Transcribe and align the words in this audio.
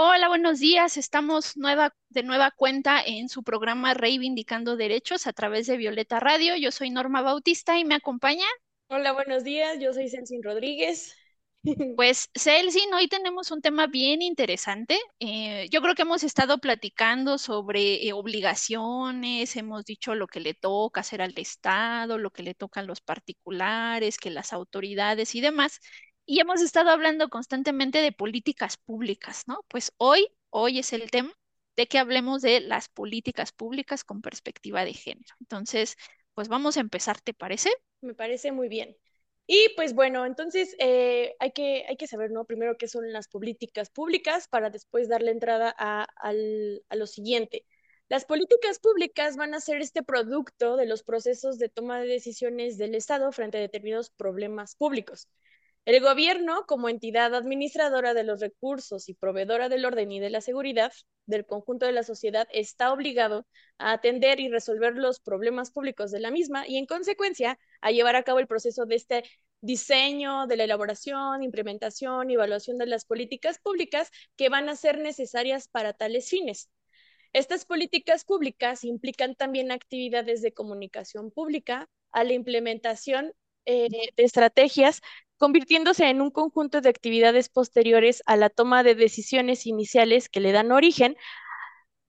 Hola, 0.00 0.28
buenos 0.28 0.60
días. 0.60 0.96
Estamos 0.96 1.56
nueva, 1.56 1.92
de 2.10 2.22
nueva 2.22 2.52
cuenta 2.52 3.02
en 3.04 3.28
su 3.28 3.42
programa 3.42 3.94
Reivindicando 3.94 4.76
Derechos 4.76 5.26
a 5.26 5.32
través 5.32 5.66
de 5.66 5.76
Violeta 5.76 6.20
Radio. 6.20 6.54
Yo 6.54 6.70
soy 6.70 6.90
Norma 6.90 7.20
Bautista 7.20 7.80
y 7.80 7.84
me 7.84 7.96
acompaña. 7.96 8.46
Hola, 8.86 9.10
buenos 9.10 9.42
días. 9.42 9.76
Yo 9.80 9.92
soy 9.92 10.08
Celsin 10.08 10.40
Rodríguez. 10.40 11.16
Pues 11.96 12.30
Celsin, 12.38 12.94
hoy 12.94 13.08
tenemos 13.08 13.50
un 13.50 13.60
tema 13.60 13.88
bien 13.88 14.22
interesante. 14.22 14.96
Eh, 15.18 15.68
yo 15.70 15.82
creo 15.82 15.96
que 15.96 16.02
hemos 16.02 16.22
estado 16.22 16.58
platicando 16.58 17.36
sobre 17.36 18.06
eh, 18.06 18.12
obligaciones, 18.12 19.56
hemos 19.56 19.84
dicho 19.84 20.14
lo 20.14 20.28
que 20.28 20.38
le 20.38 20.54
toca 20.54 21.00
hacer 21.00 21.20
al 21.20 21.34
Estado, 21.36 22.16
lo 22.16 22.30
que 22.30 22.44
le 22.44 22.54
toca 22.54 22.80
a 22.80 22.84
los 22.84 23.00
particulares, 23.00 24.18
que 24.18 24.30
las 24.30 24.52
autoridades 24.52 25.34
y 25.34 25.40
demás 25.40 25.80
y 26.28 26.40
hemos 26.40 26.60
estado 26.60 26.90
hablando 26.90 27.30
constantemente 27.30 28.02
de 28.02 28.12
políticas 28.12 28.76
públicas, 28.76 29.44
¿no? 29.46 29.64
Pues 29.66 29.94
hoy, 29.96 30.28
hoy 30.50 30.78
es 30.78 30.92
el 30.92 31.10
tema 31.10 31.32
de 31.74 31.86
que 31.86 31.98
hablemos 31.98 32.42
de 32.42 32.60
las 32.60 32.90
políticas 32.90 33.50
públicas 33.50 34.04
con 34.04 34.20
perspectiva 34.20 34.84
de 34.84 34.92
género. 34.92 35.34
Entonces, 35.40 35.96
pues 36.34 36.48
vamos 36.48 36.76
a 36.76 36.80
empezar, 36.80 37.18
¿te 37.18 37.32
parece? 37.32 37.70
Me 38.02 38.12
parece 38.12 38.52
muy 38.52 38.68
bien. 38.68 38.94
Y 39.46 39.70
pues 39.74 39.94
bueno, 39.94 40.26
entonces 40.26 40.76
eh, 40.78 41.34
hay, 41.38 41.52
que, 41.52 41.86
hay 41.88 41.96
que 41.96 42.06
saber, 42.06 42.30
¿no? 42.30 42.44
Primero 42.44 42.76
qué 42.76 42.88
son 42.88 43.10
las 43.10 43.26
políticas 43.28 43.88
públicas 43.88 44.48
para 44.48 44.68
después 44.68 45.08
darle 45.08 45.30
entrada 45.30 45.74
a, 45.78 46.06
a 46.22 46.96
lo 46.96 47.06
siguiente. 47.06 47.64
Las 48.10 48.26
políticas 48.26 48.80
públicas 48.80 49.36
van 49.38 49.54
a 49.54 49.60
ser 49.60 49.80
este 49.80 50.02
producto 50.02 50.76
de 50.76 50.84
los 50.84 51.02
procesos 51.04 51.56
de 51.58 51.70
toma 51.70 52.00
de 52.00 52.08
decisiones 52.08 52.76
del 52.76 52.94
Estado 52.94 53.32
frente 53.32 53.56
a 53.56 53.62
determinados 53.62 54.10
problemas 54.10 54.74
públicos. 54.74 55.26
El 55.88 56.02
gobierno, 56.02 56.66
como 56.66 56.90
entidad 56.90 57.34
administradora 57.34 58.12
de 58.12 58.22
los 58.22 58.40
recursos 58.40 59.08
y 59.08 59.14
proveedora 59.14 59.70
del 59.70 59.86
orden 59.86 60.12
y 60.12 60.20
de 60.20 60.28
la 60.28 60.42
seguridad 60.42 60.92
del 61.24 61.46
conjunto 61.46 61.86
de 61.86 61.92
la 61.92 62.02
sociedad, 62.02 62.46
está 62.52 62.92
obligado 62.92 63.46
a 63.78 63.92
atender 63.92 64.38
y 64.38 64.50
resolver 64.50 64.96
los 64.96 65.18
problemas 65.18 65.70
públicos 65.70 66.10
de 66.10 66.20
la 66.20 66.30
misma 66.30 66.68
y, 66.68 66.76
en 66.76 66.84
consecuencia, 66.84 67.58
a 67.80 67.90
llevar 67.90 68.16
a 68.16 68.22
cabo 68.22 68.38
el 68.38 68.46
proceso 68.46 68.84
de 68.84 68.96
este 68.96 69.24
diseño, 69.62 70.46
de 70.46 70.58
la 70.58 70.64
elaboración, 70.64 71.42
implementación 71.42 72.30
y 72.30 72.34
evaluación 72.34 72.76
de 72.76 72.84
las 72.84 73.06
políticas 73.06 73.58
públicas 73.58 74.10
que 74.36 74.50
van 74.50 74.68
a 74.68 74.76
ser 74.76 74.98
necesarias 74.98 75.68
para 75.68 75.94
tales 75.94 76.28
fines. 76.28 76.68
Estas 77.32 77.64
políticas 77.64 78.26
públicas 78.26 78.84
implican 78.84 79.36
también 79.36 79.72
actividades 79.72 80.42
de 80.42 80.52
comunicación 80.52 81.30
pública 81.30 81.88
a 82.12 82.24
la 82.24 82.34
implementación 82.34 83.32
eh, 83.64 83.88
de 83.90 84.24
estrategias 84.24 85.00
convirtiéndose 85.38 86.08
en 86.10 86.20
un 86.20 86.30
conjunto 86.30 86.80
de 86.80 86.88
actividades 86.90 87.48
posteriores 87.48 88.22
a 88.26 88.36
la 88.36 88.50
toma 88.50 88.82
de 88.82 88.94
decisiones 88.94 89.66
iniciales 89.66 90.28
que 90.28 90.40
le 90.40 90.52
dan 90.52 90.72
origen, 90.72 91.16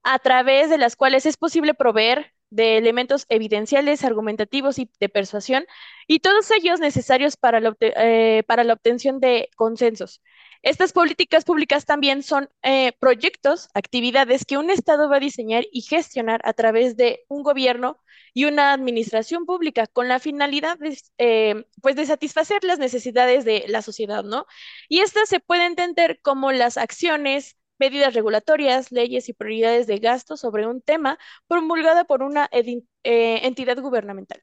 a 0.02 0.18
través 0.18 0.70
de 0.70 0.78
las 0.78 0.96
cuales 0.96 1.26
es 1.26 1.36
posible 1.36 1.74
proveer 1.74 2.32
de 2.50 2.76
elementos 2.78 3.26
evidenciales, 3.28 4.04
argumentativos 4.04 4.78
y 4.78 4.90
de 4.98 5.08
persuasión, 5.08 5.64
y 6.06 6.18
todos 6.20 6.50
ellos 6.50 6.80
necesarios 6.80 7.36
para 7.36 7.60
la, 7.60 7.76
eh, 7.80 8.42
para 8.46 8.64
la 8.64 8.74
obtención 8.74 9.20
de 9.20 9.48
consensos. 9.56 10.20
Estas 10.62 10.92
políticas 10.92 11.44
públicas 11.44 11.86
también 11.86 12.22
son 12.22 12.50
eh, 12.62 12.92
proyectos, 13.00 13.70
actividades 13.72 14.44
que 14.44 14.58
un 14.58 14.70
Estado 14.70 15.08
va 15.08 15.16
a 15.16 15.20
diseñar 15.20 15.64
y 15.72 15.80
gestionar 15.80 16.40
a 16.44 16.52
través 16.52 16.96
de 16.96 17.24
un 17.28 17.42
gobierno 17.42 17.98
y 18.34 18.44
una 18.44 18.74
administración 18.74 19.46
pública 19.46 19.86
con 19.86 20.08
la 20.08 20.18
finalidad 20.18 20.78
de, 20.78 20.98
eh, 21.18 21.64
pues 21.80 21.96
de 21.96 22.04
satisfacer 22.04 22.62
las 22.64 22.78
necesidades 22.78 23.44
de 23.46 23.64
la 23.68 23.80
sociedad, 23.80 24.22
¿no? 24.22 24.46
Y 24.88 25.00
estas 25.00 25.28
se 25.30 25.40
pueden 25.40 25.68
entender 25.68 26.20
como 26.20 26.52
las 26.52 26.76
acciones, 26.76 27.56
medidas 27.78 28.12
regulatorias, 28.12 28.92
leyes 28.92 29.30
y 29.30 29.32
prioridades 29.32 29.86
de 29.86 29.98
gasto 29.98 30.36
sobre 30.36 30.66
un 30.66 30.82
tema 30.82 31.18
promulgada 31.48 32.04
por 32.04 32.22
una 32.22 32.50
eh, 32.52 32.82
entidad 33.02 33.78
gubernamental. 33.80 34.42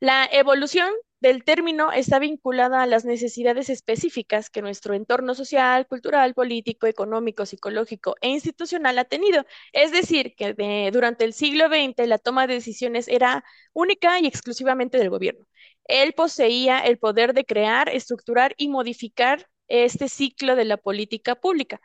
La 0.00 0.26
evolución 0.32 0.90
del 1.20 1.44
término 1.44 1.90
está 1.92 2.18
vinculada 2.18 2.82
a 2.82 2.86
las 2.86 3.04
necesidades 3.04 3.70
específicas 3.70 4.50
que 4.50 4.62
nuestro 4.62 4.94
entorno 4.94 5.34
social, 5.34 5.86
cultural, 5.86 6.34
político, 6.34 6.86
económico, 6.86 7.46
psicológico 7.46 8.14
e 8.20 8.28
institucional 8.28 8.98
ha 8.98 9.04
tenido. 9.04 9.44
Es 9.72 9.92
decir, 9.92 10.34
que 10.36 10.54
durante 10.92 11.24
el 11.24 11.32
siglo 11.32 11.66
XX 11.68 12.06
la 12.06 12.18
toma 12.18 12.46
de 12.46 12.54
decisiones 12.54 13.08
era 13.08 13.44
única 13.72 14.20
y 14.20 14.26
exclusivamente 14.26 14.98
del 14.98 15.10
gobierno. 15.10 15.44
Él 15.84 16.12
poseía 16.12 16.80
el 16.80 16.98
poder 16.98 17.34
de 17.34 17.44
crear, 17.44 17.88
estructurar 17.88 18.54
y 18.56 18.68
modificar 18.68 19.48
este 19.68 20.08
ciclo 20.08 20.56
de 20.56 20.64
la 20.64 20.76
política 20.76 21.34
pública. 21.34 21.80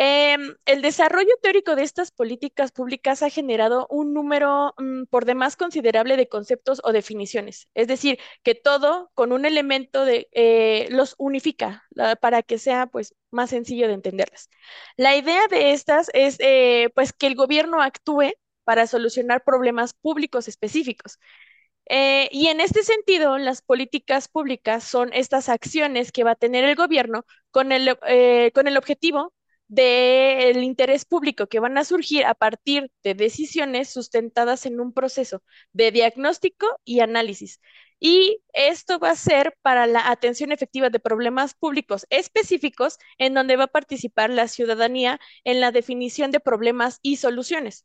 Em, 0.00 0.54
el 0.64 0.80
desarrollo 0.80 1.32
teórico 1.42 1.74
de 1.74 1.82
estas 1.82 2.12
políticas 2.12 2.70
públicas 2.70 3.20
ha 3.24 3.30
generado 3.30 3.88
un 3.90 4.14
número 4.14 4.72
mm, 4.78 5.06
por 5.06 5.24
demás 5.24 5.56
considerable 5.56 6.16
de 6.16 6.28
conceptos 6.28 6.80
o 6.84 6.92
definiciones, 6.92 7.66
es 7.74 7.88
decir, 7.88 8.20
que 8.44 8.54
todo 8.54 9.10
con 9.14 9.32
un 9.32 9.44
elemento 9.44 10.04
de 10.04 10.28
eh, 10.30 10.86
los 10.90 11.16
unifica 11.18 11.84
para 12.20 12.44
que 12.44 12.58
sea 12.58 12.86
pues 12.86 13.16
más 13.32 13.50
sencillo 13.50 13.88
de 13.88 13.94
entenderlas. 13.94 14.50
La 14.96 15.16
idea 15.16 15.48
de 15.50 15.72
estas 15.72 16.10
es 16.14 16.36
eh, 16.38 16.90
pues 16.94 17.12
que 17.12 17.26
el 17.26 17.34
gobierno 17.34 17.82
actúe 17.82 18.34
para 18.62 18.86
solucionar 18.86 19.42
problemas 19.42 19.94
públicos 19.94 20.46
específicos. 20.46 21.18
Eh, 21.86 22.28
y 22.30 22.48
en 22.48 22.60
este 22.60 22.84
sentido, 22.84 23.36
las 23.38 23.62
políticas 23.62 24.28
públicas 24.28 24.84
son 24.84 25.12
estas 25.12 25.48
acciones 25.48 26.12
que 26.12 26.22
va 26.24 26.32
a 26.32 26.36
tener 26.36 26.64
el 26.64 26.76
gobierno 26.76 27.24
con 27.50 27.72
el, 27.72 27.98
con 28.54 28.68
el 28.68 28.76
objetivo 28.76 29.32
del 29.68 30.62
interés 30.64 31.04
público 31.04 31.46
que 31.46 31.60
van 31.60 31.78
a 31.78 31.84
surgir 31.84 32.24
a 32.24 32.34
partir 32.34 32.90
de 33.04 33.14
decisiones 33.14 33.90
sustentadas 33.90 34.66
en 34.66 34.80
un 34.80 34.92
proceso 34.92 35.42
de 35.72 35.92
diagnóstico 35.92 36.66
y 36.84 37.00
análisis. 37.00 37.60
Y 38.00 38.42
esto 38.52 38.98
va 38.98 39.10
a 39.10 39.16
ser 39.16 39.56
para 39.62 39.86
la 39.86 40.10
atención 40.10 40.52
efectiva 40.52 40.88
de 40.90 41.00
problemas 41.00 41.54
públicos 41.54 42.06
específicos 42.10 42.98
en 43.18 43.34
donde 43.34 43.56
va 43.56 43.64
a 43.64 43.66
participar 43.68 44.30
la 44.30 44.48
ciudadanía 44.48 45.20
en 45.44 45.60
la 45.60 45.72
definición 45.72 46.30
de 46.30 46.40
problemas 46.40 47.00
y 47.02 47.16
soluciones. 47.16 47.84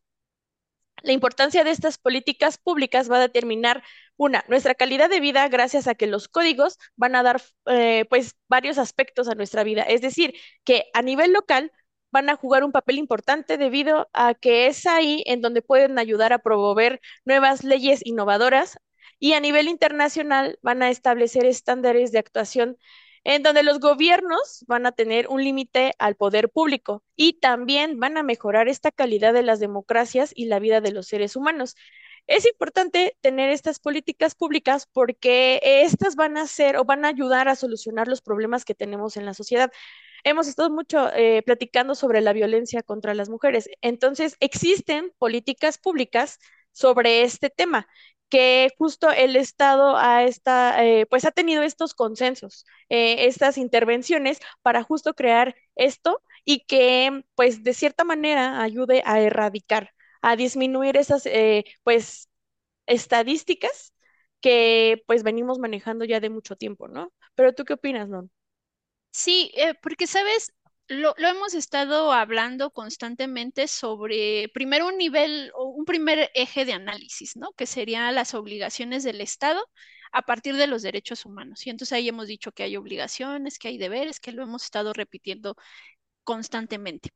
La 1.03 1.12
importancia 1.14 1.64
de 1.64 1.72
estas 1.72 1.97
políticas 1.97 2.58
públicas 2.58 3.12
va 3.12 3.18
a 3.18 3.19
determinar, 3.19 3.84
una, 4.16 4.46
nuestra 4.47 4.74
calidad 4.74 5.09
de 5.09 5.19
vida 5.19 5.47
gracias 5.50 5.88
a 5.88 5.96
que 5.96 6.08
los 6.08 6.28
códigos 6.28 6.78
van 6.96 7.16
a 7.16 7.24
dar 7.24 7.41
eh, 7.66 8.06
pues 8.09 8.36
varios 8.47 8.78
aspectos 8.78 9.28
a 9.28 9.36
nuestra 9.36 9.63
vida. 9.63 9.84
Es 9.84 10.02
decir, 10.02 10.34
que 10.63 10.86
a 10.94 11.02
nivel 11.02 11.34
local 11.34 11.72
van 12.12 12.30
a 12.30 12.36
jugar 12.36 12.63
un 12.63 12.72
papel 12.72 13.00
importante 13.00 13.58
debido 13.58 14.09
a 14.13 14.34
que 14.34 14.68
es 14.68 14.86
ahí 14.86 15.24
en 15.25 15.42
donde 15.42 15.62
pueden 15.62 16.00
ayudar 16.00 16.31
a 16.31 16.40
promover 16.40 17.02
nuevas 17.25 17.63
leyes 17.63 18.06
innovadoras 18.06 18.78
y 19.19 19.34
a 19.34 19.40
nivel 19.40 19.68
internacional 19.68 20.59
van 20.62 20.84
a 20.84 20.90
establecer 20.90 21.46
estándares 21.46 22.12
de 22.12 22.19
actuación 22.19 22.78
en 23.24 23.44
donde 23.44 23.64
los 23.64 23.80
gobiernos 23.80 24.66
van 24.68 24.86
a 24.86 24.92
tener 24.92 25.28
un 25.28 25.44
límite 25.44 25.94
al 26.00 26.16
poder 26.16 26.50
público 26.50 27.04
y 27.16 27.40
también 27.40 28.00
van 28.00 28.18
a 28.18 28.24
mejorar 28.24 28.68
esta 28.68 28.92
calidad 28.92 29.34
de 29.34 29.44
las 29.44 29.60
democracias 29.60 30.32
y 30.36 30.46
la 30.46 30.60
vida 30.60 30.81
de 30.81 30.92
los 30.92 31.08
seres 31.08 31.36
humanos. 31.36 31.75
Es 32.28 32.46
importante 32.46 33.18
tener 33.22 33.50
estas 33.50 33.80
políticas 33.80 34.36
públicas 34.36 34.88
porque 34.92 35.60
estas 35.64 36.16
van 36.16 36.38
a 36.38 36.48
ser 36.48 36.78
o 36.78 36.86
van 36.86 37.06
a 37.06 37.10
ayudar 37.10 37.48
a 37.50 37.56
solucionar 37.56 38.08
los 38.08 38.22
problemas 38.22 38.64
que 38.66 38.75
tenemos 38.75 39.18
en 39.18 39.26
la 39.26 39.34
sociedad. 39.34 39.72
Hemos 40.24 40.48
estado 40.48 40.69
mucho 40.69 41.12
eh, 41.14 41.44
platicando 41.46 41.96
sobre 41.96 42.22
la 42.22 42.31
violencia 42.31 42.81
contra 42.81 43.14
las 43.14 43.30
mujeres. 43.30 43.69
Entonces, 43.81 44.38
existen 44.40 45.12
políticas 45.19 45.78
públicas 45.78 46.40
sobre 46.72 47.24
este 47.24 47.50
tema 47.50 47.88
que 48.33 48.69
justo 48.80 49.12
el 49.12 49.38
Estado 49.38 49.95
ha, 49.97 50.24
esta, 50.25 50.83
eh, 50.83 51.06
pues 51.07 51.24
ha 51.25 51.31
tenido 51.31 51.62
estos 51.63 51.94
consensos, 51.94 52.65
eh, 52.89 53.27
estas 53.27 53.57
intervenciones 53.59 54.39
para 54.63 54.83
justo 54.83 55.13
crear 55.13 55.56
esto 55.75 56.21
y 56.45 56.65
que 56.65 57.24
pues 57.35 57.63
de 57.63 57.74
cierta 57.75 58.03
manera 58.06 58.62
ayude 58.63 59.03
a 59.06 59.21
erradicar, 59.21 59.91
a 60.24 60.35
disminuir 60.35 60.97
esas 60.97 61.25
eh, 61.27 61.65
pues 61.83 62.30
estadísticas 62.88 63.94
que 64.41 65.03
pues 65.07 65.24
venimos 65.24 65.59
manejando 65.59 66.06
ya 66.06 66.19
de 66.21 66.30
mucho 66.31 66.56
tiempo, 66.57 66.88
¿no? 66.89 67.13
Pero 67.35 67.53
tú 67.53 67.65
qué 67.65 67.74
opinas, 67.74 68.09
Non? 68.09 68.31
Sí, 69.12 69.51
porque 69.81 70.07
sabes, 70.07 70.53
lo, 70.88 71.15
hemos 71.18 71.53
estado 71.53 72.12
hablando 72.12 72.71
constantemente 72.71 73.68
sobre, 73.68 74.50
primero, 74.53 74.88
un 74.88 74.97
nivel 74.97 75.51
o 75.56 75.65
un 75.69 75.85
primer 75.85 76.30
eje 76.33 76.65
de 76.65 76.74
análisis, 76.74 77.35
¿no? 77.35 77.51
Que 77.53 77.65
serían 77.65 78.13
las 78.15 78.33
obligaciones 78.33 79.03
del 79.03 79.21
Estado 79.21 79.62
a 80.12 80.21
partir 80.24 80.56
de 80.56 80.68
los 80.68 80.81
derechos 80.83 81.25
humanos. 81.25 81.65
Y 81.65 81.69
entonces 81.69 81.94
ahí 81.94 82.07
hemos 82.09 82.27
dicho 82.27 82.51
que 82.51 82.63
hay 82.63 82.77
obligaciones, 82.77 83.57
que 83.59 83.69
hay 83.69 83.77
deberes, 83.77 84.19
que 84.19 84.31
lo 84.31 84.44
hemos 84.44 84.63
estado 84.65 84.94
repitiendo 84.94 85.56
constantemente. 86.24 87.12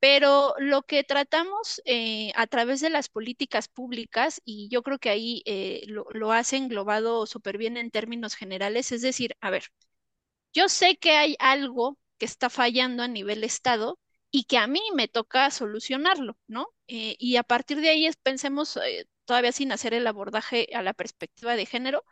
Pero 0.00 0.54
lo 0.58 0.82
que 0.82 1.04
tratamos 1.04 1.82
eh, 1.86 2.32
a 2.36 2.46
través 2.46 2.80
de 2.80 2.90
las 2.90 3.08
políticas 3.08 3.68
públicas, 3.68 4.42
y 4.44 4.68
yo 4.70 4.82
creo 4.82 4.98
que 4.98 5.10
ahí 5.10 5.42
eh, 5.46 5.84
lo, 5.88 6.06
lo 6.12 6.32
has 6.32 6.52
englobado 6.52 7.26
súper 7.26 7.58
bien 7.58 7.76
en 7.78 7.90
términos 7.90 8.34
generales, 8.36 8.92
es 8.92 9.02
decir, 9.02 9.36
a 9.40 9.50
ver, 9.50 9.64
yo 10.54 10.68
sé 10.68 10.96
que 10.96 11.12
hay 11.12 11.36
algo 11.38 11.98
que 12.18 12.26
está 12.26 12.50
fallando 12.50 13.02
a 13.02 13.08
nivel 13.08 13.44
Estado 13.44 13.98
y 14.30 14.44
que 14.44 14.58
a 14.58 14.66
mí 14.66 14.80
me 14.94 15.08
toca 15.08 15.50
solucionarlo, 15.50 16.36
¿no? 16.48 16.68
Eh, 16.88 17.16
y 17.18 17.36
a 17.36 17.42
partir 17.44 17.80
de 17.80 17.90
ahí 17.90 18.08
pensemos, 18.22 18.76
eh, 18.78 19.06
todavía 19.24 19.52
sin 19.52 19.72
hacer 19.72 19.94
el 19.94 20.06
abordaje 20.06 20.68
a 20.74 20.82
la 20.82 20.92
perspectiva 20.94 21.56
de 21.56 21.66
género, 21.66 22.04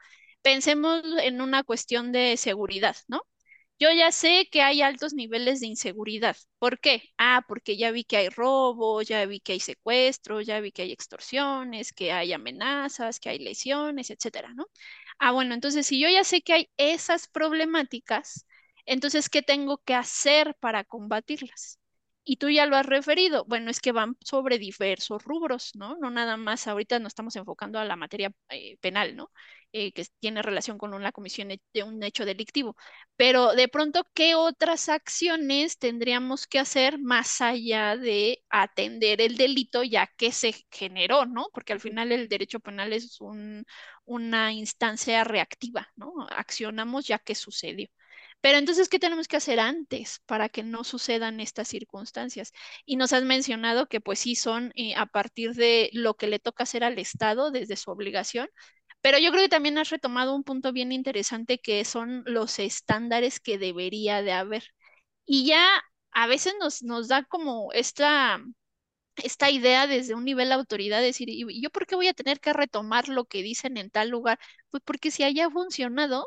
pensemos 0.42 1.02
en 1.22 1.40
una 1.40 1.64
cuestión 1.64 2.12
de 2.12 2.36
seguridad, 2.36 2.96
¿no? 3.08 3.22
Yo 3.78 3.90
ya 3.92 4.12
sé 4.12 4.48
que 4.50 4.62
hay 4.62 4.80
altos 4.82 5.12
niveles 5.12 5.60
de 5.60 5.66
inseguridad. 5.66 6.36
¿Por 6.58 6.78
qué? 6.80 7.02
Ah, 7.18 7.44
porque 7.48 7.76
ya 7.76 7.90
vi 7.90 8.04
que 8.04 8.16
hay 8.16 8.28
robo, 8.28 9.02
ya 9.02 9.26
vi 9.26 9.40
que 9.40 9.54
hay 9.54 9.60
secuestro, 9.60 10.40
ya 10.40 10.60
vi 10.60 10.70
que 10.72 10.82
hay 10.82 10.92
extorsiones, 10.92 11.92
que 11.92 12.12
hay 12.12 12.32
amenazas, 12.32 13.18
que 13.18 13.30
hay 13.30 13.38
lesiones, 13.40 14.10
etcétera, 14.10 14.54
¿no? 14.54 14.66
Ah, 15.18 15.32
bueno, 15.32 15.54
entonces 15.54 15.86
si 15.86 15.98
yo 16.00 16.08
ya 16.08 16.22
sé 16.24 16.42
que 16.42 16.52
hay 16.52 16.70
esas 16.76 17.26
problemáticas, 17.28 18.46
entonces, 18.86 19.28
¿qué 19.28 19.42
tengo 19.42 19.78
que 19.84 19.94
hacer 19.94 20.54
para 20.60 20.84
combatirlas? 20.84 21.78
Y 22.24 22.36
tú 22.36 22.48
ya 22.50 22.66
lo 22.66 22.76
has 22.76 22.86
referido. 22.86 23.44
Bueno, 23.46 23.70
es 23.70 23.80
que 23.80 23.90
van 23.92 24.16
sobre 24.24 24.58
diversos 24.58 25.24
rubros, 25.24 25.72
¿no? 25.74 25.96
No 25.96 26.10
nada 26.10 26.36
más, 26.36 26.68
ahorita 26.68 26.98
nos 27.00 27.08
estamos 27.10 27.34
enfocando 27.36 27.78
a 27.80 27.84
la 27.84 27.96
materia 27.96 28.32
eh, 28.50 28.76
penal, 28.80 29.16
¿no? 29.16 29.32
Eh, 29.72 29.92
que 29.92 30.06
tiene 30.20 30.42
relación 30.42 30.78
con 30.78 30.94
una 30.94 31.10
comisión 31.12 31.48
de 31.48 31.82
un 31.82 32.02
hecho 32.02 32.24
delictivo. 32.24 32.76
Pero 33.16 33.54
de 33.54 33.66
pronto, 33.68 34.06
¿qué 34.14 34.34
otras 34.36 34.88
acciones 34.88 35.78
tendríamos 35.78 36.46
que 36.46 36.58
hacer 36.60 36.98
más 37.00 37.40
allá 37.40 37.96
de 37.96 38.44
atender 38.50 39.20
el 39.20 39.36
delito 39.36 39.82
ya 39.82 40.06
que 40.16 40.30
se 40.32 40.54
generó, 40.70 41.26
¿no? 41.26 41.46
Porque 41.52 41.72
al 41.72 41.80
final 41.80 42.12
el 42.12 42.28
derecho 42.28 42.60
penal 42.60 42.92
es 42.92 43.18
una 44.04 44.52
instancia 44.52 45.24
reactiva, 45.24 45.88
¿no? 45.96 46.12
Accionamos 46.30 47.06
ya 47.06 47.18
que 47.18 47.34
sucedió. 47.34 47.88
Pero 48.42 48.58
entonces, 48.58 48.88
¿qué 48.90 48.98
tenemos 49.00 49.28
que 49.28 49.38
hacer 49.38 49.60
antes 49.60 50.20
para 50.26 50.48
que 50.50 50.62
no 50.64 50.84
sucedan 50.84 51.40
estas 51.40 51.68
circunstancias? 51.68 52.52
Y 52.86 52.96
nos 52.96 53.12
has 53.14 53.24
mencionado 53.24 53.88
que 53.88 54.00
pues 54.02 54.18
sí 54.20 54.36
son 54.36 54.72
eh, 54.76 54.94
a 54.96 55.06
partir 55.06 55.54
de 55.54 55.90
lo 55.94 56.14
que 56.16 56.26
le 56.28 56.40
toca 56.40 56.64
hacer 56.64 56.84
al 56.84 56.98
Estado 57.00 57.50
desde 57.52 57.76
su 57.76 57.90
obligación, 57.92 58.48
pero 59.00 59.18
yo 59.18 59.30
creo 59.32 59.42
que 59.44 59.48
también 59.48 59.78
has 59.78 59.90
retomado 59.90 60.34
un 60.34 60.44
punto 60.44 60.72
bien 60.72 60.92
interesante 60.92 61.58
que 61.60 61.84
son 61.84 62.22
los 62.26 62.58
estándares 62.58 63.40
que 63.40 63.58
debería 63.58 64.22
de 64.22 64.32
haber. 64.32 64.64
Y 65.26 65.46
ya 65.46 65.68
a 66.12 66.26
veces 66.28 66.54
nos, 66.60 66.82
nos 66.82 67.08
da 67.08 67.24
como 67.24 67.72
esta, 67.72 68.40
esta 69.16 69.50
idea 69.50 69.86
desde 69.86 70.14
un 70.14 70.24
nivel 70.24 70.48
de 70.48 70.54
autoridad, 70.54 71.00
decir, 71.02 71.28
¿y 71.30 71.62
yo 71.62 71.70
por 71.70 71.86
qué 71.86 71.94
voy 71.96 72.08
a 72.08 72.14
tener 72.14 72.40
que 72.40 72.52
retomar 72.52 73.08
lo 73.08 73.24
que 73.26 73.42
dicen 73.42 73.76
en 73.76 73.90
tal 73.90 74.08
lugar? 74.10 74.38
Pues 74.70 74.82
porque 74.84 75.10
si 75.10 75.22
haya 75.24 75.50
funcionado, 75.50 76.26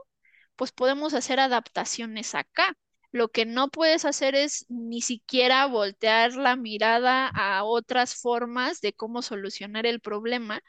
pues 0.56 0.72
podemos 0.72 1.14
hacer 1.14 1.40
adaptaciones 1.40 2.36
acá. 2.36 2.78
Lo 3.12 3.30
que 3.30 3.46
no 3.46 3.70
puedes 3.70 4.06
hacer 4.06 4.36
es 4.36 4.66
ni 4.70 5.02
siquiera 5.02 5.66
voltear 5.68 6.36
la 6.36 6.56
mirada 6.56 7.28
a 7.28 7.64
otras 7.64 8.16
formas 8.16 8.82
de 8.82 8.94
cómo 8.94 9.22
solucionar 9.22 9.86
el 9.86 10.02
problema 10.02 10.62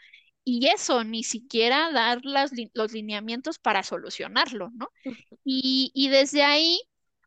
y 0.48 0.68
eso, 0.68 1.02
ni 1.02 1.24
siquiera 1.24 1.90
dar 1.92 2.20
los 2.22 2.92
lineamientos 2.92 3.58
para 3.58 3.82
solucionarlo, 3.82 4.70
¿no? 4.74 4.90
Y, 5.44 6.08
desde 6.08 6.44
ahí, 6.44 6.80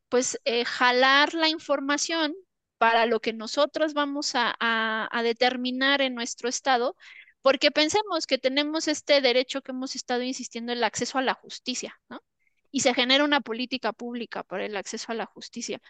pues 0.09 0.39
eh, 0.45 0.63
jalar 0.65 1.33
la 1.33 1.49
información 1.49 2.33
para 2.77 3.05
lo 3.05 3.19
que 3.19 3.33
nosotros 3.33 3.93
vamos 3.93 4.35
a, 4.35 4.55
a 4.59 5.23
determinar 5.23 6.01
en 6.01 6.15
nuestro 6.15 6.47
estado, 6.47 6.95
porque 7.41 7.71
pensemos 7.71 8.25
que 8.25 8.37
tenemos 8.37 8.87
este 8.87 9.19
derecho 9.21 9.61
que 9.61 9.71
hemos 9.73 9.95
estado 9.95 10.23
insistiendo, 10.23 10.71
el 10.71 10.83
acceso 10.85 11.17
a 11.17 11.21
la 11.21 11.33
justicia, 11.33 11.99
¿no? 12.09 12.21
Y 12.71 12.81
se 12.81 12.93
genera 12.93 13.23
una 13.23 13.41
política 13.41 13.93
pública 13.93 14.43
para 14.43 14.65
el 14.65 14.75
acceso 14.77 15.11
a 15.11 15.15
la 15.15 15.25
justicia. 15.25 15.81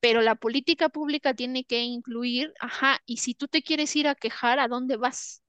Pero 0.00 0.22
la 0.22 0.36
política 0.36 0.88
pública 0.90 1.34
tiene 1.34 1.64
que 1.64 1.82
incluir, 1.82 2.54
ajá, 2.60 3.00
y 3.06 3.18
si 3.18 3.34
tú 3.34 3.48
te 3.48 3.62
quieres 3.62 3.94
ir 3.96 4.08
a 4.08 4.14
quejar, 4.14 4.60
¿a 4.60 4.68
dónde 4.68 4.96
vas? 4.96 5.42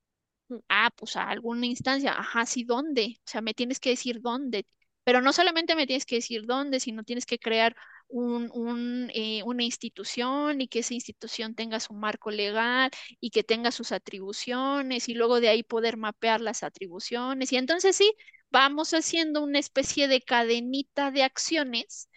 Ah, 0.67 0.89
pues 0.95 1.15
a 1.15 1.29
alguna 1.29 1.67
instancia, 1.67 2.13
ajá, 2.17 2.45
sí, 2.45 2.63
¿dónde? 2.63 3.17
O 3.19 3.29
sea, 3.29 3.41
me 3.41 3.53
tienes 3.53 3.79
que 3.79 3.91
decir 3.91 4.19
dónde. 4.21 4.65
Pero 5.03 5.21
no 5.21 5.31
solamente 5.33 5.75
me 5.75 5.85
tienes 5.87 6.05
que 6.05 6.15
decir 6.15 6.45
dónde, 6.45 6.79
sino 6.79 7.03
tienes 7.03 7.25
que 7.25 7.37
crear 7.39 7.75
un, 8.07 8.49
un, 8.53 9.11
eh, 9.13 9.43
una 9.43 9.63
institución 9.63 10.59
y 10.61 10.67
que 10.67 10.79
esa 10.79 10.93
institución 10.95 11.53
tenga 11.55 11.79
su 11.79 11.93
marco 11.93 12.31
legal 12.31 12.89
y 13.19 13.29
que 13.29 13.43
tenga 13.43 13.71
sus 13.71 13.91
atribuciones 13.91 15.07
y 15.09 15.13
luego 15.13 15.39
de 15.39 15.49
ahí 15.49 15.61
poder 15.63 15.97
mapear 15.97 16.41
las 16.41 16.63
atribuciones. 16.63 17.51
Y 17.53 17.57
entonces 17.57 17.95
sí, 17.95 18.15
vamos 18.51 18.93
haciendo 18.93 19.43
una 19.43 19.59
especie 19.59 20.07
de 20.07 20.21
cadenita 20.21 21.11
de 21.11 21.23
acciones 21.23 22.09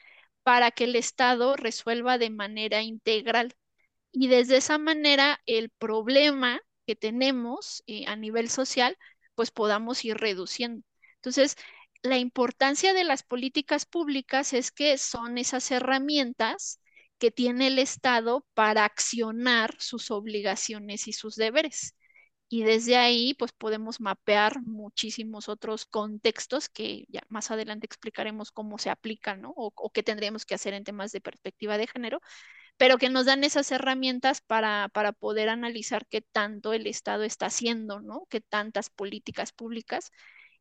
para 0.42 0.70
que 0.70 0.84
el 0.84 0.96
Estado 0.96 1.56
resuelva 1.56 2.18
de 2.18 2.30
manera 2.30 2.82
integral. 2.82 3.54
Y 4.12 4.28
desde 4.28 4.58
esa 4.58 4.78
manera 4.78 5.40
el 5.46 5.70
problema 5.70 6.60
que 6.86 6.96
tenemos 6.96 7.82
eh, 7.86 8.04
a 8.06 8.16
nivel 8.16 8.50
social, 8.50 8.98
pues 9.34 9.50
podamos 9.50 10.04
ir 10.04 10.16
reduciendo. 10.18 10.84
Entonces, 11.16 11.56
la 12.02 12.18
importancia 12.18 12.94
de 12.94 13.04
las 13.04 13.22
políticas 13.22 13.86
públicas 13.86 14.52
es 14.52 14.72
que 14.72 14.98
son 14.98 15.38
esas 15.38 15.70
herramientas 15.70 16.80
que 17.18 17.30
tiene 17.30 17.68
el 17.68 17.78
Estado 17.78 18.46
para 18.54 18.84
accionar 18.84 19.76
sus 19.80 20.10
obligaciones 20.10 21.06
y 21.08 21.12
sus 21.12 21.36
deberes 21.36 21.94
y 22.52 22.64
desde 22.64 22.96
ahí 22.98 23.32
pues 23.32 23.50
podemos 23.52 23.98
mapear 23.98 24.60
muchísimos 24.60 25.48
otros 25.48 25.86
contextos 25.86 26.68
que 26.68 27.06
ya 27.08 27.22
más 27.30 27.50
adelante 27.50 27.86
explicaremos 27.86 28.52
cómo 28.52 28.76
se 28.76 28.90
aplican, 28.90 29.40
¿no? 29.40 29.54
O, 29.56 29.90
qué 29.90 30.02
tendríamos 30.02 30.44
que 30.44 30.54
hacer 30.54 30.74
en 30.74 30.84
temas 30.84 31.12
de 31.12 31.22
perspectiva 31.22 31.78
de 31.78 31.86
género, 31.86 32.20
pero 32.78 32.98
que 32.98 33.10
nos 33.10 33.26
dan 33.26 33.44
esas 33.44 33.72
herramientas 33.72 34.42
para, 34.42 34.90
para 34.90 35.12
poder 35.12 35.48
analizar 35.48 36.06
qué 36.08 36.22
tanto 36.22 36.74
el 36.74 36.86
Estado 36.86 37.24
está 37.24 37.46
haciendo, 37.46 38.00
¿no? 38.02 38.26
Qué 38.28 38.42
tantas 38.42 38.90
políticas 38.90 39.52
públicas. 39.52 40.12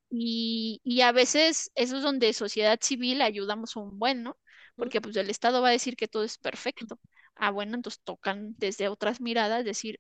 Y, 0.10 0.82
y 0.86 1.02
a 1.02 1.12
veces 1.12 1.72
eso 1.76 1.98
es 1.98 2.04
donde 2.04 2.34
sociedad 2.34 2.80
civil 2.82 3.22
ayudamos 3.22 3.76
un 3.76 4.00
buen, 4.00 4.24
¿no? 4.24 4.38
Porque 4.78 5.02
pues 5.02 5.18
el 5.18 5.30
Estado 5.30 5.62
va 5.62 5.70
a 5.70 5.72
decir 5.72 5.98
que 5.98 6.08
todo 6.08 6.24
es 6.24 6.38
perfecto. 6.38 7.00
Ah, 7.36 7.52
bueno, 7.52 7.76
entonces 7.76 8.02
tocan 8.04 8.56
desde 8.58 8.88
otras 8.90 9.22
miradas 9.22 9.66
decir, 9.66 10.00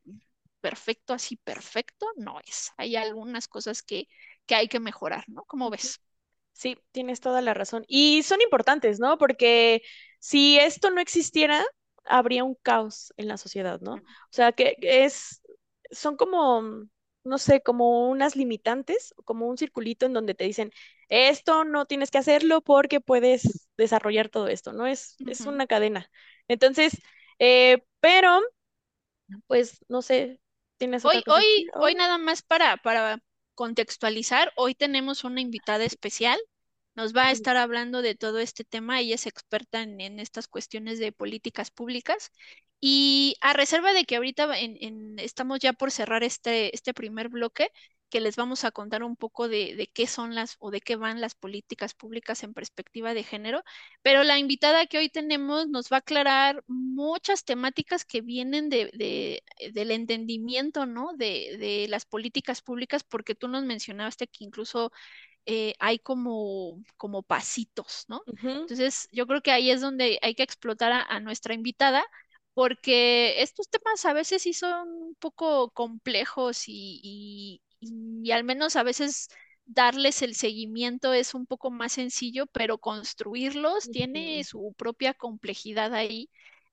perfecto, 0.61 1.13
así 1.13 1.37
perfecto, 1.37 2.07
no 2.17 2.39
es. 2.45 2.71
Hay 2.77 2.95
algunas 2.95 3.47
cosas 3.47 3.83
que, 3.83 4.07
que 4.45 4.55
hay 4.55 4.67
que 4.67 4.79
mejorar, 4.79 5.25
¿no? 5.27 5.43
¿Cómo 5.45 5.69
ves? 5.69 5.99
Sí, 6.53 6.77
tienes 6.91 7.19
toda 7.21 7.41
la 7.41 7.53
razón. 7.53 7.83
Y 7.87 8.23
son 8.23 8.41
importantes, 8.41 8.99
¿no? 8.99 9.17
Porque 9.17 9.81
si 10.19 10.59
esto 10.59 10.91
no 10.91 11.01
existiera, 11.01 11.63
habría 12.05 12.43
un 12.43 12.55
caos 12.55 13.13
en 13.17 13.27
la 13.27 13.37
sociedad, 13.37 13.79
¿no? 13.81 13.95
O 13.95 14.01
sea, 14.29 14.51
que 14.51 14.75
es, 14.81 15.41
son 15.89 16.17
como, 16.17 16.61
no 17.23 17.37
sé, 17.37 17.61
como 17.61 18.09
unas 18.09 18.35
limitantes, 18.35 19.13
como 19.25 19.47
un 19.47 19.57
circulito 19.57 20.05
en 20.05 20.13
donde 20.13 20.35
te 20.35 20.43
dicen, 20.43 20.71
esto 21.09 21.63
no 21.63 21.85
tienes 21.85 22.11
que 22.11 22.17
hacerlo 22.19 22.61
porque 22.61 23.01
puedes 23.01 23.69
desarrollar 23.77 24.29
todo 24.29 24.47
esto, 24.47 24.73
¿no? 24.73 24.85
Es, 24.87 25.17
es 25.25 25.45
una 25.45 25.67
cadena. 25.67 26.09
Entonces, 26.47 27.01
eh, 27.39 27.83
pero, 27.99 28.39
pues, 29.47 29.83
no 29.89 30.01
sé, 30.01 30.39
hoy, 31.03 31.23
hoy, 31.27 31.67
hoy 31.75 31.95
nada 31.95 32.17
más 32.17 32.41
para, 32.41 32.77
para 32.77 33.19
contextualizar, 33.55 34.51
hoy 34.55 34.75
tenemos 34.75 35.23
una 35.23 35.41
invitada 35.41 35.83
especial. 35.83 36.39
Nos 36.95 37.15
va 37.15 37.27
a 37.27 37.31
estar 37.31 37.55
hablando 37.55 38.01
de 38.01 38.15
todo 38.15 38.39
este 38.39 38.63
tema. 38.63 38.99
Ella 38.99 39.15
es 39.15 39.25
experta 39.25 39.81
en, 39.81 40.01
en 40.01 40.19
estas 40.19 40.47
cuestiones 40.47 40.99
de 40.99 41.11
políticas 41.11 41.71
públicas. 41.71 42.31
Y 42.81 43.35
a 43.41 43.53
reserva 43.53 43.93
de 43.93 44.05
que 44.05 44.15
ahorita 44.15 44.59
en, 44.59 45.19
estamos 45.19 45.59
ya 45.59 45.71
por 45.73 45.91
cerrar 45.91 46.23
este, 46.23 46.75
este 46.75 46.93
primer 46.93 47.29
bloque, 47.29 47.71
que 48.11 48.19
les 48.21 48.35
vamos 48.35 48.63
a 48.63 48.71
contar 48.71 49.03
un 49.03 49.15
poco 49.15 49.47
de, 49.47 49.89
qué 49.93 50.05
son 50.05 50.35
las 50.35 50.57
o 50.59 50.69
de 50.69 50.81
qué 50.81 50.95
van 50.95 51.21
las 51.21 51.33
políticas 51.35 51.95
públicas 51.95 52.43
en 52.43 52.53
perspectiva 52.53 53.13
de 53.15 53.23
género, 53.23 53.63
pero 54.03 54.23
la 54.23 54.37
invitada 54.37 54.85
que 54.85 54.99
hoy 54.99 55.09
tenemos 55.09 55.67
nos 55.69 55.89
va 55.91 55.97
a 55.97 55.99
aclarar 55.99 56.63
muchas 56.67 57.45
temáticas 57.45 58.05
que 58.05 58.21
vienen 58.21 58.69
de, 58.69 59.43
del 59.73 59.91
entendimiento, 59.91 60.85
¿no? 60.85 61.13
De, 61.13 61.57
de 61.57 61.87
las 61.89 62.05
políticas 62.05 62.61
públicas, 62.61 63.03
porque 63.03 63.33
tú 63.35 63.47
nos 63.47 63.63
mencionaste 63.63 64.27
que 64.27 64.43
incluso 64.43 64.91
eh, 65.45 65.73
hay 65.79 65.99
como, 65.99 66.83
como 66.97 67.23
pasitos, 67.23 68.05
¿no? 68.07 68.21
Entonces, 68.27 69.09
yo 69.11 69.25
creo 69.25 69.41
que 69.41 69.51
ahí 69.51 69.71
es 69.71 69.81
donde 69.81 70.19
hay 70.21 70.35
que 70.35 70.43
explotar 70.43 70.91
a, 70.91 71.19
nuestra 71.19 71.53
invitada, 71.55 72.03
porque 72.53 73.41
estos 73.41 73.69
temas 73.69 74.05
a 74.05 74.13
veces 74.13 74.43
sí 74.43 74.53
son 74.53 74.87
un 74.89 75.15
poco 75.15 75.71
complejos 75.71 76.67
y, 76.67 77.01
y 77.03 77.61
al 78.31 78.43
menos 78.43 78.75
a 78.75 78.83
veces 78.83 79.29
darles 79.65 80.21
el 80.21 80.35
seguimiento 80.35 81.13
es 81.13 81.33
un 81.33 81.45
poco 81.45 81.71
más 81.71 81.93
sencillo, 81.93 82.45
pero 82.47 82.77
construirlos 82.77 83.89
tiene 83.89 84.43
su 84.43 84.73
propia 84.77 85.13
complejidad 85.13 85.93
ahí, 85.93 86.29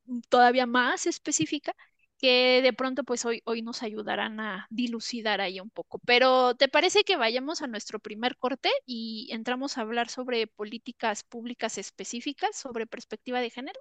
mm, 0.07 0.21
todavía 0.29 0.67
más 0.67 1.07
específica, 1.07 1.75
que 2.19 2.61
de 2.63 2.73
pronto 2.73 3.05
pues 3.05 3.25
hoy, 3.25 3.43
hoy 3.45 3.63
nos 3.63 3.83
ayudarán 3.83 4.41
a 4.41 4.67
dilucidar 4.71 5.41
ahí 5.41 5.61
un 5.61 5.71
poco. 5.71 6.01
Pero 6.05 6.55
¿te 6.57 6.69
parece 6.69 7.05
que 7.05 7.17
vayamos 7.17 7.63
a 7.63 7.67
nuestro 7.69 8.01
primer 8.01 8.37
corte 8.39 8.71
y 8.87 9.29
entramos 9.33 9.79
a 9.79 9.83
hablar 9.83 10.09
sobre 10.09 10.47
políticas 10.49 11.23
públicas 11.25 11.79
específicas, 11.79 12.57
sobre 12.57 12.87
perspectiva 12.87 13.41
de 13.41 13.51
género? 13.51 13.81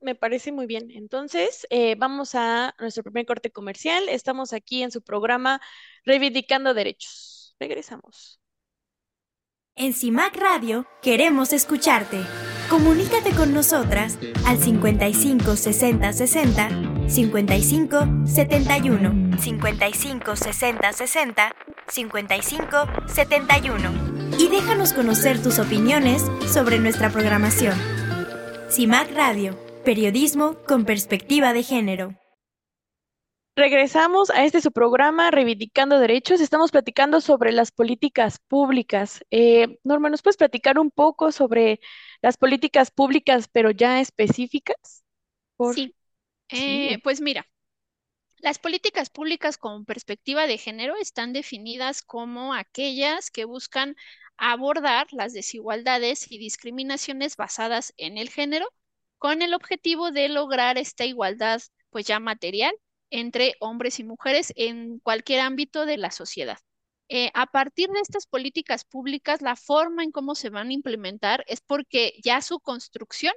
Me 0.00 0.14
parece 0.14 0.52
muy 0.52 0.66
bien. 0.66 0.90
Entonces, 0.90 1.66
eh, 1.70 1.94
vamos 1.96 2.34
a 2.34 2.74
nuestro 2.78 3.02
primer 3.02 3.26
corte 3.26 3.50
comercial. 3.50 4.08
Estamos 4.08 4.52
aquí 4.52 4.82
en 4.82 4.90
su 4.90 5.02
programa 5.02 5.60
Reivindicando 6.04 6.74
Derechos. 6.74 7.54
Regresamos. 7.58 8.40
En 9.76 9.94
CIMAC 9.94 10.36
Radio 10.36 10.86
queremos 11.00 11.52
escucharte. 11.52 12.20
Comunícate 12.68 13.30
con 13.32 13.54
nosotras 13.54 14.18
al 14.46 14.58
55 14.58 15.56
60 15.56 16.12
60 16.12 17.08
55 17.08 17.98
71 18.26 19.38
55 19.38 20.36
60 20.36 20.92
60 20.92 21.56
55 21.88 22.76
71 23.06 24.36
y 24.38 24.48
déjanos 24.48 24.92
conocer 24.92 25.42
tus 25.42 25.58
opiniones 25.58 26.22
sobre 26.52 26.78
nuestra 26.78 27.10
programación. 27.10 28.09
CIMAC 28.70 29.10
Radio, 29.16 29.58
periodismo 29.84 30.54
con 30.64 30.84
perspectiva 30.84 31.52
de 31.52 31.64
género. 31.64 32.14
Regresamos 33.56 34.30
a 34.30 34.44
este 34.44 34.60
su 34.60 34.70
programa 34.70 35.32
Reivindicando 35.32 35.98
Derechos. 35.98 36.40
Estamos 36.40 36.70
platicando 36.70 37.20
sobre 37.20 37.50
las 37.50 37.72
políticas 37.72 38.38
públicas. 38.46 39.24
Eh, 39.32 39.80
Norma, 39.82 40.08
¿nos 40.08 40.22
puedes 40.22 40.36
platicar 40.36 40.78
un 40.78 40.92
poco 40.92 41.32
sobre 41.32 41.80
las 42.22 42.36
políticas 42.36 42.92
públicas, 42.92 43.48
pero 43.50 43.72
ya 43.72 44.00
específicas? 44.00 45.02
Sí. 45.74 45.96
Eh, 46.50 47.00
pues 47.02 47.20
mira, 47.20 47.48
las 48.38 48.60
políticas 48.60 49.10
públicas 49.10 49.58
con 49.58 49.84
perspectiva 49.84 50.46
de 50.46 50.58
género 50.58 50.94
están 50.96 51.32
definidas 51.32 52.02
como 52.02 52.54
aquellas 52.54 53.32
que 53.32 53.44
buscan 53.44 53.96
abordar 54.40 55.06
las 55.12 55.34
desigualdades 55.34 56.30
y 56.32 56.38
discriminaciones 56.38 57.36
basadas 57.36 57.92
en 57.98 58.18
el 58.18 58.30
género 58.30 58.66
con 59.18 59.42
el 59.42 59.54
objetivo 59.54 60.10
de 60.10 60.30
lograr 60.30 60.78
esta 60.78 61.04
igualdad 61.04 61.60
pues 61.90 62.06
ya 62.06 62.20
material 62.20 62.74
entre 63.10 63.54
hombres 63.60 64.00
y 64.00 64.04
mujeres 64.04 64.52
en 64.56 64.98
cualquier 65.00 65.40
ámbito 65.40 65.84
de 65.84 65.98
la 65.98 66.10
sociedad. 66.10 66.58
Eh, 67.08 67.30
a 67.34 67.46
partir 67.46 67.90
de 67.90 68.00
estas 68.00 68.26
políticas 68.26 68.84
públicas, 68.84 69.42
la 69.42 69.56
forma 69.56 70.04
en 70.04 70.12
cómo 70.12 70.34
se 70.34 70.48
van 70.48 70.68
a 70.68 70.72
implementar 70.72 71.44
es 71.46 71.60
porque 71.60 72.14
ya 72.22 72.40
su 72.40 72.60
construcción 72.60 73.34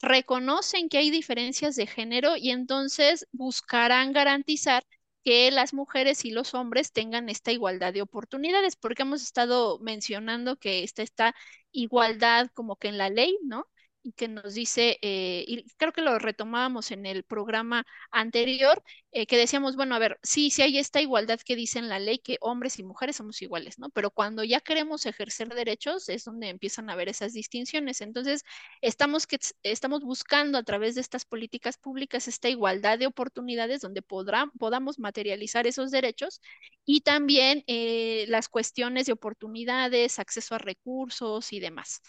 reconocen 0.00 0.88
que 0.88 0.98
hay 0.98 1.10
diferencias 1.10 1.74
de 1.74 1.86
género 1.86 2.36
y 2.36 2.50
entonces 2.50 3.26
buscarán 3.32 4.12
garantizar 4.12 4.84
que 5.24 5.50
las 5.50 5.74
mujeres 5.74 6.24
y 6.24 6.30
los 6.30 6.54
hombres 6.54 6.92
tengan 6.92 7.28
esta 7.28 7.52
igualdad 7.52 7.92
de 7.94 8.02
oportunidades, 8.02 8.76
porque 8.76 9.02
hemos 9.02 9.22
estado 9.22 9.78
mencionando 9.80 10.56
que 10.58 10.84
está 10.84 11.02
esta 11.02 11.34
igualdad 11.72 12.48
como 12.54 12.76
que 12.76 12.88
en 12.88 12.98
la 12.98 13.10
ley, 13.10 13.38
¿no? 13.44 13.66
Que 14.12 14.28
nos 14.28 14.54
dice, 14.54 14.98
eh, 15.02 15.44
y 15.46 15.64
creo 15.76 15.92
que 15.92 16.02
lo 16.02 16.18
retomábamos 16.18 16.90
en 16.90 17.06
el 17.06 17.24
programa 17.24 17.86
anterior, 18.10 18.82
eh, 19.12 19.26
que 19.26 19.36
decíamos, 19.36 19.76
bueno, 19.76 19.94
a 19.94 19.98
ver, 19.98 20.18
sí, 20.22 20.50
sí 20.50 20.62
hay 20.62 20.78
esta 20.78 21.00
igualdad 21.00 21.40
que 21.40 21.56
dice 21.56 21.78
en 21.78 21.88
la 21.88 21.98
ley 21.98 22.18
que 22.18 22.36
hombres 22.40 22.78
y 22.78 22.82
mujeres 22.84 23.16
somos 23.16 23.40
iguales, 23.42 23.78
¿no? 23.78 23.90
Pero 23.90 24.10
cuando 24.10 24.44
ya 24.44 24.60
queremos 24.60 25.06
ejercer 25.06 25.48
derechos 25.54 26.08
es 26.08 26.24
donde 26.24 26.48
empiezan 26.48 26.90
a 26.90 26.94
haber 26.94 27.08
esas 27.08 27.32
distinciones. 27.32 28.00
Entonces, 28.00 28.44
estamos, 28.80 29.26
que, 29.26 29.38
estamos 29.62 30.02
buscando 30.02 30.58
a 30.58 30.62
través 30.64 30.94
de 30.94 31.00
estas 31.00 31.24
políticas 31.24 31.78
públicas 31.78 32.28
esta 32.28 32.48
igualdad 32.48 32.98
de 32.98 33.06
oportunidades 33.06 33.80
donde 33.80 34.02
podamos 34.02 34.98
materializar 34.98 35.66
esos 35.66 35.90
derechos 35.90 36.40
y 36.84 37.00
también 37.02 37.64
eh, 37.66 38.26
las 38.28 38.48
cuestiones 38.48 39.06
de 39.06 39.12
oportunidades, 39.12 40.18
acceso 40.18 40.54
a 40.54 40.58
recursos 40.58 41.52
y 41.52 41.60
demás. 41.60 42.02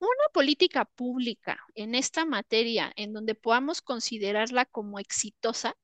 Una 0.00 0.28
política 0.32 0.86
pública 0.86 1.60
en 1.74 1.94
esta 1.94 2.24
materia 2.24 2.92
en 2.96 3.12
donde 3.12 3.34
podamos 3.34 3.82
considerarla 3.82 4.64
como 4.64 4.98
exitosa 4.98 5.76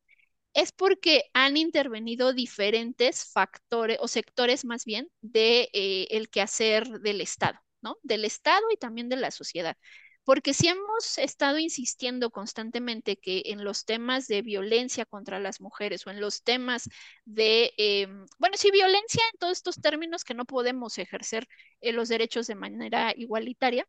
es 0.54 0.72
porque 0.72 1.24
han 1.34 1.56
intervenido 1.58 2.32
diferentes 2.32 3.26
factores 3.32 3.98
o 4.00 4.08
sectores 4.08 4.64
más 4.64 4.86
bien 4.86 5.10
de 5.20 5.68
eh, 5.74 6.26
quehacer 6.30 6.88
del 7.00 7.20
Estado, 7.20 7.58
¿no? 7.82 7.98
Del 8.02 8.24
Estado 8.24 8.64
y 8.72 8.78
también 8.78 9.08
de 9.10 9.16
la 9.16 9.30
sociedad. 9.30 9.76
Porque 10.24 10.54
si 10.54 10.68
hemos 10.68 11.18
estado 11.18 11.58
insistiendo 11.58 12.30
constantemente 12.30 13.16
que 13.18 13.42
en 13.46 13.64
los 13.64 13.84
temas 13.84 14.26
de 14.28 14.42
violencia 14.42 15.04
contra 15.06 15.40
las 15.40 15.60
mujeres 15.60 16.06
o 16.06 16.10
en 16.10 16.20
los 16.20 16.42
temas 16.42 16.88
de, 17.26 17.72
em, 17.76 18.26
bueno, 18.38 18.56
sí, 18.56 18.70
violencia 18.72 19.22
en 19.32 19.38
todos 19.38 19.58
estos 19.58 19.76
términos 19.80 20.24
que 20.24 20.34
no 20.34 20.44
podemos 20.46 20.98
ejercer 20.98 21.46
eh, 21.80 21.92
los 21.92 22.08
derechos 22.08 22.46
de 22.46 22.54
manera 22.56 23.12
igualitaria, 23.16 23.86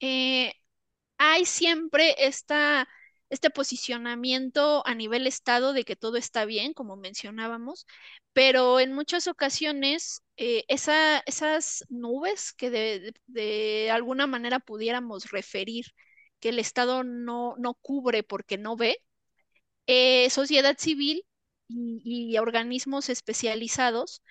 eh, 0.00 0.54
hay 1.18 1.44
siempre 1.46 2.16
este 2.18 3.50
posicionamiento 3.50 4.86
a 4.86 4.94
nivel 4.94 5.26
Estado 5.26 5.72
de 5.72 5.84
que 5.84 5.96
todo 5.96 6.16
está 6.16 6.44
bien, 6.46 6.72
como 6.74 6.96
mencionábamos, 6.96 7.86
pero 8.32 8.80
en 8.80 8.92
muchas 8.94 9.28
ocasiones 9.28 10.22
eh, 10.36 10.64
esas 10.68 11.84
nubes 11.90 12.52
que 12.54 12.70
de, 12.70 13.90
alguna 13.92 14.26
manera 14.26 14.60
pudiéramos 14.60 15.30
referir 15.30 15.86
que 16.40 16.50
el 16.50 16.58
Estado 16.58 17.04
no, 17.04 17.54
no 17.58 17.74
cubre 17.74 18.22
porque 18.22 18.58
no 18.58 18.76
ve, 18.76 18.98
eh, 19.86 20.30
sociedad 20.30 20.76
civil 20.78 21.24
y, 21.68 22.38
organismos 22.38 23.08
especializados 23.10 24.22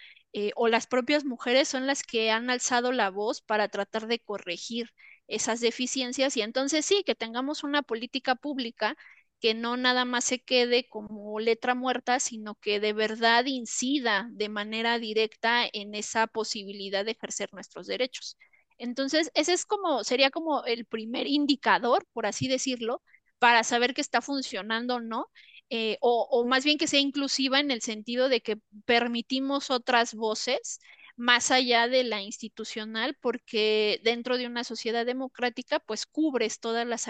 o 0.56 0.68
las 0.68 0.88
propias 0.88 1.26
mujeres 1.26 1.68
son 1.70 1.88
las 1.88 2.04
que 2.04 2.32
han 2.32 2.50
alzado 2.50 2.92
la 2.92 3.10
voz 3.10 3.42
para 3.42 3.68
tratar 3.70 4.08
de 4.08 4.20
corregir 4.20 4.92
esas 5.30 5.60
deficiencias 5.62 6.36
y 6.38 6.42
entonces 6.42 6.86
sí, 6.86 7.04
que 7.06 7.16
tengamos 7.16 7.64
una 7.64 7.82
política 7.84 8.36
pública 8.36 8.96
que 9.40 9.54
no 9.54 9.78
nada 9.78 10.04
más 10.06 10.26
se 10.26 10.40
quede 10.40 10.88
como 10.90 11.40
letra 11.40 11.76
muerta, 11.76 12.20
sino 12.20 12.56
que 12.56 12.80
de 12.80 12.94
verdad 12.94 13.46
incida 13.46 14.28
de 14.32 14.50
manera 14.50 15.00
directa 15.00 15.64
en 15.72 15.96
esa 15.96 16.28
posibilidad 16.28 17.06
de 17.06 17.12
ejercer 17.12 17.50
nuestros 17.54 17.88
derechos. 17.88 18.38
Entonces, 18.78 19.32
ese 19.36 19.54
es 19.54 19.66
como, 19.66 20.04
sería 20.04 20.30
como 20.32 20.64
el 20.66 20.86
primer 20.86 21.28
indicador, 21.28 22.06
por 22.14 22.26
así 22.26 22.48
decirlo, 22.48 23.02
para 23.40 23.64
saber 23.64 23.94
que 23.94 24.02
está 24.02 24.22
funcionando 24.22 24.96
o 24.96 25.00
no, 25.02 25.28
eh, 25.70 25.98
o, 26.02 26.28
o, 26.32 26.46
más 26.48 26.64
bien 26.66 26.78
que 26.78 26.88
sea 26.88 27.00
inclusiva 27.00 27.60
en 27.60 27.72
el 27.72 27.82
sentido 27.82 28.28
de 28.30 28.42
que 28.42 28.58
permitimos 28.86 29.70
otras 29.70 30.14
voces 30.16 30.80
más 31.20 31.52
allá 31.52 31.88
de 31.88 32.04
la 32.06 32.22
institucional, 32.22 33.16
porque 33.22 34.00
dentro 34.04 34.38
de 34.38 34.48
una 34.48 34.64
sociedad 34.64 35.06
democrática, 35.06 35.80
pues 35.80 36.06
cubres 36.06 36.60
todas 36.62 36.88
las 36.88 37.08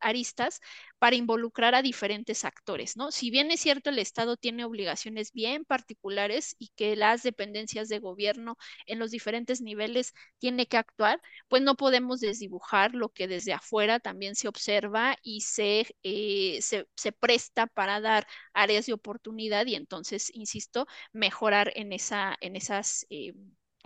aristas 0.00 0.60
para 1.00 1.16
involucrar 1.16 1.74
a 1.74 1.82
diferentes 1.82 2.44
actores, 2.44 2.96
¿no? 2.96 3.10
Si 3.10 3.30
bien 3.30 3.50
es 3.50 3.60
cierto, 3.60 3.88
el 3.90 3.98
Estado 3.98 4.36
tiene 4.36 4.66
obligaciones 4.66 5.32
bien 5.32 5.64
particulares 5.64 6.54
y 6.58 6.68
que 6.76 6.94
las 6.94 7.22
dependencias 7.22 7.88
de 7.88 7.98
gobierno 8.00 8.56
en 8.86 8.98
los 8.98 9.10
diferentes 9.10 9.62
niveles 9.62 10.12
tiene 10.38 10.66
que 10.66 10.76
actuar, 10.76 11.20
pues 11.48 11.62
no 11.62 11.74
podemos 11.74 12.20
desdibujar 12.20 12.94
lo 12.94 13.08
que 13.08 13.28
desde 13.28 13.54
afuera 13.54 13.98
también 13.98 14.34
se 14.34 14.46
observa 14.48 15.16
y 15.22 15.40
se, 15.40 15.86
eh, 16.02 16.60
se, 16.60 17.12
presta 17.12 17.66
para 17.66 18.00
dar 18.02 18.26
áreas 18.52 18.84
de 18.86 18.92
oportunidad 18.92 19.66
y 19.66 19.76
entonces, 19.76 20.30
insisto, 20.34 20.86
mejorar 21.14 21.72
en, 21.76 21.94
esa, 21.94 22.36
en 22.42 22.56
esas 22.56 23.06
eh, 23.10 23.32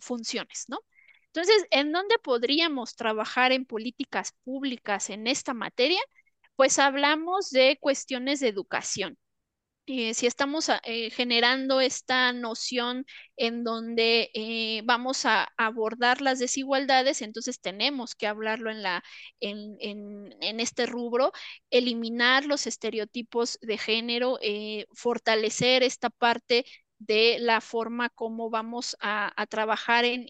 funciones, 0.01 0.65
¿no? 0.69 0.79
Entonces, 1.27 1.67
¿en 1.71 1.93
dónde 1.93 2.17
podríamos 2.23 2.97
trabajar 2.97 3.53
en 3.53 3.65
políticas 3.67 4.33
públicas 4.45 5.11
en 5.11 5.27
esta 5.27 5.55
materia? 5.55 6.01
Pues 6.57 6.79
hablamos 6.79 7.51
de 7.51 7.79
cuestiones 7.81 8.41
de 8.41 8.49
educación. 8.49 9.19
Eh, 9.87 10.15
si 10.15 10.27
estamos 10.27 10.71
ah, 10.71 10.81
eh, 10.85 11.11
generando 11.11 11.83
esta 11.83 12.33
noción 12.33 13.05
en 13.37 13.65
donde 13.65 14.31
eh, 14.33 14.81
vamos 14.87 15.27
a 15.27 15.53
abordar 15.59 16.23
las 16.23 16.39
desigualdades, 16.39 17.21
entonces 17.21 17.61
tenemos 17.61 18.15
que 18.15 18.27
hablarlo 18.27 18.71
en, 18.71 18.83
la, 18.83 19.05
en, 19.41 19.77
en, 19.81 20.61
este 20.61 20.87
rubro, 20.87 21.33
eliminar 21.71 22.47
los 22.47 22.67
estereotipos 22.67 23.59
de 23.61 23.77
género, 23.77 24.39
fortalecer 24.95 25.83
esta 25.83 26.09
parte 26.09 26.65
de 27.07 27.39
la 27.39 27.61
forma 27.61 28.09
como 28.09 28.51
vamos 28.51 28.97
a, 29.01 29.33
trabajar 29.49 30.05
en, 30.05 30.27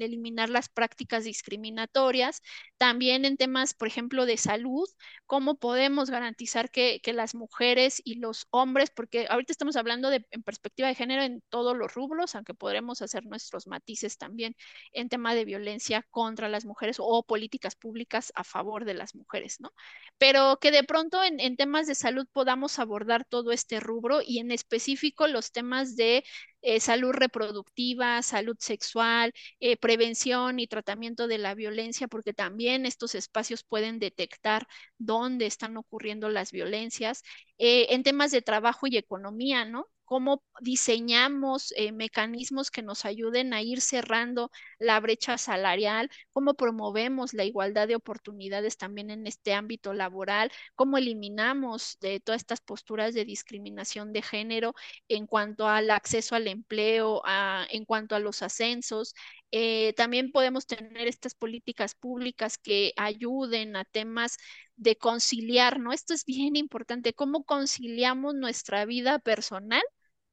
eliminar 0.00 0.48
las 0.48 0.68
prácticas 0.68 1.24
discriminatorias, 1.24 2.42
también 2.78 3.24
en 3.24 3.36
temas, 3.36 3.74
por 3.74 3.88
ejemplo, 3.88 4.24
de 4.26 4.36
salud, 4.36 4.88
cómo 5.26 5.56
podemos 5.56 6.10
garantizar 6.10 6.70
que, 6.70 7.00
las 7.14 7.34
mujeres 7.34 8.00
y 8.04 8.16
los 8.16 8.46
hombres, 8.50 8.90
porque 8.90 9.26
ahorita 9.28 9.52
estamos 9.52 9.76
hablando 9.76 10.10
de, 10.10 10.26
en 10.30 10.42
perspectiva 10.42 10.88
de 10.88 10.96
género 10.96 11.22
en 11.22 11.42
todos 11.48 11.76
los 11.76 11.94
rubros, 11.94 12.34
aunque 12.34 12.54
podremos 12.54 13.02
hacer 13.02 13.24
nuestros 13.24 13.66
matices 13.68 14.18
también 14.18 14.56
en 14.92 15.08
tema 15.08 15.34
de 15.34 15.44
violencia 15.44 16.04
contra 16.10 16.48
las 16.48 16.64
mujeres 16.64 16.96
o 16.98 17.22
políticas 17.24 17.76
públicas 17.76 18.32
a 18.34 18.42
favor 18.42 18.84
de 18.84 18.94
las 18.94 19.14
mujeres, 19.14 19.60
¿no? 19.60 19.72
Pero 20.18 20.58
que 20.60 20.72
de 20.72 20.82
pronto 20.82 21.22
en, 21.22 21.38
en 21.38 21.56
temas 21.56 21.86
de 21.86 21.94
salud 21.94 22.26
podamos 22.32 22.78
abordar 22.80 23.24
todo 23.24 23.52
este 23.52 23.78
rubro 23.78 24.20
y 24.24 24.38
en 24.40 24.50
específico 24.50 25.28
los 25.28 25.52
temas 25.52 25.96
de 25.96 26.13
eh, 26.62 26.80
salud 26.80 27.12
reproductiva, 27.12 28.22
salud 28.22 28.56
sexual, 28.60 29.32
eh, 29.60 29.76
prevención 29.76 30.58
y 30.60 30.66
tratamiento 30.66 31.26
de 31.28 31.38
la 31.38 31.54
violencia, 31.54 32.08
porque 32.08 32.32
también 32.34 32.86
estos 32.86 33.14
espacios 33.14 33.64
pueden 33.64 33.98
detectar 33.98 34.66
dónde 34.98 35.46
están 35.46 35.76
ocurriendo 35.76 36.28
las 36.28 36.52
violencias. 36.52 37.22
Eh, 37.58 37.86
en 37.94 38.02
temas 38.02 38.30
de 38.30 38.42
trabajo 38.42 38.86
y 38.86 38.96
economía, 38.96 39.64
¿no? 39.64 39.86
Cómo 40.04 40.42
diseñamos 40.60 41.72
eh, 41.76 41.92
mecanismos 41.92 42.70
que 42.70 42.82
nos 42.82 43.04
ayuden 43.04 43.52
a 43.54 43.62
ir 43.62 43.80
cerrando 43.80 44.50
la 44.78 45.00
brecha 45.00 45.38
salarial, 45.38 46.10
cómo 46.32 46.54
promovemos 46.54 47.32
la 47.34 47.44
igualdad 47.44 47.88
de 47.88 47.96
oportunidades 47.96 48.76
también 48.76 49.10
en 49.10 49.26
este 49.26 49.54
ámbito 49.54 49.92
laboral, 49.94 50.50
cómo 50.74 50.98
eliminamos 50.98 51.98
de 52.00 52.20
todas 52.20 52.42
estas 52.42 52.60
posturas 52.60 53.14
de 53.14 53.24
discriminación 53.24 54.12
de 54.12 54.22
género 54.22 54.74
en 55.08 55.26
cuanto 55.26 55.68
al 55.68 55.90
acceso 55.90 56.34
al 56.34 56.48
empleo, 56.48 57.22
en 57.70 57.84
cuanto 57.84 58.14
a 58.14 58.18
los 58.20 58.42
ascensos. 58.42 59.14
Eh, 59.50 59.92
también 59.96 60.32
podemos 60.32 60.66
tener 60.66 61.06
estas 61.06 61.34
políticas 61.34 61.94
públicas 61.94 62.58
que 62.58 62.92
ayuden 62.96 63.76
a 63.76 63.84
temas 63.84 64.36
de 64.76 64.96
conciliar, 64.96 65.80
¿no? 65.80 65.92
Esto 65.92 66.14
es 66.14 66.24
bien 66.24 66.56
importante, 66.56 67.14
cómo 67.14 67.44
conciliamos 67.44 68.34
nuestra 68.34 68.84
vida 68.86 69.18
personal 69.18 69.82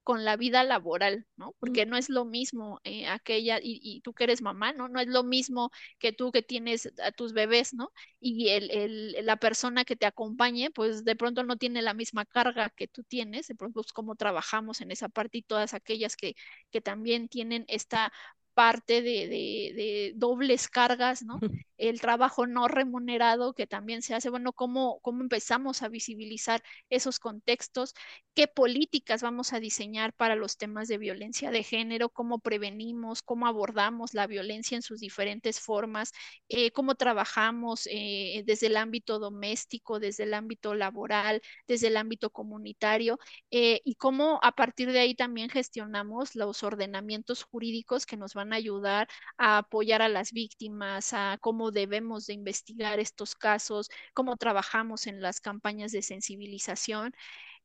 con 0.04 0.26
la 0.26 0.36
vida 0.36 0.64
laboral, 0.64 1.28
¿no? 1.38 1.56
Porque 1.60 1.86
no 1.86 1.96
es 1.98 2.10
lo 2.10 2.26
mismo 2.26 2.82
eh, 2.84 3.08
aquella, 3.08 3.60
y, 3.62 4.02
tú 4.02 4.14
que 4.14 4.24
eres 4.26 4.42
mamá, 4.42 4.74
¿no? 4.74 4.88
No 4.90 5.00
es 5.00 5.08
lo 5.08 5.24
mismo 5.24 5.72
que 6.00 6.12
tú 6.12 6.32
que 6.32 6.42
tienes 6.42 6.92
a 7.04 7.12
tus 7.12 7.34
bebés, 7.34 7.74
¿no? 7.74 7.92
Y 8.20 8.50
el, 8.50 9.16
la 9.26 9.38
persona 9.38 9.86
que 9.86 9.96
te 9.96 10.06
acompañe, 10.08 10.72
pues 10.72 11.04
de 11.06 11.16
pronto 11.16 11.44
no 11.44 11.58
tiene 11.58 11.82
la 11.82 11.94
misma 11.94 12.26
carga 12.26 12.72
que 12.72 12.88
tú 12.88 13.04
tienes, 13.04 13.48
de 13.48 13.56
pronto 13.56 13.82
pues 13.82 13.94
cómo 13.94 14.16
trabajamos 14.16 14.82
en 14.82 14.92
esa 14.92 15.10
parte 15.10 15.40
y 15.40 15.44
todas 15.44 15.74
aquellas 15.74 16.16
que, 16.16 16.36
que 16.72 16.82
también 16.82 17.28
tienen 17.30 17.66
esta 17.68 18.12
parte 18.53 19.01
de, 19.01 19.27
de, 19.27 20.13
dobles 20.15 20.67
cargas, 20.67 21.24
¿no? 21.24 21.39
El 21.77 22.00
trabajo 22.00 22.46
no 22.46 22.67
remunerado 22.67 23.53
que 23.53 23.65
también 23.65 24.03
se 24.03 24.13
hace, 24.13 24.29
bueno, 24.29 24.53
¿cómo, 24.53 25.00
cómo 25.01 25.22
empezamos 25.22 25.81
a 25.81 25.89
visibilizar 25.89 26.62
esos 26.89 27.20
contextos? 27.20 27.93
¿Qué 28.36 28.48
políticas 28.48 29.22
vamos 29.22 29.51
a 29.51 29.60
diseñar 29.60 30.13
para 30.13 30.36
los 30.36 30.58
temas 30.58 30.88
de 30.88 30.98
violencia 30.98 31.51
de 31.51 31.63
género? 31.63 32.10
¿Cómo 32.10 32.39
prevenimos? 32.39 33.22
¿Cómo 33.24 33.48
abordamos 33.48 34.13
la 34.13 34.27
violencia 34.27 34.75
en 34.75 34.81
sus 34.81 35.00
diferentes 35.00 35.60
formas? 35.60 36.12
Eh, 36.48 36.72
¿Cómo 36.72 36.96
trabajamos 36.96 37.88
eh, 37.91 38.43
desde 38.46 38.67
el 38.67 38.77
ámbito 38.77 39.20
doméstico, 39.20 40.00
desde 40.00 40.24
el 40.24 40.34
ámbito 40.34 40.75
laboral, 40.75 41.41
desde 41.67 41.88
el 41.88 41.98
ámbito 41.98 42.29
comunitario? 42.29 43.20
Eh, 43.51 43.81
y 43.84 43.96
cómo 43.96 44.39
a 44.43 44.53
partir 44.53 44.91
de 44.91 45.00
ahí 45.00 45.15
también 45.15 45.50
gestionamos 45.50 46.36
los 46.36 46.63
ordenamientos 46.63 47.43
jurídicos 47.43 48.05
que 48.05 48.17
nos 48.17 48.34
van 48.34 48.41
van 48.42 48.54
a 48.54 48.58
ayudar 48.58 49.08
a 49.38 49.60
apoyar 49.60 50.02
a 50.02 50.10
las 50.10 50.32
víctimas, 50.34 51.14
a 51.14 51.38
cómo 51.42 51.72
debemos 51.72 52.26
de 52.28 52.34
investigar 52.34 53.00
estos 53.00 53.36
casos, 53.36 53.90
cómo 54.14 54.38
trabajamos 54.38 55.08
en 55.08 55.22
las 55.22 55.40
campañas 55.42 55.92
de 55.92 56.02
sensibilización 56.02 57.14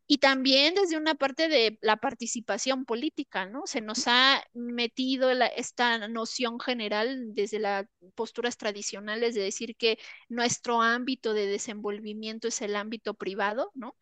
y 0.09 0.18
también 0.18 0.75
desde 0.75 0.97
una 0.97 1.16
parte 1.16 1.49
de 1.49 1.78
la 1.83 1.97
participación 1.97 2.85
política, 2.85 3.47
¿no? 3.47 3.66
Se 3.66 3.80
nos 3.80 4.04
ha 4.06 4.45
metido 4.54 5.30
esta 5.30 6.06
noción 6.09 6.60
general 6.60 7.34
desde 7.34 7.58
las 7.58 7.86
posturas 8.15 8.56
tradicionales 8.56 9.34
de 9.34 9.43
decir 9.43 9.76
que 9.76 9.99
nuestro 10.28 10.80
ámbito 10.80 11.34
de 11.34 11.47
desenvolvimiento 11.47 12.47
es 12.49 12.62
el 12.62 12.76
ámbito 12.76 13.15
privado, 13.15 13.73
¿no? 13.75 13.97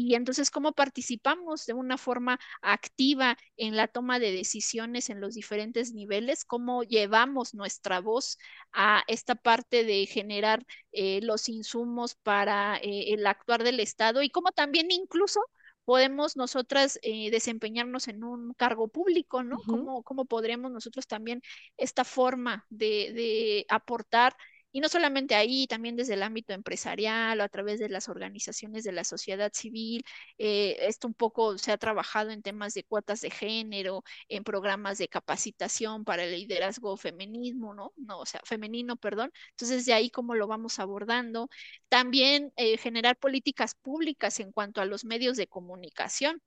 Y 0.00 0.14
entonces, 0.14 0.52
¿cómo 0.52 0.70
participamos 0.70 1.66
de 1.66 1.72
una 1.72 1.98
forma 1.98 2.38
activa 2.62 3.36
en 3.56 3.74
la 3.74 3.88
toma 3.88 4.20
de 4.20 4.30
decisiones 4.30 5.10
en 5.10 5.20
los 5.20 5.34
diferentes 5.34 5.92
niveles? 5.92 6.44
¿Cómo 6.44 6.84
llevamos 6.84 7.52
nuestra 7.52 8.00
voz 8.00 8.38
a 8.72 9.02
esta 9.08 9.34
parte 9.34 9.82
de 9.82 10.06
generar 10.06 10.64
eh, 10.92 11.18
los 11.22 11.48
insumos 11.48 12.14
para 12.14 12.76
eh, 12.76 13.12
el 13.12 13.26
actuar 13.26 13.64
del 13.64 13.80
Estado? 13.80 14.22
Y 14.22 14.30
cómo 14.30 14.52
también 14.52 14.92
incluso 14.92 15.40
podemos 15.84 16.36
nosotras 16.36 17.00
eh, 17.02 17.32
desempeñarnos 17.32 18.06
en 18.06 18.22
un 18.22 18.54
cargo 18.54 18.86
público, 18.86 19.42
¿no? 19.42 19.56
¿Cómo, 19.66 20.04
¿Cómo, 20.04 20.26
podríamos 20.26 20.70
nosotros 20.70 21.08
también 21.08 21.42
esta 21.76 22.04
forma 22.04 22.64
de, 22.68 23.12
de 23.14 23.66
aportar 23.68 24.36
y 24.72 24.80
no 24.80 24.88
solamente 24.88 25.34
ahí, 25.34 25.66
también 25.66 25.96
desde 25.96 26.14
el 26.14 26.22
ámbito 26.22 26.52
empresarial 26.52 27.40
o 27.40 27.44
a 27.44 27.48
través 27.48 27.78
de 27.80 27.88
las 27.88 28.08
organizaciones 28.08 28.84
de 28.84 28.92
la 28.92 29.04
sociedad 29.04 29.50
civil. 29.54 30.04
Eh, 30.38 30.76
esto 30.82 31.06
un 31.08 31.14
poco 31.14 31.56
se 31.58 31.72
ha 31.72 31.78
trabajado 31.78 32.30
en 32.30 32.42
temas 32.42 32.74
de 32.74 32.84
cuotas 32.84 33.20
de 33.22 33.30
género, 33.30 34.04
en 34.28 34.44
programas 34.44 34.98
de 34.98 35.08
capacitación 35.08 36.04
para 36.04 36.24
el 36.24 36.32
liderazgo 36.32 36.96
feminismo, 36.96 37.74
¿no? 37.74 37.92
No, 37.96 38.20
o 38.20 38.26
sea, 38.26 38.40
femenino, 38.44 38.96
perdón. 38.96 39.32
Entonces, 39.50 39.86
de 39.86 39.94
ahí 39.94 40.10
cómo 40.10 40.34
lo 40.34 40.46
vamos 40.46 40.78
abordando. 40.78 41.48
También 41.88 42.52
eh, 42.56 42.76
generar 42.78 43.16
políticas 43.18 43.74
públicas 43.74 44.40
en 44.40 44.52
cuanto 44.52 44.80
a 44.80 44.84
los 44.86 45.04
medios 45.04 45.36
de 45.36 45.46
comunicación, 45.46 46.42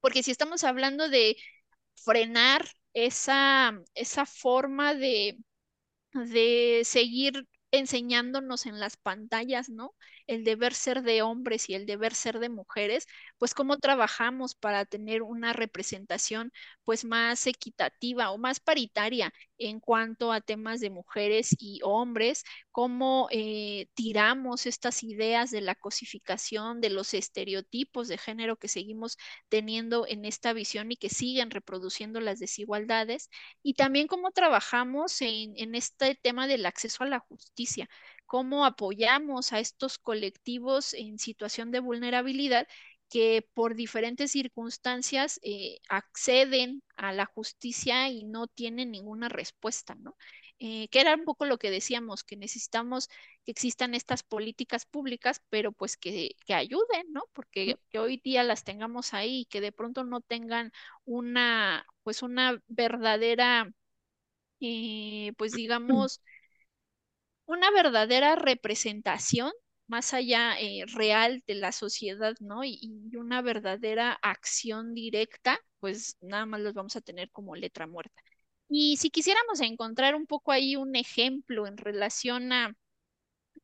porque 0.00 0.22
si 0.22 0.30
estamos 0.32 0.64
hablando 0.64 1.08
de 1.08 1.36
frenar 1.96 2.66
esa, 2.94 3.80
esa 3.94 4.26
forma 4.26 4.94
de, 4.94 5.38
de 6.12 6.82
seguir 6.84 7.46
enseñándonos 7.78 8.66
en 8.66 8.80
las 8.80 8.96
pantallas, 8.96 9.68
¿no? 9.68 9.94
El 10.26 10.44
deber 10.44 10.74
ser 10.74 11.02
de 11.02 11.22
hombres 11.22 11.68
y 11.68 11.74
el 11.74 11.86
deber 11.86 12.14
ser 12.14 12.38
de 12.38 12.48
mujeres, 12.48 13.06
pues 13.38 13.54
cómo 13.54 13.78
trabajamos 13.78 14.54
para 14.54 14.84
tener 14.86 15.22
una 15.22 15.52
representación 15.52 16.52
pues 16.84 17.04
más 17.04 17.46
equitativa 17.46 18.30
o 18.30 18.38
más 18.38 18.60
paritaria 18.60 19.32
en 19.58 19.80
cuanto 19.80 20.32
a 20.32 20.40
temas 20.40 20.80
de 20.80 20.90
mujeres 20.90 21.54
y 21.58 21.80
hombres, 21.82 22.44
cómo 22.70 23.28
eh, 23.30 23.88
tiramos 23.94 24.66
estas 24.66 25.02
ideas 25.02 25.50
de 25.50 25.60
la 25.60 25.74
cosificación, 25.74 26.80
de 26.80 26.90
los 26.90 27.14
estereotipos 27.14 28.08
de 28.08 28.18
género 28.18 28.56
que 28.56 28.68
seguimos 28.68 29.16
teniendo 29.48 30.06
en 30.06 30.24
esta 30.24 30.52
visión 30.52 30.90
y 30.92 30.96
que 30.96 31.08
siguen 31.10 31.50
reproduciendo 31.50 32.20
las 32.20 32.38
desigualdades, 32.40 33.30
y 33.62 33.74
también 33.74 34.06
cómo 34.06 34.30
trabajamos 34.32 35.20
en, 35.22 35.54
en 35.56 35.74
este 35.74 36.14
tema 36.16 36.46
del 36.46 36.66
acceso 36.66 37.04
a 37.04 37.06
la 37.08 37.20
justicia 37.20 37.88
cómo 38.26 38.64
apoyamos 38.64 39.52
a 39.52 39.60
estos 39.60 39.98
colectivos 39.98 40.94
en 40.94 41.18
situación 41.18 41.70
de 41.70 41.80
vulnerabilidad 41.80 42.66
que 43.08 43.46
por 43.54 43.74
diferentes 43.74 44.32
circunstancias 44.32 45.38
eh, 45.42 45.78
acceden 45.88 46.82
a 46.96 47.12
la 47.12 47.26
justicia 47.26 48.08
y 48.08 48.24
no 48.24 48.48
tienen 48.48 48.90
ninguna 48.90 49.28
respuesta, 49.28 49.94
¿no? 49.94 50.16
Eh, 50.58 50.88
que 50.88 51.00
era 51.00 51.14
un 51.14 51.24
poco 51.24 51.46
lo 51.46 51.58
que 51.58 51.70
decíamos, 51.70 52.24
que 52.24 52.36
necesitamos 52.36 53.08
que 53.44 53.50
existan 53.50 53.94
estas 53.94 54.22
políticas 54.22 54.86
públicas, 54.86 55.42
pero 55.50 55.72
pues 55.72 55.96
que, 55.96 56.36
ayuden, 56.48 57.12
¿no? 57.12 57.24
Porque 57.32 57.76
que 57.90 57.98
hoy 57.98 58.18
día 58.18 58.42
las 58.44 58.64
tengamos 58.64 59.14
ahí 59.14 59.40
y 59.40 59.44
que 59.46 59.60
de 59.60 59.72
pronto 59.72 60.04
no 60.04 60.20
tengan 60.20 60.72
una, 61.04 61.86
pues 62.02 62.22
una 62.22 62.62
verdadera, 62.68 63.72
eh, 64.60 65.32
pues 65.36 65.52
digamos, 65.52 66.20
una 67.46 67.70
verdadera 67.70 68.36
representación 68.36 69.52
más 69.86 70.14
allá 70.14 70.58
eh, 70.60 70.84
real 70.94 71.42
de 71.46 71.54
la 71.56 71.72
sociedad, 71.72 72.34
¿no? 72.40 72.64
Y, 72.64 72.90
una 73.16 73.42
verdadera 73.42 74.12
acción 74.22 74.94
directa, 74.94 75.58
pues 75.80 76.16
nada 76.20 76.46
más 76.46 76.60
los 76.60 76.74
vamos 76.74 76.96
a 76.96 77.00
tener 77.00 77.30
como 77.30 77.54
letra 77.56 77.86
muerta. 77.86 78.22
Y 78.68 78.96
si 78.96 79.10
quisiéramos 79.10 79.60
encontrar 79.60 80.14
un 80.14 80.26
poco 80.26 80.52
ahí 80.52 80.76
un 80.76 80.96
ejemplo 80.96 81.66
en 81.66 81.76
relación 81.76 82.52
a, 82.52 82.74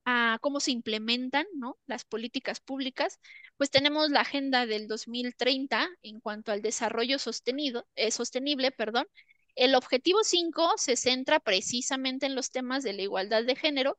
a 0.05 0.38
cómo 0.40 0.61
se 0.61 0.73
implementan, 0.73 1.47
¿no? 1.55 1.79
Las 1.87 2.05
políticas 2.05 2.61
públicas, 2.61 3.21
pues 3.57 3.71
tenemos 3.71 4.11
la 4.11 4.21
agenda 4.23 4.66
del 4.66 4.88
2030 4.88 5.88
en 6.03 6.21
cuanto 6.21 6.53
al 6.53 6.62
desarrollo 6.62 7.19
sostenido, 7.19 7.87
eh, 7.97 8.11
sostenible, 8.11 8.73
perdón, 8.73 9.07
el 9.56 9.74
objetivo 9.74 10.24
5 10.24 10.74
se 10.76 10.96
centra 10.96 11.40
precisamente 11.40 12.26
en 12.26 12.34
los 12.34 12.50
temas 12.50 12.82
de 12.82 12.92
la 12.92 13.02
igualdad 13.02 13.44
de 13.44 13.56
género 13.56 13.96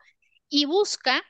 y 0.49 0.65
busca 0.65 1.23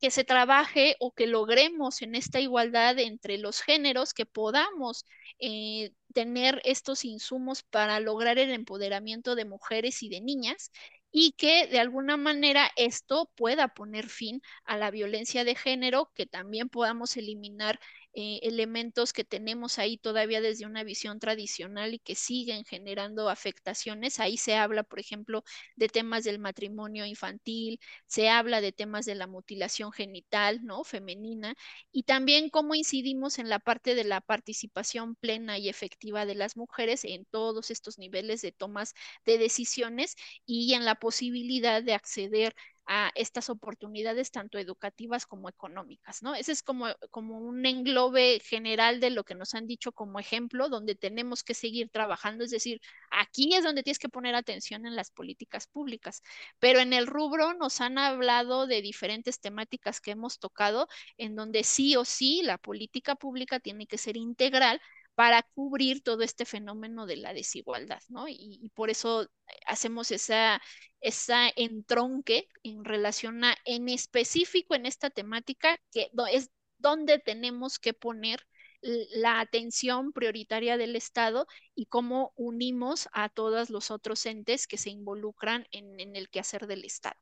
que 0.00 0.10
se 0.10 0.24
trabaje 0.24 0.96
o 1.00 1.12
que 1.12 1.26
logremos 1.26 2.02
en 2.02 2.14
esta 2.14 2.40
igualdad 2.40 2.98
entre 2.98 3.38
los 3.38 3.62
géneros, 3.62 4.12
que 4.12 4.26
podamos 4.26 5.06
eh, 5.38 5.92
tener 6.12 6.60
estos 6.64 7.04
insumos 7.04 7.62
para 7.62 8.00
lograr 8.00 8.38
el 8.38 8.50
empoderamiento 8.50 9.34
de 9.34 9.46
mujeres 9.46 10.02
y 10.02 10.08
de 10.10 10.20
niñas 10.20 10.70
y 11.10 11.32
que 11.32 11.68
de 11.68 11.78
alguna 11.80 12.16
manera 12.16 12.70
esto 12.76 13.30
pueda 13.36 13.68
poner 13.68 14.08
fin 14.08 14.42
a 14.64 14.76
la 14.76 14.90
violencia 14.90 15.44
de 15.44 15.54
género, 15.54 16.10
que 16.14 16.26
también 16.26 16.68
podamos 16.68 17.16
eliminar 17.16 17.80
eh, 18.14 18.38
elementos 18.42 19.12
que 19.12 19.24
tenemos 19.24 19.78
ahí 19.78 19.96
todavía 19.98 20.40
desde 20.40 20.66
una 20.66 20.84
visión 20.84 21.18
tradicional 21.20 21.94
y 21.94 21.98
que 21.98 22.14
siguen 22.14 22.64
generando 22.64 23.28
afectaciones. 23.28 24.20
Ahí 24.20 24.36
se 24.36 24.54
habla, 24.56 24.82
por 24.84 25.00
ejemplo, 25.00 25.44
de 25.76 25.88
temas 25.88 26.24
del 26.24 26.38
matrimonio 26.38 27.06
infantil, 27.06 27.80
se 28.06 28.28
habla 28.30 28.60
de 28.60 28.72
temas 28.72 29.04
de 29.06 29.14
la 29.16 29.26
mutilación 29.26 29.92
genital, 29.92 30.64
¿no? 30.64 30.84
Femenina, 30.84 31.54
y 31.92 32.04
también 32.04 32.50
cómo 32.50 32.74
incidimos 32.74 33.38
en 33.38 33.48
la 33.48 33.58
parte 33.58 33.94
de 33.94 34.04
la 34.04 34.20
participación 34.20 35.14
plena 35.16 35.58
y 35.58 35.68
efectiva 35.68 36.26
de 36.26 36.34
las 36.34 36.56
mujeres 36.56 37.04
en 37.04 37.24
todos 37.26 37.70
estos 37.70 37.98
niveles 37.98 38.42
de 38.42 38.52
tomas 38.52 38.94
de 39.24 39.38
decisiones 39.38 40.16
y 40.46 40.74
en 40.74 40.84
la 40.84 40.94
posibilidad 40.96 41.82
de 41.82 41.94
acceder 41.94 42.54
a 42.86 43.10
estas 43.14 43.48
oportunidades 43.50 44.30
tanto 44.30 44.58
educativas 44.58 45.26
como 45.26 45.48
económicas, 45.48 46.22
¿no? 46.22 46.34
Ese 46.34 46.52
es 46.52 46.62
como, 46.62 46.86
como 47.10 47.38
un 47.38 47.64
englobe 47.66 48.40
general 48.40 49.00
de 49.00 49.10
lo 49.10 49.24
que 49.24 49.34
nos 49.34 49.54
han 49.54 49.66
dicho 49.66 49.92
como 49.92 50.18
ejemplo, 50.20 50.68
donde 50.68 50.94
tenemos 50.94 51.44
que 51.44 51.54
seguir 51.54 51.88
trabajando, 51.90 52.44
es 52.44 52.50
decir, 52.50 52.80
aquí 53.10 53.54
es 53.54 53.64
donde 53.64 53.82
tienes 53.82 53.98
que 53.98 54.08
poner 54.08 54.34
atención 54.34 54.86
en 54.86 54.96
las 54.96 55.10
políticas 55.10 55.66
públicas, 55.66 56.22
pero 56.58 56.80
en 56.80 56.92
el 56.92 57.06
rubro 57.06 57.54
nos 57.54 57.80
han 57.80 57.98
hablado 57.98 58.66
de 58.66 58.82
diferentes 58.82 59.40
temáticas 59.40 60.00
que 60.00 60.12
hemos 60.12 60.38
tocado, 60.38 60.88
en 61.16 61.36
donde 61.36 61.64
sí 61.64 61.96
o 61.96 62.04
sí 62.04 62.42
la 62.42 62.58
política 62.58 63.14
pública 63.14 63.60
tiene 63.60 63.86
que 63.86 63.98
ser 63.98 64.16
integral 64.16 64.80
para 65.14 65.42
cubrir 65.42 66.02
todo 66.02 66.22
este 66.22 66.44
fenómeno 66.44 67.06
de 67.06 67.16
la 67.16 67.32
desigualdad, 67.32 68.02
¿no? 68.08 68.26
Y, 68.28 68.70
por 68.74 68.90
eso 68.90 69.28
hacemos 69.66 70.10
esa, 70.10 70.60
esa 71.00 71.48
entronque 71.54 72.48
en 72.62 72.84
relación 72.84 73.44
a, 73.44 73.56
en 73.64 73.88
específico 73.88 74.74
en 74.74 74.86
esta 74.86 75.10
temática, 75.10 75.78
que 75.92 76.10
es 76.32 76.50
donde 76.78 77.18
tenemos 77.18 77.78
que 77.78 77.94
poner 77.94 78.44
la 78.82 79.40
atención 79.40 80.12
prioritaria 80.12 80.76
del 80.76 80.94
Estado 80.96 81.46
y 81.74 81.86
cómo 81.86 82.32
unimos 82.36 83.08
a 83.12 83.28
todos 83.30 83.70
los 83.70 83.90
otros 83.90 84.26
entes 84.26 84.66
que 84.66 84.76
se 84.76 84.90
involucran 84.90 85.66
en, 85.70 85.98
en 86.00 86.16
el 86.16 86.28
quehacer 86.28 86.66
del 86.66 86.84
Estado. 86.84 87.18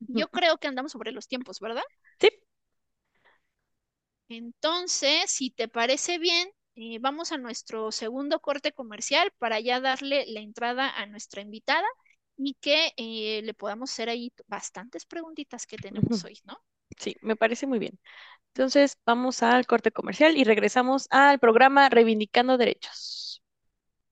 Yo 0.00 0.28
creo 0.28 0.58
que 0.58 0.68
andamos 0.68 0.92
sobre 0.92 1.12
los 1.12 1.28
tiempos, 1.28 1.60
¿verdad? 1.60 1.84
Sí. 2.20 2.28
Entonces, 4.28 5.30
si 5.30 5.50
te 5.50 5.68
parece 5.68 6.18
bien, 6.18 6.50
eh, 6.76 6.98
vamos 7.00 7.32
a 7.32 7.38
nuestro 7.38 7.92
segundo 7.92 8.40
corte 8.40 8.72
comercial 8.72 9.32
para 9.38 9.60
ya 9.60 9.80
darle 9.80 10.24
la 10.28 10.40
entrada 10.40 10.90
a 10.90 11.06
nuestra 11.06 11.42
invitada 11.42 11.86
y 12.36 12.54
que 12.60 12.92
eh, 12.96 13.42
le 13.42 13.54
podamos 13.54 13.90
hacer 13.92 14.08
ahí 14.08 14.32
bastantes 14.46 15.06
preguntitas 15.06 15.66
que 15.66 15.76
tenemos 15.78 16.24
hoy, 16.24 16.40
¿no? 16.44 16.62
Sí, 16.98 17.16
me 17.22 17.36
parece 17.36 17.66
muy 17.66 17.78
bien. 17.78 17.98
Entonces, 18.48 18.98
vamos 19.06 19.42
al 19.42 19.66
corte 19.66 19.92
comercial 19.92 20.36
y 20.36 20.44
regresamos 20.44 21.08
al 21.10 21.38
programa 21.40 21.88
Reivindicando 21.88 22.58
Derechos. 22.58 23.31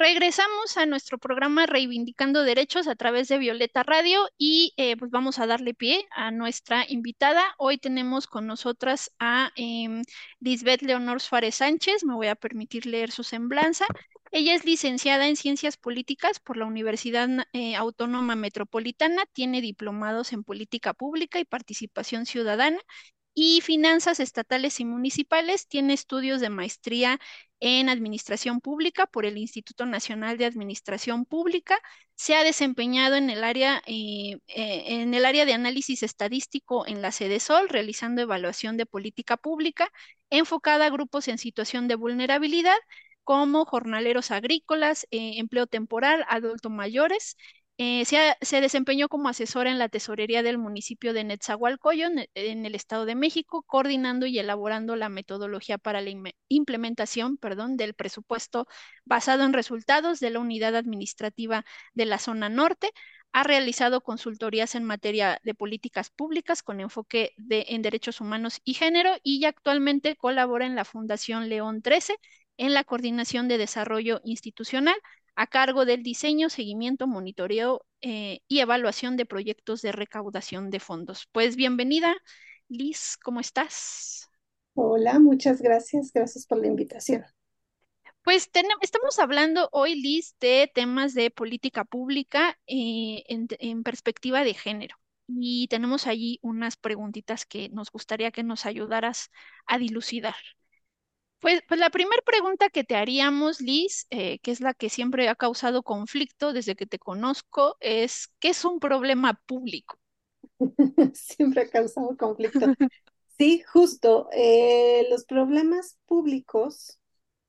Regresamos 0.00 0.76
a 0.76 0.86
nuestro 0.86 1.18
programa 1.18 1.66
Reivindicando 1.66 2.44
Derechos 2.44 2.86
a 2.86 2.94
través 2.94 3.26
de 3.26 3.38
Violeta 3.38 3.82
Radio 3.82 4.28
y 4.38 4.72
eh, 4.76 4.96
pues 4.96 5.10
vamos 5.10 5.40
a 5.40 5.46
darle 5.48 5.74
pie 5.74 6.06
a 6.12 6.30
nuestra 6.30 6.84
invitada. 6.88 7.42
Hoy 7.58 7.78
tenemos 7.78 8.28
con 8.28 8.46
nosotras 8.46 9.10
a 9.18 9.50
eh, 9.56 10.02
Lisbeth 10.38 10.82
Leonor 10.82 11.20
Suárez 11.20 11.56
Sánchez, 11.56 12.04
me 12.04 12.14
voy 12.14 12.28
a 12.28 12.36
permitir 12.36 12.86
leer 12.86 13.10
su 13.10 13.24
semblanza. 13.24 13.86
Ella 14.30 14.54
es 14.54 14.64
licenciada 14.64 15.26
en 15.26 15.34
Ciencias 15.34 15.76
Políticas 15.76 16.38
por 16.38 16.56
la 16.56 16.66
Universidad 16.66 17.28
eh, 17.52 17.74
Autónoma 17.74 18.36
Metropolitana, 18.36 19.24
tiene 19.32 19.60
diplomados 19.60 20.32
en 20.32 20.44
Política 20.44 20.94
Pública 20.94 21.40
y 21.40 21.44
Participación 21.44 22.24
Ciudadana 22.24 22.78
y 23.34 23.60
Finanzas 23.60 24.20
Estatales 24.20 24.80
y 24.80 24.84
Municipales, 24.84 25.68
tiene 25.68 25.94
estudios 25.94 26.40
de 26.40 26.50
maestría 26.50 27.20
en 27.60 27.88
Administración 27.88 28.60
Pública 28.60 29.06
por 29.06 29.26
el 29.26 29.36
Instituto 29.38 29.86
Nacional 29.86 30.38
de 30.38 30.46
Administración 30.46 31.24
Pública. 31.24 31.78
Se 32.14 32.34
ha 32.36 32.44
desempeñado 32.44 33.16
en 33.16 33.30
el 33.30 33.44
área, 33.44 33.82
eh, 33.86 34.38
eh, 34.48 34.84
en 35.02 35.14
el 35.14 35.24
área 35.24 35.44
de 35.44 35.54
análisis 35.54 36.02
estadístico 36.02 36.86
en 36.86 37.02
la 37.02 37.12
sede 37.12 37.40
Sol, 37.40 37.68
realizando 37.68 38.22
evaluación 38.22 38.76
de 38.76 38.86
política 38.86 39.36
pública 39.36 39.90
enfocada 40.30 40.86
a 40.86 40.90
grupos 40.90 41.28
en 41.28 41.38
situación 41.38 41.88
de 41.88 41.94
vulnerabilidad 41.96 42.76
como 43.24 43.64
jornaleros 43.66 44.30
agrícolas, 44.30 45.06
eh, 45.10 45.34
empleo 45.38 45.66
temporal, 45.66 46.24
adultos 46.28 46.72
mayores, 46.72 47.36
eh, 47.80 48.04
se, 48.04 48.60
desempeñó 48.60 49.08
como 49.08 49.28
asesora 49.28 49.70
en 49.70 49.78
la 49.78 49.88
tesorería 49.88 50.42
del 50.42 50.58
municipio 50.58 51.12
de 51.12 51.22
Netzahualcoyo, 51.22 52.08
en, 52.34 52.66
el 52.66 52.74
Estado 52.74 53.04
de 53.04 53.14
México, 53.14 53.62
coordinando 53.62 54.26
y 54.26 54.36
elaborando 54.40 54.96
la 54.96 55.08
metodología 55.08 55.78
para 55.78 56.00
la 56.00 56.10
implementación 56.48 57.38
del 57.76 57.94
presupuesto 57.94 58.66
basado 59.04 59.44
en 59.44 59.52
resultados 59.52 60.18
de 60.18 60.30
la 60.30 60.40
unidad 60.40 60.74
administrativa 60.74 61.64
de 61.94 62.06
la 62.06 62.18
zona 62.18 62.48
norte. 62.48 62.90
Ha 63.32 63.44
realizado 63.44 64.00
consultorías 64.00 64.74
en 64.74 64.82
materia 64.82 65.40
de 65.44 65.54
políticas 65.54 66.10
públicas 66.10 66.64
con 66.64 66.80
enfoque 66.80 67.34
en 67.48 67.82
derechos 67.82 68.20
humanos 68.20 68.60
y 68.64 68.74
género 68.74 69.12
y 69.22 69.44
actualmente 69.44 70.16
colabora 70.16 70.66
en 70.66 70.74
la 70.74 70.84
Fundación 70.84 71.48
León 71.48 71.82
13 71.82 72.16
en 72.56 72.74
la 72.74 72.82
coordinación 72.82 73.46
de 73.46 73.58
desarrollo 73.58 74.20
institucional 74.24 74.96
a 75.38 75.46
cargo 75.46 75.84
del 75.84 76.02
diseño, 76.02 76.50
seguimiento, 76.50 77.06
monitoreo 77.06 77.86
eh, 78.00 78.40
y 78.48 78.58
evaluación 78.58 79.16
de 79.16 79.24
proyectos 79.24 79.82
de 79.82 79.92
recaudación 79.92 80.68
de 80.68 80.80
fondos. 80.80 81.28
Pues 81.30 81.54
bienvenida, 81.54 82.12
Liz, 82.66 83.16
¿cómo 83.22 83.38
estás? 83.38 84.28
Hola, 84.74 85.20
muchas 85.20 85.62
gracias. 85.62 86.10
Gracias 86.12 86.44
por 86.44 86.58
la 86.58 86.66
invitación. 86.66 87.24
Pues 88.24 88.50
estamos 88.80 89.20
hablando 89.20 89.68
hoy, 89.70 89.94
Liz, 89.94 90.34
de 90.40 90.68
temas 90.74 91.14
de 91.14 91.30
política 91.30 91.84
pública 91.84 92.58
eh, 92.66 93.22
en 93.28 93.84
perspectiva 93.84 94.42
de 94.42 94.54
género. 94.54 94.96
Y 95.28 95.68
tenemos 95.68 96.08
allí 96.08 96.40
unas 96.42 96.76
preguntitas 96.76 97.46
que 97.46 97.68
nos 97.68 97.92
gustaría 97.92 98.32
que 98.32 98.42
nos 98.42 98.66
ayudaras 98.66 99.30
a 99.66 99.78
dilucidar. 99.78 100.34
Pues, 101.40 101.62
pues 101.68 101.78
la 101.78 101.90
primera 101.90 102.20
pregunta 102.24 102.68
que 102.68 102.84
te 102.84 102.96
haríamos, 102.96 103.60
Liz, 103.60 104.06
eh, 104.10 104.38
que 104.40 104.50
es 104.50 104.60
la 104.60 104.74
que 104.74 104.88
siempre 104.88 105.28
ha 105.28 105.36
causado 105.36 105.82
conflicto 105.82 106.52
desde 106.52 106.74
que 106.74 106.86
te 106.86 106.98
conozco, 106.98 107.76
es 107.80 108.28
¿qué 108.40 108.48
es 108.48 108.64
un 108.64 108.80
problema 108.80 109.40
público? 109.46 109.98
siempre 111.14 111.62
ha 111.62 111.68
causado 111.68 112.16
conflicto. 112.16 112.60
Sí, 113.38 113.62
justo. 113.72 114.28
Eh, 114.32 115.06
los 115.10 115.24
problemas 115.24 115.96
públicos 116.06 116.98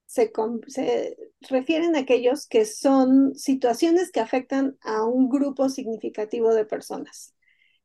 se, 0.05 0.31
se, 0.67 1.17
refieren 1.41 1.95
a 1.95 1.99
aquellos 1.99 2.45
que 2.47 2.65
son 2.65 3.33
situaciones 3.33 4.11
que 4.11 4.19
afectan 4.19 4.77
a 4.81 5.03
un 5.05 5.29
grupo 5.29 5.67
significativo 5.67 6.53
de 6.53 6.65
personas. 6.65 7.33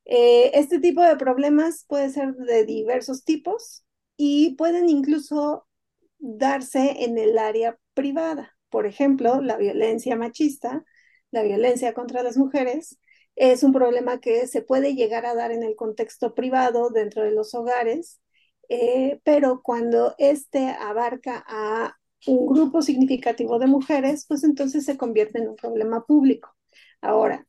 Eh, 0.05 0.51
este 0.53 0.81
tipo 0.81 1.01
de 1.01 1.17
problemas 1.17 1.87
puede 1.89 2.11
ser 2.11 2.35
de 2.35 2.67
diversos 2.67 3.25
tipos 3.25 3.85
y 4.19 4.55
pueden 4.57 4.91
incluso 4.91 5.67
darse 6.19 7.05
en 7.05 7.19
el 7.19 7.39
área 7.39 7.79
privada. 7.95 8.57
Por 8.71 8.87
ejemplo, 8.87 9.41
la 9.41 9.57
violencia 9.57 10.17
machista, 10.17 10.85
la 11.31 11.43
violencia 11.43 11.95
contra 11.95 12.23
las 12.23 12.37
mujeres, 12.37 12.99
es 13.37 13.63
un 13.63 13.73
problema 13.73 14.21
que 14.21 14.47
se 14.47 14.63
puede 14.63 14.95
llegar 14.95 15.27
a 15.27 15.35
dar 15.35 15.53
en 15.53 15.63
el 15.63 15.77
contexto 15.77 16.35
privado 16.35 16.91
dentro 16.91 17.23
de 17.23 17.33
los 17.33 17.55
hogares, 17.55 18.21
eh, 18.69 19.21
pero 19.25 19.61
cuando 19.63 20.15
este 20.19 20.69
abarca 20.69 21.45
a 21.47 21.97
un 22.27 22.47
grupo 22.47 22.83
significativo 22.83 23.59
de 23.59 23.67
mujeres, 23.67 24.25
pues 24.27 24.45
entonces 24.45 24.85
se 24.85 24.97
convierte 24.97 25.39
en 25.39 25.49
un 25.49 25.57
problema 25.57 26.05
público. 26.05 26.57
Ahora, 27.01 27.47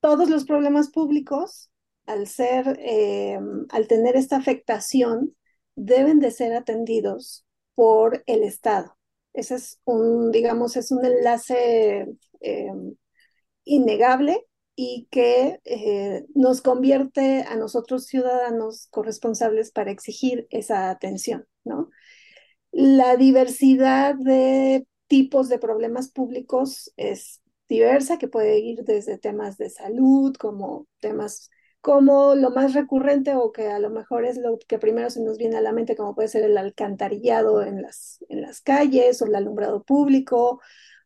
todos 0.00 0.30
los 0.30 0.44
problemas 0.44 0.90
públicos, 0.90 1.70
al 2.06 2.26
ser, 2.26 2.78
eh, 2.80 3.38
al 3.70 3.88
tener 3.88 4.16
esta 4.16 4.36
afectación, 4.36 5.36
deben 5.74 6.20
de 6.20 6.30
ser 6.30 6.54
atendidos 6.54 7.44
por 7.78 8.24
el 8.26 8.42
Estado. 8.42 8.98
Ese 9.32 9.54
es 9.54 9.80
un, 9.84 10.32
digamos, 10.32 10.76
es 10.76 10.90
un 10.90 11.04
enlace 11.04 12.08
eh, 12.40 12.72
innegable 13.62 14.44
y 14.74 15.06
que 15.12 15.60
eh, 15.64 16.24
nos 16.34 16.60
convierte 16.60 17.42
a 17.42 17.54
nosotros 17.54 18.06
ciudadanos 18.06 18.88
corresponsables 18.90 19.70
para 19.70 19.92
exigir 19.92 20.48
esa 20.50 20.90
atención, 20.90 21.46
¿no? 21.62 21.88
La 22.72 23.16
diversidad 23.16 24.16
de 24.16 24.84
tipos 25.06 25.48
de 25.48 25.60
problemas 25.60 26.10
públicos 26.10 26.92
es 26.96 27.42
diversa, 27.68 28.18
que 28.18 28.26
puede 28.26 28.58
ir 28.58 28.82
desde 28.82 29.18
temas 29.18 29.56
de 29.56 29.70
salud, 29.70 30.34
como 30.34 30.88
temas 30.98 31.48
como 31.80 32.34
lo 32.34 32.50
más 32.50 32.74
recurrente 32.74 33.34
o 33.34 33.52
que 33.52 33.68
a 33.68 33.78
lo 33.78 33.90
mejor 33.90 34.24
es 34.24 34.36
lo 34.38 34.58
que 34.58 34.78
primero 34.78 35.10
se 35.10 35.22
nos 35.22 35.38
viene 35.38 35.56
a 35.56 35.60
la 35.60 35.72
mente, 35.72 35.96
como 35.96 36.14
puede 36.14 36.28
ser 36.28 36.44
el 36.44 36.58
alcantarillado 36.58 37.62
en 37.62 37.82
las, 37.82 38.24
en 38.28 38.42
las 38.42 38.60
calles 38.60 39.22
o 39.22 39.26
el 39.26 39.34
alumbrado 39.36 39.82
público, 39.84 40.60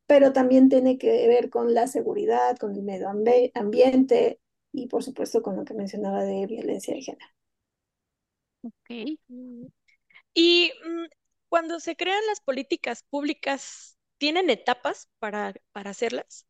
pero 0.07 0.33
también 0.33 0.69
tiene 0.69 0.99
que 0.99 1.29
ver 1.29 1.51
con 1.51 1.75
la 1.75 1.87
seguridad, 1.87 2.57
con 2.59 2.75
el 2.75 2.83
medio 2.83 3.09
ambiente 3.55 4.41
y 4.73 4.87
por 4.89 5.05
supuesto 5.05 5.43
con 5.43 5.57
lo 5.57 5.65
que 5.65 5.75
mencionaba 5.75 6.25
de 6.25 6.47
violencia 6.47 6.95
de 6.95 7.03
género. 7.03 7.27
Ok. 8.63 9.19
Y 10.35 10.73
mm, 10.85 11.07
cuando 11.49 11.81
se 11.81 11.97
crean 11.97 12.21
las 12.29 12.41
políticas 12.41 13.03
públicas, 13.05 13.97
¿tienen 14.19 14.51
etapas 14.51 15.09
para, 15.19 15.55
para 15.73 15.91
hacerlas? 15.91 16.47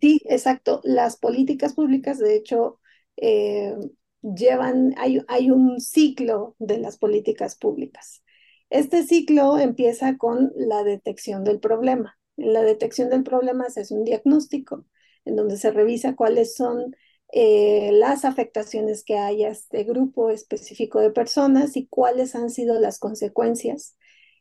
Sí, 0.00 0.20
exacto. 0.26 0.80
Las 0.84 1.16
políticas 1.16 1.74
públicas, 1.74 2.18
de 2.18 2.36
hecho, 2.36 2.80
eh, 3.16 3.74
llevan, 4.22 4.94
hay, 4.98 5.20
hay 5.28 5.50
un 5.50 5.80
ciclo 5.80 6.56
de 6.58 6.78
las 6.78 6.98
políticas 6.98 7.56
públicas. 7.56 8.22
Este 8.70 9.04
ciclo 9.04 9.58
empieza 9.58 10.16
con 10.16 10.52
la 10.56 10.82
detección 10.84 11.44
del 11.44 11.60
problema. 11.60 12.18
En 12.36 12.52
la 12.52 12.62
detección 12.62 13.10
del 13.10 13.22
problema 13.22 13.70
se 13.70 13.80
hace 13.80 13.94
un 13.94 14.04
diagnóstico 14.04 14.84
en 15.24 15.36
donde 15.36 15.56
se 15.56 15.70
revisa 15.70 16.16
cuáles 16.16 16.54
son 16.54 16.94
eh, 17.32 17.90
las 17.92 18.24
afectaciones 18.24 19.04
que 19.04 19.16
hay 19.18 19.44
a 19.44 19.48
este 19.50 19.84
grupo 19.84 20.30
específico 20.30 21.00
de 21.00 21.10
personas 21.10 21.76
y 21.76 21.86
cuáles 21.86 22.34
han 22.34 22.50
sido 22.50 22.78
las 22.80 22.98
consecuencias. 22.98 23.96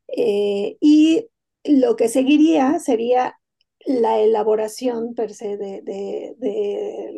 Eh, 0.07 0.77
y 0.81 1.29
lo 1.63 1.95
que 1.95 2.09
seguiría 2.09 2.79
sería 2.79 3.39
la 3.85 4.19
elaboración 4.19 5.13
per 5.13 5.33
se 5.33 5.57
de, 5.57 6.35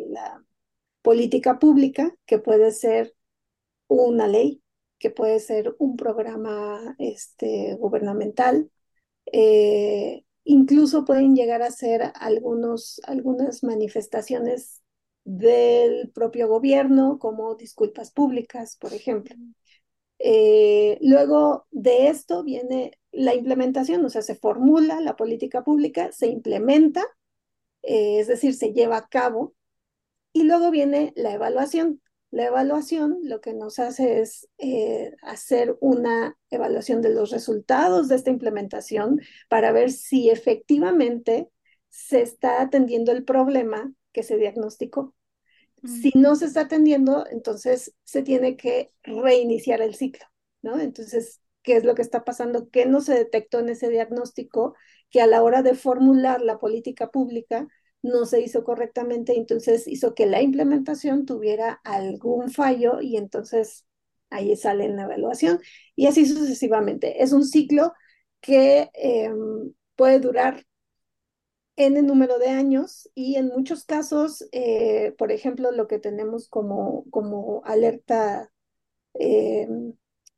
la 0.08 0.42
política 1.02 1.58
pública, 1.58 2.14
que 2.26 2.38
puede 2.38 2.72
ser 2.72 3.14
una 3.88 4.26
ley, 4.28 4.62
que 4.98 5.10
puede 5.10 5.40
ser 5.40 5.74
un 5.78 5.96
programa 5.96 6.96
este, 6.98 7.74
gubernamental, 7.76 8.70
eh, 9.32 10.24
incluso 10.44 11.04
pueden 11.04 11.34
llegar 11.34 11.62
a 11.62 11.70
ser 11.70 12.12
algunos, 12.14 13.00
algunas 13.04 13.62
manifestaciones 13.62 14.82
del 15.24 16.10
propio 16.12 16.48
gobierno, 16.48 17.18
como 17.18 17.56
disculpas 17.56 18.12
públicas, 18.12 18.76
por 18.76 18.94
ejemplo. 18.94 19.34
Eh, 20.18 20.98
luego 21.02 21.66
de 21.70 22.08
esto 22.08 22.42
viene 22.42 22.98
la 23.16 23.34
implementación, 23.34 24.04
o 24.04 24.10
sea, 24.10 24.22
se 24.22 24.34
formula 24.34 25.00
la 25.00 25.16
política 25.16 25.64
pública, 25.64 26.12
se 26.12 26.26
implementa, 26.28 27.02
eh, 27.82 28.20
es 28.20 28.28
decir, 28.28 28.54
se 28.54 28.72
lleva 28.72 28.98
a 28.98 29.08
cabo, 29.08 29.54
y 30.32 30.44
luego 30.44 30.70
viene 30.70 31.12
la 31.16 31.32
evaluación. 31.32 32.02
La 32.30 32.44
evaluación 32.46 33.20
lo 33.22 33.40
que 33.40 33.54
nos 33.54 33.78
hace 33.78 34.20
es 34.20 34.48
eh, 34.58 35.14
hacer 35.22 35.78
una 35.80 36.36
evaluación 36.50 37.00
de 37.00 37.14
los 37.14 37.30
resultados 37.30 38.08
de 38.08 38.16
esta 38.16 38.30
implementación 38.30 39.22
para 39.48 39.72
ver 39.72 39.90
si 39.90 40.28
efectivamente 40.28 41.48
se 41.88 42.20
está 42.20 42.60
atendiendo 42.60 43.12
el 43.12 43.24
problema 43.24 43.90
que 44.12 44.22
se 44.22 44.36
diagnosticó. 44.36 45.14
Si 45.84 46.12
no 46.14 46.34
se 46.34 46.46
está 46.46 46.62
atendiendo, 46.62 47.26
entonces 47.30 47.94
se 48.04 48.22
tiene 48.22 48.56
que 48.56 48.90
reiniciar 49.04 49.80
el 49.80 49.94
ciclo, 49.94 50.26
¿no? 50.60 50.80
Entonces, 50.80 51.40
¿qué 51.66 51.76
es 51.76 51.84
lo 51.84 51.96
que 51.96 52.02
está 52.02 52.24
pasando? 52.24 52.70
¿Qué 52.70 52.86
no 52.86 53.00
se 53.02 53.14
detectó 53.14 53.58
en 53.58 53.68
ese 53.70 53.90
diagnóstico 53.90 54.76
que 55.10 55.20
a 55.20 55.26
la 55.26 55.42
hora 55.42 55.62
de 55.62 55.74
formular 55.74 56.40
la 56.40 56.58
política 56.58 57.10
pública 57.10 57.66
no 58.02 58.24
se 58.24 58.40
hizo 58.40 58.64
correctamente? 58.64 59.36
Entonces 59.36 59.88
hizo 59.88 60.14
que 60.14 60.26
la 60.26 60.40
implementación 60.42 61.26
tuviera 61.26 61.80
algún 61.84 62.50
fallo 62.52 63.00
y 63.00 63.16
entonces 63.16 63.84
ahí 64.30 64.56
sale 64.56 64.84
en 64.84 64.96
la 64.96 65.04
evaluación 65.04 65.60
y 65.96 66.06
así 66.06 66.24
sucesivamente. 66.26 67.22
Es 67.22 67.32
un 67.32 67.44
ciclo 67.44 67.92
que 68.40 68.88
em, 68.94 69.72
puede 69.96 70.20
durar 70.20 70.64
en 71.76 71.96
el 71.96 72.06
número 72.06 72.38
de 72.38 72.48
años 72.48 73.10
y 73.14 73.36
en 73.36 73.48
muchos 73.48 73.84
casos, 73.84 74.46
eh, 74.52 75.14
por 75.18 75.32
ejemplo, 75.32 75.72
lo 75.72 75.88
que 75.88 75.98
tenemos 75.98 76.48
como, 76.48 77.04
como 77.10 77.62
alerta 77.64 78.50
eh, 79.14 79.68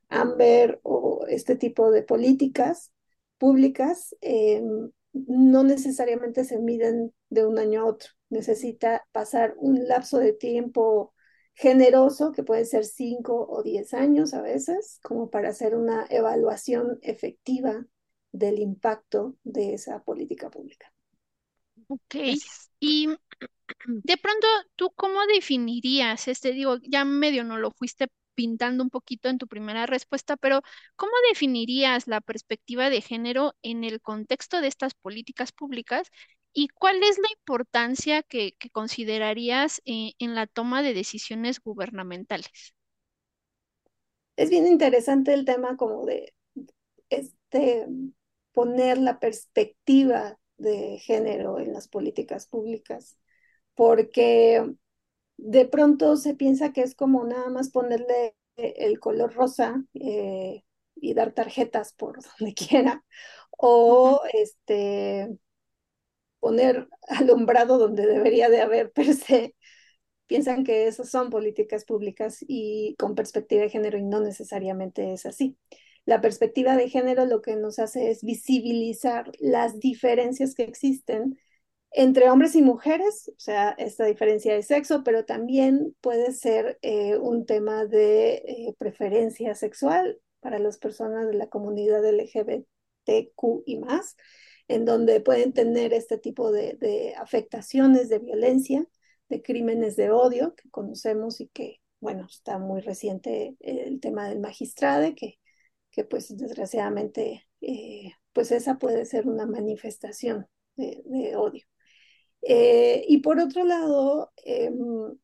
Amber 0.08 0.80
o 0.82 1.24
este 1.28 1.56
tipo 1.56 1.90
de 1.90 2.02
políticas 2.02 2.92
públicas, 3.38 4.16
eh, 4.20 4.62
no 5.12 5.64
necesariamente 5.64 6.44
se 6.44 6.58
miden 6.58 7.12
de 7.30 7.46
un 7.46 7.58
año 7.58 7.82
a 7.82 7.84
otro. 7.86 8.10
Necesita 8.30 9.06
pasar 9.12 9.54
un 9.58 9.86
lapso 9.86 10.18
de 10.18 10.32
tiempo 10.32 11.14
generoso, 11.54 12.32
que 12.32 12.44
puede 12.44 12.64
ser 12.64 12.84
cinco 12.84 13.46
o 13.48 13.62
diez 13.62 13.94
años 13.94 14.32
a 14.34 14.42
veces, 14.42 15.00
como 15.02 15.30
para 15.30 15.48
hacer 15.48 15.74
una 15.74 16.06
evaluación 16.08 16.98
efectiva 17.02 17.84
del 18.32 18.58
impacto 18.58 19.34
de 19.42 19.74
esa 19.74 20.02
política 20.04 20.50
pública. 20.50 20.92
Ok, 21.88 22.16
y 22.80 23.08
de 23.86 24.16
pronto, 24.16 24.46
¿tú 24.76 24.90
cómo 24.94 25.18
definirías 25.26 26.28
este? 26.28 26.52
Digo, 26.52 26.76
ya 26.82 27.04
medio 27.04 27.44
no 27.44 27.58
lo 27.58 27.70
fuiste 27.72 28.08
pintando 28.38 28.84
un 28.84 28.90
poquito 28.90 29.28
en 29.28 29.36
tu 29.36 29.48
primera 29.48 29.84
respuesta, 29.86 30.36
pero 30.36 30.62
¿cómo 30.94 31.10
definirías 31.28 32.06
la 32.06 32.20
perspectiva 32.20 32.88
de 32.88 33.00
género 33.00 33.56
en 33.62 33.82
el 33.82 34.00
contexto 34.00 34.60
de 34.60 34.68
estas 34.68 34.94
políticas 34.94 35.50
públicas 35.50 36.06
y 36.52 36.68
cuál 36.68 37.02
es 37.02 37.18
la 37.18 37.26
importancia 37.36 38.22
que, 38.22 38.54
considerarías 38.70 39.82
eh, 39.86 40.12
en 40.20 40.36
la 40.36 40.46
toma 40.46 40.84
de 40.84 40.94
decisiones 40.94 41.58
gubernamentales? 41.58 42.76
Es 44.36 44.50
bien 44.50 44.68
interesante 44.68 45.34
el 45.34 45.44
tema 45.44 45.76
como 45.76 46.06
de 46.06 46.32
este 47.10 47.88
poner 48.52 48.98
la 48.98 49.18
perspectiva 49.18 50.38
de 50.58 51.00
género 51.00 51.58
en 51.58 51.72
las 51.72 51.88
políticas 51.88 52.46
públicas, 52.46 53.18
porque 53.74 54.76
de 55.38 55.66
pronto 55.66 56.16
se 56.16 56.34
piensa 56.34 56.72
que 56.72 56.82
es 56.82 56.94
como 56.94 57.24
nada 57.24 57.48
más 57.48 57.70
ponerle 57.70 58.36
el 58.56 59.00
color 59.00 59.32
rosa 59.34 59.82
eh, 59.94 60.64
y 60.96 61.14
dar 61.14 61.32
tarjetas 61.32 61.94
por 61.94 62.18
donde 62.38 62.54
quiera, 62.54 63.04
o 63.50 64.20
este 64.34 65.30
poner 66.40 66.88
alumbrado 67.08 67.78
donde 67.78 68.06
debería 68.06 68.48
de 68.48 68.60
haber 68.60 68.92
per 68.92 69.14
se. 69.14 69.54
Piensan 70.26 70.64
que 70.64 70.86
esas 70.86 71.10
son 71.10 71.30
políticas 71.30 71.84
públicas 71.86 72.38
y 72.46 72.94
con 72.98 73.14
perspectiva 73.14 73.62
de 73.62 73.70
género 73.70 73.98
y 73.98 74.04
no 74.04 74.20
necesariamente 74.20 75.14
es 75.14 75.24
así. 75.24 75.56
La 76.04 76.20
perspectiva 76.20 76.76
de 76.76 76.90
género 76.90 77.24
lo 77.26 77.40
que 77.42 77.56
nos 77.56 77.78
hace 77.78 78.10
es 78.10 78.22
visibilizar 78.22 79.30
las 79.38 79.78
diferencias 79.80 80.54
que 80.54 80.64
existen 80.64 81.38
entre 81.90 82.30
hombres 82.30 82.54
y 82.54 82.62
mujeres, 82.62 83.30
o 83.36 83.40
sea, 83.40 83.70
esta 83.78 84.04
diferencia 84.04 84.54
de 84.54 84.62
sexo, 84.62 85.02
pero 85.04 85.24
también 85.24 85.96
puede 86.00 86.32
ser 86.32 86.78
eh, 86.82 87.16
un 87.16 87.46
tema 87.46 87.86
de 87.86 88.34
eh, 88.34 88.74
preferencia 88.78 89.54
sexual 89.54 90.20
para 90.40 90.58
las 90.58 90.78
personas 90.78 91.26
de 91.26 91.34
la 91.34 91.48
comunidad 91.48 92.04
LGBTQ 92.04 93.62
y 93.66 93.78
más, 93.78 94.16
en 94.68 94.84
donde 94.84 95.20
pueden 95.20 95.52
tener 95.52 95.92
este 95.94 96.18
tipo 96.18 96.52
de, 96.52 97.14
afectaciones 97.18 98.08
de 98.08 98.18
violencia, 98.18 98.86
de 99.28 99.42
crímenes 99.42 99.96
de 99.96 100.10
odio 100.10 100.54
que 100.54 100.70
conocemos 100.70 101.40
y 101.40 101.48
que, 101.48 101.80
bueno, 102.00 102.26
está 102.30 102.58
muy 102.58 102.80
reciente 102.80 103.56
el 103.60 104.00
tema 104.00 104.28
del 104.28 104.40
magistrado, 104.40 105.14
que 105.14 105.38
que 105.90 106.04
pues 106.04 106.36
desgraciadamente, 106.36 107.46
eh, 107.60 108.12
pues 108.32 108.52
esa 108.52 108.78
puede 108.78 109.04
ser 109.04 109.26
una 109.26 109.46
manifestación 109.46 110.46
de, 110.76 111.34
odio. 111.36 111.64
Eh, 112.42 113.04
y 113.08 113.18
por 113.18 113.38
otro 113.40 113.64
lado, 113.64 114.32
em, 114.44 115.18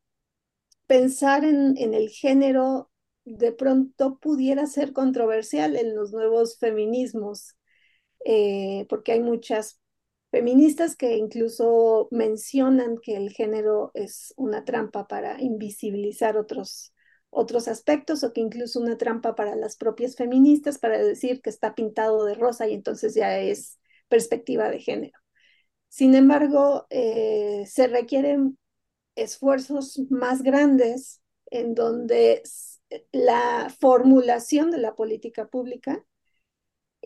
pensar 0.87 1.45
en, 1.45 1.77
el 1.93 2.09
género 2.09 2.91
de 3.25 3.51
pronto 3.51 4.19
pudiera 4.19 4.67
ser 4.67 4.93
controversial 4.93 5.75
en 5.75 5.95
los 5.95 6.11
nuevos 6.11 6.57
feminismos, 6.59 7.55
eh, 8.25 8.85
porque 8.89 9.13
hay 9.13 9.21
muchas 9.21 9.81
feministas 10.31 10.95
que 10.95 11.17
incluso 11.17 12.07
mencionan 12.11 12.97
que 13.01 13.15
el 13.17 13.31
género 13.31 13.91
es 13.93 14.33
una 14.37 14.65
trampa 14.65 15.07
para 15.07 15.41
invisibilizar 15.41 16.37
otros 16.37 16.93
otros 17.35 17.67
aspectos 17.67 18.23
o 18.23 18.33
que 18.33 18.41
incluso 18.41 18.79
una 18.79 18.97
trampa 18.97 19.35
para 19.35 19.55
las 19.55 19.75
propias 19.75 20.15
feministas 20.15 20.77
para 20.79 20.97
decir 20.97 21.41
que 21.41 21.49
está 21.49 21.75
pintado 21.75 22.23
de 22.25 22.35
rosa 22.35 22.67
y 22.67 22.73
entonces 22.73 23.13
ya 23.13 23.39
es 23.39 23.77
perspectiva 24.07 24.69
de 24.69 24.79
género. 24.79 25.24
Sin 25.89 26.15
embargo, 26.15 26.87
eh, 26.89 27.65
se 27.67 27.87
requieren 27.87 28.57
esfuerzos 29.15 30.01
más 30.09 30.43
grandes 30.43 31.21
en 31.47 31.73
donde 31.73 32.43
la 33.11 33.73
formulación 33.79 34.71
de 34.71 34.77
la 34.79 34.95
política 34.95 35.47
pública 35.47 36.05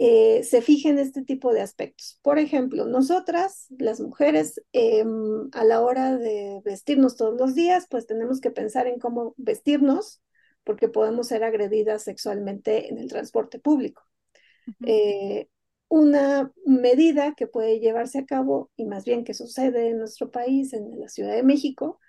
eh, 0.01 0.43
se 0.43 0.61
fije 0.61 0.89
en 0.89 0.97
este 0.97 1.23
tipo 1.23 1.53
de 1.53 1.61
aspectos. 1.61 2.19
Por 2.21 2.39
ejemplo, 2.39 2.85
nosotras, 2.85 3.67
las 3.77 3.99
mujeres, 3.99 4.61
em, 4.71 5.49
a 5.51 5.65
la 5.65 5.81
hora 5.81 6.15
de 6.15 6.61
vestirnos 6.63 7.17
todos 7.17 7.37
los 7.37 7.53
días, 7.53 7.85
pues 7.89 8.07
tenemos 8.07 8.39
que 8.39 8.49
pensar 8.49 8.87
en 8.87 8.97
cómo 8.99 9.33
vestirnos 9.37 10.21
porque 10.63 10.87
podemos 10.87 11.27
ser 11.27 11.43
agredidas 11.43 12.03
sexualmente 12.03 12.89
en 12.89 12.97
el 12.97 13.09
transporte 13.09 13.59
público. 13.59 14.03
Eh, 14.85 15.49
una 15.89 16.51
medida 16.65 17.33
que 17.35 17.47
puede 17.47 17.79
llevarse 17.79 18.19
a 18.19 18.25
cabo, 18.25 18.71
y 18.77 18.85
más 18.85 19.05
bien 19.05 19.23
que 19.23 19.33
sucede 19.33 19.89
en 19.89 19.99
nuestro 19.99 20.31
país, 20.31 20.73
en 20.73 20.99
la 20.99 21.09
Ciudad 21.09 21.35
de 21.35 21.43
México, 21.43 21.99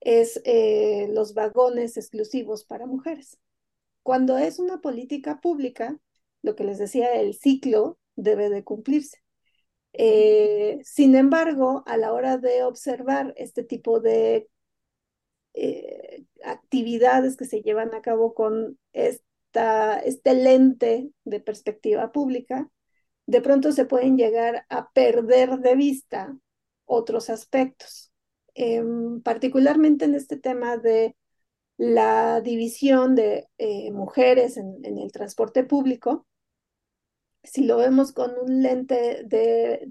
es 0.00 0.40
eh, 0.44 1.08
los 1.12 1.34
vagones 1.34 1.96
exclusivos 1.96 2.64
para 2.64 2.86
mujeres. 2.86 3.38
Cuando 4.02 4.38
es 4.38 4.58
una 4.58 4.80
política 4.80 5.40
pública, 5.40 5.98
lo 6.42 6.56
que 6.56 6.64
les 6.64 6.78
decía, 6.78 7.14
el 7.14 7.34
ciclo 7.34 7.98
debe 8.16 8.50
de 8.50 8.64
cumplirse. 8.64 9.18
Eh, 9.92 10.80
sin 10.84 11.14
embargo, 11.16 11.82
a 11.86 11.96
la 11.96 12.12
hora 12.12 12.38
de 12.38 12.62
observar 12.64 13.34
este 13.36 13.64
tipo 13.64 14.00
de 14.00 14.48
eh, 15.54 16.24
actividades 16.44 17.36
que 17.36 17.44
se 17.44 17.62
llevan 17.62 17.94
a 17.94 18.02
cabo 18.02 18.34
con 18.34 18.78
esta, 18.92 19.98
este 20.00 20.34
lente 20.34 21.10
de 21.24 21.40
perspectiva 21.40 22.12
pública, 22.12 22.70
de 23.30 23.40
pronto 23.40 23.70
se 23.70 23.84
pueden 23.84 24.16
llegar 24.16 24.66
a 24.68 24.90
perder 24.90 25.60
de 25.60 25.76
vista 25.76 26.36
otros 26.84 27.30
aspectos, 27.30 28.12
em, 28.54 29.22
particularmente 29.22 30.04
en 30.06 30.16
este 30.16 30.36
tema 30.36 30.78
de 30.78 31.16
la 31.76 32.40
división 32.40 33.14
de 33.14 33.48
eh, 33.58 33.92
mujeres 33.92 34.56
en, 34.56 34.84
el 34.84 35.12
transporte 35.12 35.62
público, 35.62 36.26
si 37.44 37.64
lo 37.64 37.76
vemos 37.76 38.12
con 38.12 38.32
un 38.36 38.62
lente 38.62 39.22
de, 39.24 39.86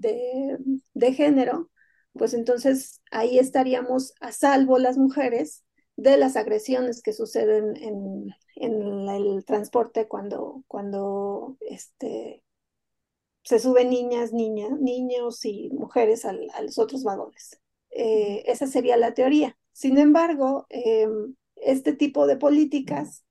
de, 0.92 1.12
género, 1.14 1.70
pues 2.12 2.34
entonces 2.34 3.00
ahí 3.10 3.38
estaríamos 3.38 4.12
a 4.20 4.32
salvo 4.32 4.78
las 4.78 4.98
mujeres 4.98 5.64
de 5.96 6.18
las 6.18 6.36
agresiones 6.36 7.02
que 7.02 7.14
suceden 7.14 7.74
en, 7.76 8.34
en 8.56 9.08
el 9.08 9.44
transporte 9.46 10.08
cuando, 10.08 10.62
cuando 10.68 11.56
este, 11.60 12.44
se 13.50 13.58
suben 13.58 13.90
niñas, 13.90 14.32
niñas, 14.32 14.78
niños 14.80 15.44
y 15.44 15.70
mujeres 15.70 16.24
a 16.24 16.32
los 16.62 16.78
otros 16.78 17.02
vagones. 17.02 17.60
Eh, 17.90 18.44
esa 18.46 18.68
sería 18.68 18.96
la 18.96 19.12
teoría. 19.12 19.56
Sin 19.72 19.98
embargo, 19.98 20.66
em, 20.68 21.34
este 21.56 21.92
tipo 21.92 22.28
de 22.28 22.36
políticas 22.36 23.24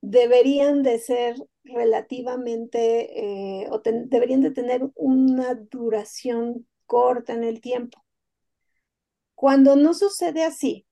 deberían 0.00 0.82
de 0.82 0.98
ser 0.98 1.36
relativamente, 1.64 3.60
eh, 3.62 3.68
o 3.70 3.82
deberían 3.84 4.40
de 4.40 4.52
tener 4.52 4.88
una 4.94 5.54
duración 5.54 6.66
corta 6.86 7.34
en 7.34 7.44
el 7.44 7.60
tiempo. 7.60 8.02
Cuando 9.34 9.76
no 9.76 9.92
sucede 9.92 10.44
así 10.44 10.86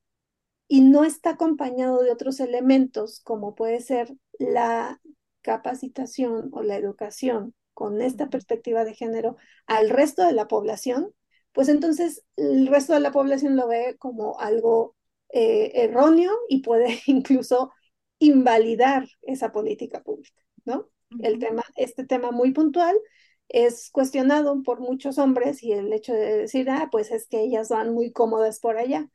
y 0.69 0.83
no 0.83 1.05
está 1.05 1.31
acompañado 1.31 2.03
de 2.03 2.11
otros 2.13 2.41
elementos, 2.41 3.21
como 3.21 3.55
puede 3.55 3.81
ser 3.81 4.15
la 4.39 5.01
capacitación 5.41 6.51
o 6.53 6.63
la 6.63 6.77
educación 6.77 7.55
con 7.77 8.01
esta 8.01 8.31
perspectiva 8.31 8.85
de 8.85 8.95
género 8.95 9.37
al 9.67 9.91
resto 9.91 10.25
de 10.27 10.33
la 10.33 10.49
población, 10.49 11.13
pues 11.53 11.69
entonces 11.69 12.25
el 12.37 12.69
resto 12.69 12.95
de 12.95 13.01
la 13.01 13.13
población 13.13 13.55
lo 13.55 13.69
ve 13.69 13.97
como 13.99 14.41
algo 14.41 14.97
eh, 15.29 15.73
erróneo 15.75 16.33
y 16.49 16.63
puede 16.63 17.01
incluso 17.07 17.71
invalidar 18.19 19.07
esa 19.21 19.53
política 19.53 20.03
pública, 20.03 20.43
¿no? 20.65 20.89
El 21.21 21.39
tema, 21.39 21.63
este 21.77 22.07
tema 22.07 22.31
muy 22.31 22.53
puntual 22.53 22.97
es 23.49 23.91
cuestionado 23.91 24.63
por 24.63 24.81
muchos 24.81 25.19
hombres 25.19 25.63
y 25.63 25.73
el 25.73 25.93
hecho 25.93 26.15
de 26.15 26.39
decir, 26.39 26.71
ah, 26.71 26.89
pues 26.91 27.11
es 27.11 27.29
que 27.29 27.43
ellas 27.43 27.69
van 27.69 27.93
muy 27.93 28.11
cómodas 28.11 28.59
por 28.59 28.79
allá. 28.79 29.09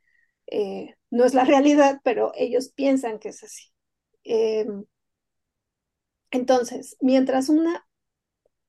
Eh, 0.45 0.95
no 1.10 1.26
es 1.26 1.34
la 1.34 1.45
realidad, 1.45 2.00
pero 2.04 2.32
ellos 2.36 2.69
piensan 2.69 3.17
que 3.17 3.30
es 3.30 3.43
así. 3.43 3.71
Em, 4.24 4.86
entonces, 6.32 6.95
mientras 7.02 7.50
una 7.50 7.86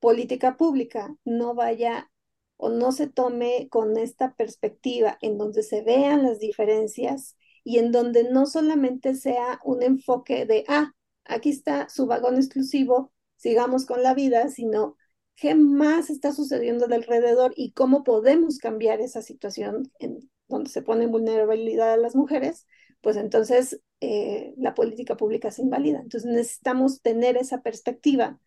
política 0.03 0.57
pública 0.57 1.17
no 1.25 1.55
vaya 1.55 2.11
o 2.57 2.71
no 2.71 2.91
se 2.91 3.07
tome 3.07 3.69
con 3.71 3.97
esta 3.97 4.35
perspectiva 4.35 5.17
en 5.23 5.39
donde 5.39 5.63
se 5.63 5.83
vean 5.83 6.25
las 6.25 6.41
diferencias 6.41 7.37
y 7.63 7.79
en 7.79 7.93
donde 7.93 8.25
no 8.29 8.47
solamente 8.47 9.15
sea 9.15 9.61
un 9.65 9.81
enfoque 9.81 10.45
de, 10.45 10.65
ah, 10.67 10.93
aquí 11.25 11.51
está 11.51 11.89
su 11.89 12.07
vagón 12.07 12.35
exclusivo, 12.35 13.13
sigamos 13.37 13.87
con 13.87 14.03
la 14.03 14.13
vida, 14.13 14.49
sino 14.49 14.97
qué 15.37 15.55
más 15.55 16.11
está 16.11 16.33
sucediendo 16.33 16.87
alrededor 16.87 17.53
y 17.57 17.71
cómo 17.71 18.03
podemos 18.03 18.59
cambiar 18.59 19.01
esa 19.01 19.23
situación 19.23 19.93
en 20.01 20.29
donde 20.49 20.69
se 20.69 20.83
pone 20.83 21.07
vulnerabilidad 21.07 21.93
a 21.93 21.97
las 21.97 22.17
mujeres, 22.17 22.67
pues 23.03 23.17
entonces 23.17 23.81
eh, 24.01 24.53
la 24.57 24.75
política 24.75 25.17
pública 25.17 25.53
se 25.53 25.63
invalida. 25.63 26.01
Entonces 26.01 26.29
necesitamos 26.29 27.03
tener 27.03 27.37
esa 27.37 27.63
perspectiva 27.63 28.41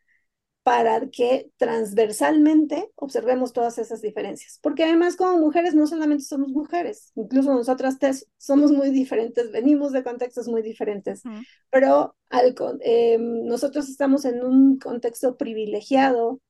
para 0.65 1.11
que 1.11 1.51
transversalmente 1.57 2.89
observemos 2.95 3.53
todas 3.53 3.77
esas 3.77 4.01
diferencias. 4.01 4.57
Porque 4.63 4.83
además 4.83 5.15
como 5.15 5.37
mujeres 5.37 5.75
no 5.75 5.85
solamente 5.85 6.23
somos 6.23 6.49
mujeres, 6.49 7.11
incluso 7.13 7.53
nosotras 7.53 7.99
somos 8.37 8.71
muy 8.71 8.89
diferentes, 8.89 9.51
venimos 9.51 9.91
de 9.91 10.03
contextos 10.03 10.47
muy 10.47 10.63
diferentes, 10.63 11.21
pero 11.69 12.15
al, 12.31 12.55
eh, 12.81 13.19
nosotros 13.19 13.87
estamos 13.89 14.25
en 14.25 14.43
un 14.43 14.79
contexto 14.79 15.37
privilegiado, 15.37 16.41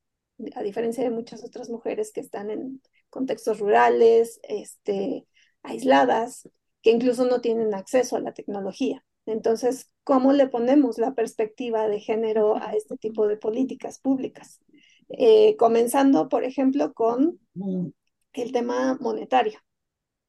a 0.54 0.62
diferencia 0.62 1.04
de 1.04 1.10
muchas 1.10 1.44
otras 1.44 1.68
mujeres 1.68 2.10
que 2.10 2.20
están 2.20 2.50
en 2.50 2.80
contextos 3.10 3.58
rurales, 3.58 4.40
este, 4.44 5.26
aisladas, 5.62 6.48
que 6.80 6.90
incluso 6.90 7.26
no 7.26 7.42
tienen 7.42 7.74
acceso 7.74 8.16
a 8.16 8.20
la 8.20 8.32
tecnología. 8.32 9.04
Entonces, 9.26 9.90
¿cómo 10.06 10.32
le 10.32 10.46
ponemos 10.46 10.98
la 10.98 11.14
perspectiva 11.14 11.88
de 11.88 11.98
género 11.98 12.56
a 12.62 12.74
este 12.74 12.96
tipo 12.96 13.26
de 13.26 13.36
políticas 13.36 13.98
públicas? 13.98 14.60
Eh, 15.08 15.56
comenzando, 15.56 16.28
por 16.28 16.44
ejemplo, 16.44 16.94
con 16.94 17.40
el 18.32 18.52
tema 18.52 18.96
monetario. 19.00 19.58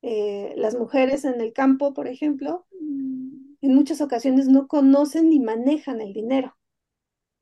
Eh, 0.01 0.53
las 0.57 0.75
mujeres 0.75 1.25
en 1.25 1.39
el 1.41 1.53
campo, 1.53 1.93
por 1.93 2.07
ejemplo, 2.07 2.65
en 2.71 3.75
muchas 3.75 4.01
ocasiones 4.01 4.47
no 4.47 4.67
conocen 4.67 5.29
ni 5.29 5.39
manejan 5.39 6.01
el 6.01 6.11
dinero. 6.11 6.57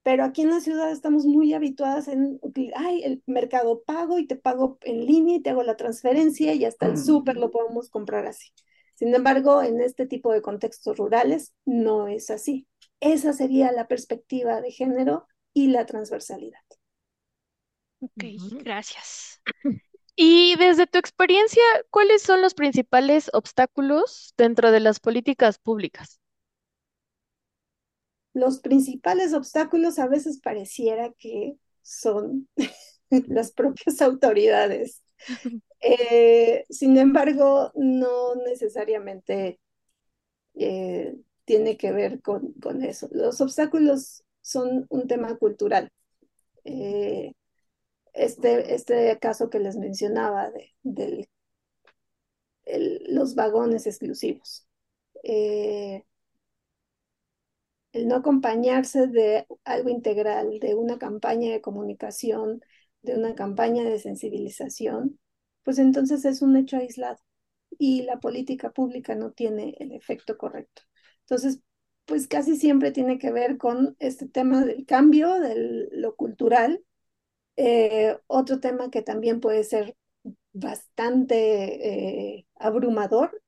Pero 0.03 0.25
aquí 0.25 0.41
en 0.41 0.49
la 0.49 0.59
ciudad 0.59 0.91
estamos 0.91 1.25
muy 1.25 1.53
habituadas 1.53 2.09
en, 2.09 2.41
ay, 2.75 3.01
el 3.03 3.23
mercado 3.27 3.81
pago 3.83 4.19
y 4.19 4.27
te 4.27 4.35
pago 4.35 4.77
en 4.81 5.05
línea 5.05 5.37
y 5.37 5.41
te 5.41 5.51
hago 5.51 5.63
la 5.63 5.77
transferencia 5.77 6.53
y 6.53 6.65
hasta 6.65 6.87
el 6.87 6.97
súper 6.97 7.37
lo 7.37 7.49
podemos 7.49 7.89
comprar 7.89 8.25
así. 8.25 8.49
Sin 8.95 9.13
embargo, 9.15 9.61
en 9.63 9.81
este 9.81 10.05
tipo 10.07 10.31
de 10.33 10.41
contextos 10.41 10.97
rurales 10.97 11.53
no 11.65 12.07
es 12.07 12.29
así. 12.29 12.67
Esa 12.99 13.33
sería 13.33 13.71
la 13.71 13.87
perspectiva 13.87 14.61
de 14.61 14.71
género 14.71 15.27
y 15.53 15.67
la 15.67 15.85
transversalidad. 15.85 16.59
Ok, 17.99 18.23
gracias. 18.63 19.41
Y 20.15 20.55
desde 20.57 20.87
tu 20.87 20.99
experiencia, 20.99 21.63
¿cuáles 21.91 22.21
son 22.23 22.41
los 22.41 22.53
principales 22.55 23.29
obstáculos 23.33 24.33
dentro 24.37 24.71
de 24.71 24.79
las 24.81 24.99
políticas 24.99 25.59
públicas? 25.59 26.19
Los 28.33 28.59
principales 28.59 29.33
obstáculos 29.33 29.97
a 29.99 30.07
veces 30.07 30.39
pareciera 30.41 31.11
que 31.17 31.57
son 31.81 32.49
las 33.09 33.51
propias 33.51 34.01
autoridades. 34.01 35.01
Eh, 35.87 36.65
sin 36.69 36.97
embargo, 36.97 37.71
no 37.75 38.33
necesariamente 38.35 39.59
eh, 40.55 41.15
tiene 41.45 41.77
que 41.77 41.91
ver 41.91 42.21
con, 42.21 42.55
eso. 42.83 43.07
Los 43.11 43.39
obstáculos 43.39 44.23
son 44.41 44.87
un 44.89 45.07
tema 45.07 45.35
cultural. 45.37 45.91
Eh, 46.63 47.33
este, 48.13 48.73
este 48.73 49.19
caso 49.19 49.49
que 49.51 49.59
les 49.59 49.77
mencionaba 49.77 50.51
de, 50.81 51.29
los 53.09 53.35
vagones 53.35 53.85
exclusivos. 53.85 54.67
el 55.23 56.03
no 58.07 58.15
acompañarse 58.15 59.07
de 59.07 59.47
algo 59.63 59.89
integral, 59.89 60.59
de 60.59 60.75
una 60.75 60.97
campaña 60.97 61.51
de 61.51 61.61
comunicación, 61.61 62.61
de 63.05 63.15
una 63.15 63.35
campaña 63.35 63.83
de 63.83 63.99
sensibilización, 63.99 65.19
pues 65.63 65.79
entonces 65.79 66.25
es 66.25 66.41
un 66.41 66.55
hecho 66.57 66.77
aislado 66.77 67.19
y 67.77 68.03
la 68.03 68.19
política 68.19 68.71
pública 68.71 69.15
no 69.15 69.31
tiene 69.31 69.75
el 69.79 69.91
efecto 69.91 70.37
correcto. 70.37 70.83
Entonces, 71.21 71.61
pues 72.05 72.27
casi 72.27 72.57
siempre 72.57 72.91
tiene 72.91 73.17
que 73.17 73.31
ver 73.31 73.57
con 73.57 73.95
este 73.99 74.27
tema 74.27 74.63
del 74.65 74.85
cambio, 74.85 75.39
de 75.39 75.87
lo 75.91 76.15
cultural. 76.15 76.83
Eh, 77.57 78.17
otro 78.27 78.59
tema 78.59 78.89
que 78.91 79.01
también 79.01 79.39
puede 79.39 79.63
ser 79.63 79.95
bastante 80.53 82.37
eh, 82.37 82.47
abrumador 82.55 83.41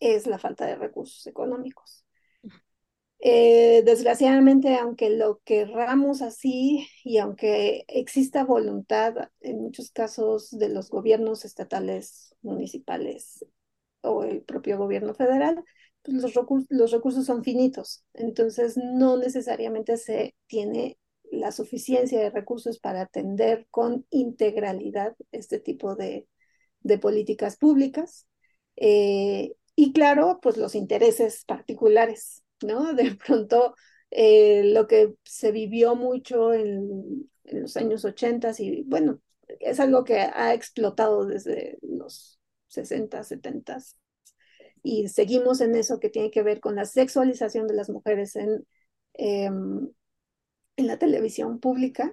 es 0.00 0.26
la 0.26 0.38
falta 0.38 0.66
de 0.66 0.76
recursos 0.76 1.26
económicos. 1.26 2.03
Eh, 3.26 3.82
desgraciadamente, 3.86 4.76
aunque 4.76 5.08
lo 5.08 5.40
querramos 5.44 6.20
así 6.20 6.86
y 7.04 7.16
aunque 7.16 7.86
exista 7.88 8.44
voluntad 8.44 9.30
en 9.40 9.62
muchos 9.62 9.90
casos 9.90 10.50
de 10.50 10.68
los 10.68 10.90
gobiernos 10.90 11.46
estatales, 11.46 12.34
municipales 12.42 13.42
o 14.02 14.24
el 14.24 14.42
propio 14.42 14.76
gobierno 14.76 15.14
federal, 15.14 15.64
pues 16.02 16.18
los, 16.18 16.92
recursos, 16.92 17.24
son 17.24 17.42
finitos. 17.44 18.04
Entonces, 18.12 18.76
no 18.76 19.16
necesariamente 19.16 19.96
se 19.96 20.34
tiene 20.46 20.98
la 21.32 21.50
suficiencia 21.50 22.20
de 22.20 22.28
recursos 22.28 22.78
para 22.78 23.00
atender 23.00 23.66
con 23.70 24.06
integralidad 24.10 25.16
este 25.32 25.60
tipo 25.60 25.96
de, 25.96 26.28
de 26.80 26.98
políticas 26.98 27.56
públicas. 27.56 28.26
Eh, 28.76 29.54
y 29.76 29.94
claro, 29.94 30.40
pues 30.42 30.58
los 30.58 30.74
intereses 30.74 31.44
particulares, 31.46 32.43
¿no? 32.62 32.92
De 32.94 33.14
pronto, 33.16 33.74
eh, 34.10 34.62
lo 34.72 34.86
que 34.86 35.14
se 35.24 35.52
vivió 35.52 35.94
mucho 35.96 36.52
en, 36.52 37.30
en 37.44 37.62
los 37.62 37.76
años 37.76 38.04
80 38.04 38.52
y 38.58 38.82
bueno, 38.84 39.20
es 39.60 39.80
algo 39.80 40.04
que 40.04 40.18
ha 40.20 40.54
explotado 40.54 41.26
desde 41.26 41.78
los 41.82 42.40
60, 42.68 43.22
70 43.24 43.78
y 44.82 45.08
seguimos 45.08 45.60
en 45.60 45.74
eso 45.74 45.98
que 46.00 46.10
tiene 46.10 46.30
que 46.30 46.42
ver 46.42 46.60
con 46.60 46.76
la 46.76 46.84
sexualización 46.84 47.66
de 47.66 47.74
las 47.74 47.90
mujeres 47.90 48.36
en, 48.36 48.66
em, 49.14 49.90
en 50.76 50.86
la 50.86 50.98
televisión 50.98 51.60
pública, 51.60 52.12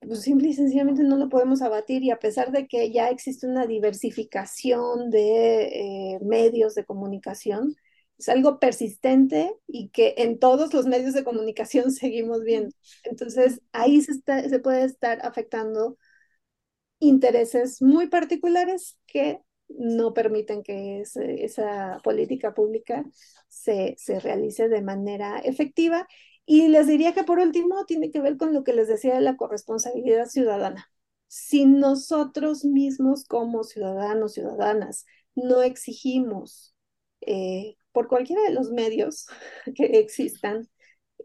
pues 0.00 0.20
simple 0.22 0.48
y 0.48 0.52
sencillamente 0.52 1.02
no 1.02 1.16
lo 1.16 1.28
podemos 1.28 1.62
abatir 1.62 2.02
y 2.02 2.10
a 2.10 2.18
pesar 2.18 2.52
de 2.52 2.66
que 2.68 2.92
ya 2.92 3.08
existe 3.08 3.46
una 3.46 3.66
diversificación 3.66 5.10
de 5.10 6.14
eh, 6.14 6.18
medios 6.22 6.74
de 6.74 6.84
comunicación, 6.84 7.74
es 8.18 8.28
algo 8.28 8.58
persistente 8.58 9.54
y 9.66 9.90
que 9.90 10.14
en 10.18 10.38
todos 10.38 10.72
los 10.74 10.86
medios 10.86 11.14
de 11.14 11.24
comunicación 11.24 11.90
seguimos 11.92 12.42
viendo. 12.42 12.74
Entonces 13.04 13.60
ahí 13.72 14.00
se, 14.02 14.12
está, 14.12 14.48
se 14.48 14.58
puede 14.60 14.84
estar 14.84 15.24
afectando 15.24 15.96
intereses 16.98 17.82
muy 17.82 18.08
particulares 18.08 18.98
que 19.06 19.40
no 19.68 20.14
permiten 20.14 20.62
que 20.62 21.02
esa 21.02 21.98
política 22.04 22.54
pública 22.54 23.04
se, 23.48 23.94
se 23.98 24.20
realice 24.20 24.68
de 24.68 24.82
manera 24.82 25.38
efectiva 25.38 26.06
y 26.46 26.68
les 26.68 26.86
diría 26.86 27.14
que 27.14 27.24
por 27.24 27.38
último 27.38 27.84
tiene 27.86 28.10
que 28.10 28.20
ver 28.20 28.36
con 28.36 28.52
lo 28.52 28.64
que 28.64 28.74
les 28.74 28.88
decía 28.88 29.14
de 29.14 29.20
la 29.22 29.36
corresponsabilidad 29.36 30.26
ciudadana. 30.26 30.90
Si 31.28 31.64
nosotros 31.64 32.64
mismos 32.64 33.24
como 33.24 33.64
ciudadanos, 33.64 34.34
ciudadanas, 34.34 35.06
no 35.34 35.62
exigimos 35.62 36.74
eh, 37.22 37.76
por 37.94 38.08
cualquiera 38.08 38.42
de 38.42 38.52
los 38.52 38.70
medios 38.70 39.26
que 39.74 39.84
existan 39.98 40.68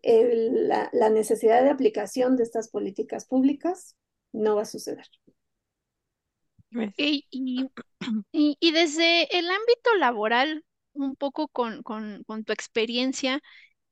la, 0.01 0.89
la 0.93 1.09
necesidad 1.09 1.61
de 1.63 1.71
aplicación 1.71 2.37
de 2.37 2.43
estas 2.43 2.69
políticas 2.69 3.25
públicas, 3.25 3.97
no 4.31 4.55
va 4.55 4.61
a 4.61 4.65
suceder. 4.65 5.05
Y, 6.95 7.27
y, 8.31 8.57
y, 8.59 8.71
desde 8.71 9.37
el 9.37 9.49
ámbito 9.49 9.95
laboral, 9.97 10.63
un 10.93 11.15
poco 11.15 11.47
con, 11.47 11.83
con, 11.83 12.23
con 12.23 12.45
tu 12.45 12.53
experiencia, 12.53 13.41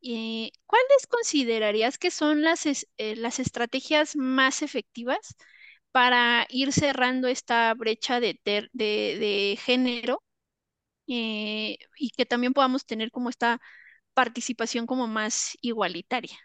eh, 0.01 0.51
¿cuáles 0.65 1.07
considerarías 1.09 1.97
que 1.97 2.11
son 2.11 2.43
las, 2.43 2.65
eh, 2.65 3.15
las 3.15 3.39
estrategias 3.39 4.15
más 4.15 4.61
efectivas 4.61 5.35
para 5.91 6.45
ir 6.49 6.71
cerrando 6.73 7.27
esta 7.27 7.73
brecha 7.73 8.19
de, 8.19 8.39
de, 8.43 9.59
género 9.63 10.23
eh, 11.07 11.77
y 11.97 12.09
que 12.11 12.25
también 12.25 12.53
podamos 12.53 12.85
tener 12.85 13.11
como 13.11 13.29
esta 13.29 13.61
participación 14.13 14.85
como 14.87 15.07
más 15.07 15.57
igualitaria? 15.61 16.37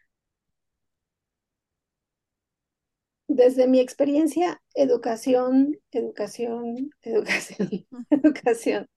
Desde 3.28 3.66
mi 3.66 3.80
experiencia, 3.80 4.60
educación, 4.74 5.78
educación, 5.90 6.90
educación, 7.02 7.86
educación 8.10 8.88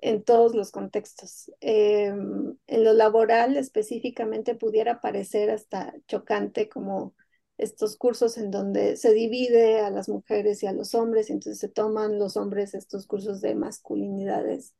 en 0.00 0.24
todos 0.24 0.54
los 0.54 0.70
contextos. 0.70 1.50
Em, 1.60 2.56
en 2.66 2.84
lo 2.84 2.92
laboral 2.92 3.56
específicamente 3.56 4.54
pudiera 4.54 5.00
parecer 5.00 5.50
hasta 5.50 5.94
chocante 6.06 6.68
como 6.68 7.14
estos 7.58 7.96
cursos 7.96 8.38
en 8.38 8.50
donde 8.50 8.96
se 8.96 9.12
divide 9.12 9.80
a 9.80 9.90
las 9.90 10.08
mujeres 10.08 10.62
y 10.62 10.66
a 10.66 10.72
los 10.72 10.94
hombres, 10.94 11.28
y 11.28 11.34
entonces 11.34 11.58
se 11.60 11.68
toman 11.68 12.18
los 12.18 12.36
hombres 12.36 12.74
estos 12.74 13.06
cursos 13.06 13.40
de 13.42 13.54
masculinidades, 13.54 14.74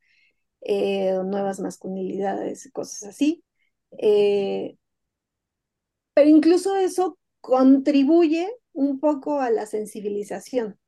eh, 0.61 1.13
nuevas 1.25 1.59
masculinidades, 1.59 2.69
cosas 2.73 3.03
así. 3.09 3.43
Eh, 3.97 4.77
pero 6.13 6.29
incluso 6.29 6.75
eso 6.75 7.17
contribuye 7.41 8.49
un 8.73 8.99
poco 8.99 9.39
a 9.39 9.49
la 9.49 9.65
sensibilización 9.65 10.79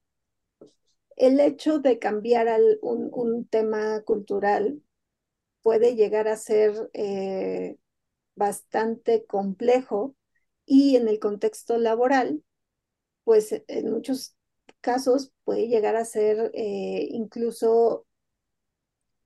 el 1.16 1.40
hecho 1.40 1.80
de 1.80 2.00
cambiar 2.00 2.48
un, 2.82 3.48
tema 3.50 4.02
cultural 4.02 4.82
puede 5.62 5.96
llegar 5.96 6.28
a 6.28 6.38
ser 6.38 6.90
eh, 6.94 7.78
bastante 8.36 9.26
complejo 9.26 10.16
y 10.66 10.96
en 10.96 11.08
el 11.08 11.20
contexto 11.20 11.78
laboral, 11.78 12.44
pues 13.24 13.64
en 13.68 13.92
muchos 13.92 14.36
casos 14.82 15.34
puede 15.44 15.68
llegar 15.68 15.96
a 15.96 16.06
ser 16.06 16.52
eh, 16.54 17.08
incluso 17.12 18.06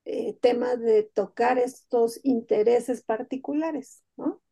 eh, 0.08 0.36
tema 0.40 0.76
de 0.76 1.04
tocar 1.04 1.58
estos 1.58 2.20
intereses 2.24 3.02
particulares, 3.02 4.02
¿no? 4.16 4.42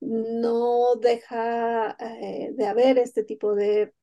No 0.00 0.96
deja 0.96 1.96
de 1.98 2.66
haber 2.66 2.98
este 2.98 3.22
tipo 3.22 3.54
de 3.54 3.94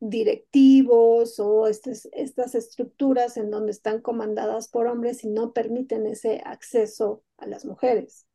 directivos 0.00 1.40
o 1.40 1.66
estas, 1.66 2.08
estas 2.12 2.54
estructuras 2.54 3.36
en 3.36 3.50
donde 3.50 3.72
están 3.72 4.00
comandadas 4.00 4.68
por 4.68 4.86
hombres 4.86 5.24
y 5.24 5.28
no 5.28 5.52
permiten 5.52 6.06
ese 6.06 6.40
acceso 6.44 7.24
a 7.36 7.46
las 7.46 7.64
mujeres. 7.64 8.26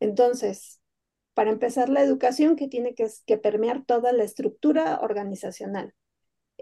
Entonces, 0.00 0.80
para 1.34 1.50
empezar, 1.50 1.88
la 1.88 2.02
educación 2.02 2.56
que 2.56 2.68
tiene 2.68 2.94
que, 2.94 3.06
que 3.26 3.38
permear 3.38 3.84
toda 3.86 4.12
la 4.12 4.24
estructura 4.24 5.00
organizacional, 5.00 5.94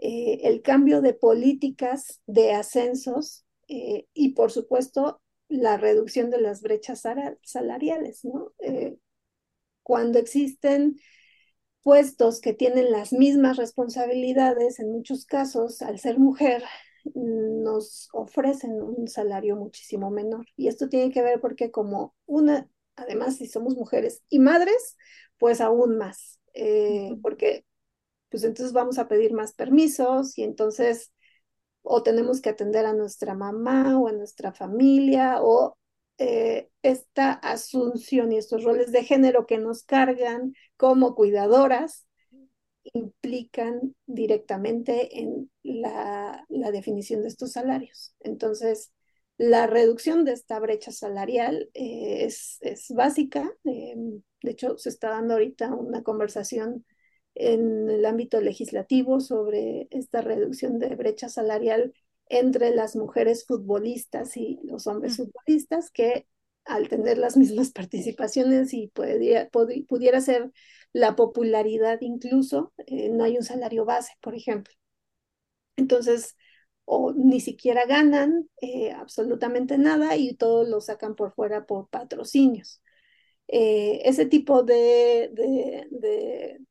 eh, 0.00 0.40
el 0.44 0.62
cambio 0.62 1.02
de 1.02 1.14
políticas 1.14 2.20
de 2.26 2.52
ascensos 2.52 3.44
eh, 3.68 4.06
y, 4.14 4.30
por 4.34 4.50
supuesto, 4.50 5.20
la 5.48 5.76
reducción 5.76 6.30
de 6.30 6.40
las 6.40 6.62
brechas 6.62 7.02
salariales, 7.42 8.24
¿no? 8.24 8.52
Eh, 8.60 8.96
cuando 9.82 10.18
existen 10.18 10.96
puestos 11.82 12.40
que 12.40 12.52
tienen 12.54 12.92
las 12.92 13.12
mismas 13.12 13.56
responsabilidades, 13.56 14.80
en 14.80 14.92
muchos 14.92 15.26
casos, 15.26 15.82
al 15.82 15.98
ser 15.98 16.18
mujer, 16.18 16.62
nos 17.14 18.08
ofrecen 18.12 18.82
un 18.82 19.08
salario 19.08 19.56
muchísimo 19.56 20.10
menor. 20.10 20.46
Y 20.56 20.68
esto 20.68 20.88
tiene 20.88 21.10
que 21.10 21.22
ver 21.22 21.40
porque 21.40 21.70
como 21.70 22.14
una, 22.26 22.68
además, 22.96 23.36
si 23.36 23.46
somos 23.46 23.74
mujeres 23.76 24.22
y 24.28 24.38
madres, 24.38 24.96
pues 25.38 25.60
aún 25.60 25.96
más, 25.98 26.40
eh, 26.54 27.16
porque 27.22 27.64
pues 28.30 28.44
entonces 28.44 28.72
vamos 28.72 28.98
a 28.98 29.08
pedir 29.08 29.32
más 29.32 29.52
permisos 29.52 30.38
y 30.38 30.44
entonces 30.44 31.12
o 31.82 32.02
tenemos 32.02 32.40
que 32.40 32.50
atender 32.50 32.86
a 32.86 32.94
nuestra 32.94 33.34
mamá 33.34 33.98
o 33.98 34.08
a 34.08 34.12
nuestra 34.12 34.52
familia 34.52 35.38
o 35.42 35.76
eh, 36.18 36.68
esta 36.82 37.32
asunción 37.32 38.32
y 38.32 38.36
estos 38.36 38.64
roles 38.64 38.92
de 38.92 39.04
género 39.04 39.46
que 39.46 39.58
nos 39.58 39.82
cargan 39.84 40.54
como 40.76 41.14
cuidadoras 41.14 42.06
implican 42.92 43.94
directamente 44.06 45.20
en 45.20 45.50
la, 45.62 46.44
definición 46.72 47.22
de 47.22 47.28
estos 47.28 47.52
salarios. 47.52 48.14
Entonces, 48.20 48.92
la 49.38 49.66
reducción 49.66 50.24
de 50.24 50.32
esta 50.32 50.58
brecha 50.60 50.92
salarial 50.92 51.70
eh, 51.74 52.24
es, 52.24 52.58
es, 52.60 52.88
básica. 52.90 53.50
Eh, 53.64 53.94
de 54.42 54.50
hecho, 54.50 54.78
se 54.78 54.90
está 54.90 55.10
dando 55.10 55.34
ahorita 55.34 55.74
una 55.74 56.02
conversación 56.02 56.84
en 57.40 57.88
el 57.90 58.04
ámbito 58.06 58.40
legislativo 58.40 59.20
sobre 59.20 59.88
esta 59.90 60.20
reducción 60.20 60.78
de 60.78 60.94
brecha 60.96 61.28
salarial 61.28 61.94
entre 62.28 62.74
las 62.74 62.96
mujeres 62.96 63.44
futbolistas 63.46 64.36
y 64.36 64.60
los 64.64 64.86
hombres 64.86 65.16
futbolistas, 65.16 65.90
que 65.90 66.26
al 66.64 66.88
tener 66.88 67.18
las 67.18 67.36
mismas 67.36 67.70
participaciones 67.72 68.72
y 68.74 68.88
pudiera 68.88 70.20
ser 70.20 70.52
la 70.92 71.16
popularidad 71.16 71.98
incluso, 72.00 72.72
eh, 72.86 73.08
no 73.10 73.24
hay 73.24 73.36
un 73.36 73.44
salario 73.44 73.84
base, 73.84 74.12
por 74.20 74.34
ejemplo. 74.34 74.74
Entonces, 75.76 76.36
o 76.84 77.12
ni 77.12 77.40
siquiera 77.40 77.86
ganan 77.86 78.48
eh, 78.60 78.92
absolutamente 78.92 79.78
nada 79.78 80.16
y 80.16 80.34
todo 80.34 80.64
lo 80.64 80.80
sacan 80.80 81.14
por 81.14 81.32
fuera 81.32 81.66
por 81.66 81.88
patrocinios. 81.88 82.82
Eh, 83.48 84.02
ese 84.04 84.26
tipo 84.26 84.62
de, 84.62 85.30
mm, 85.90 86.64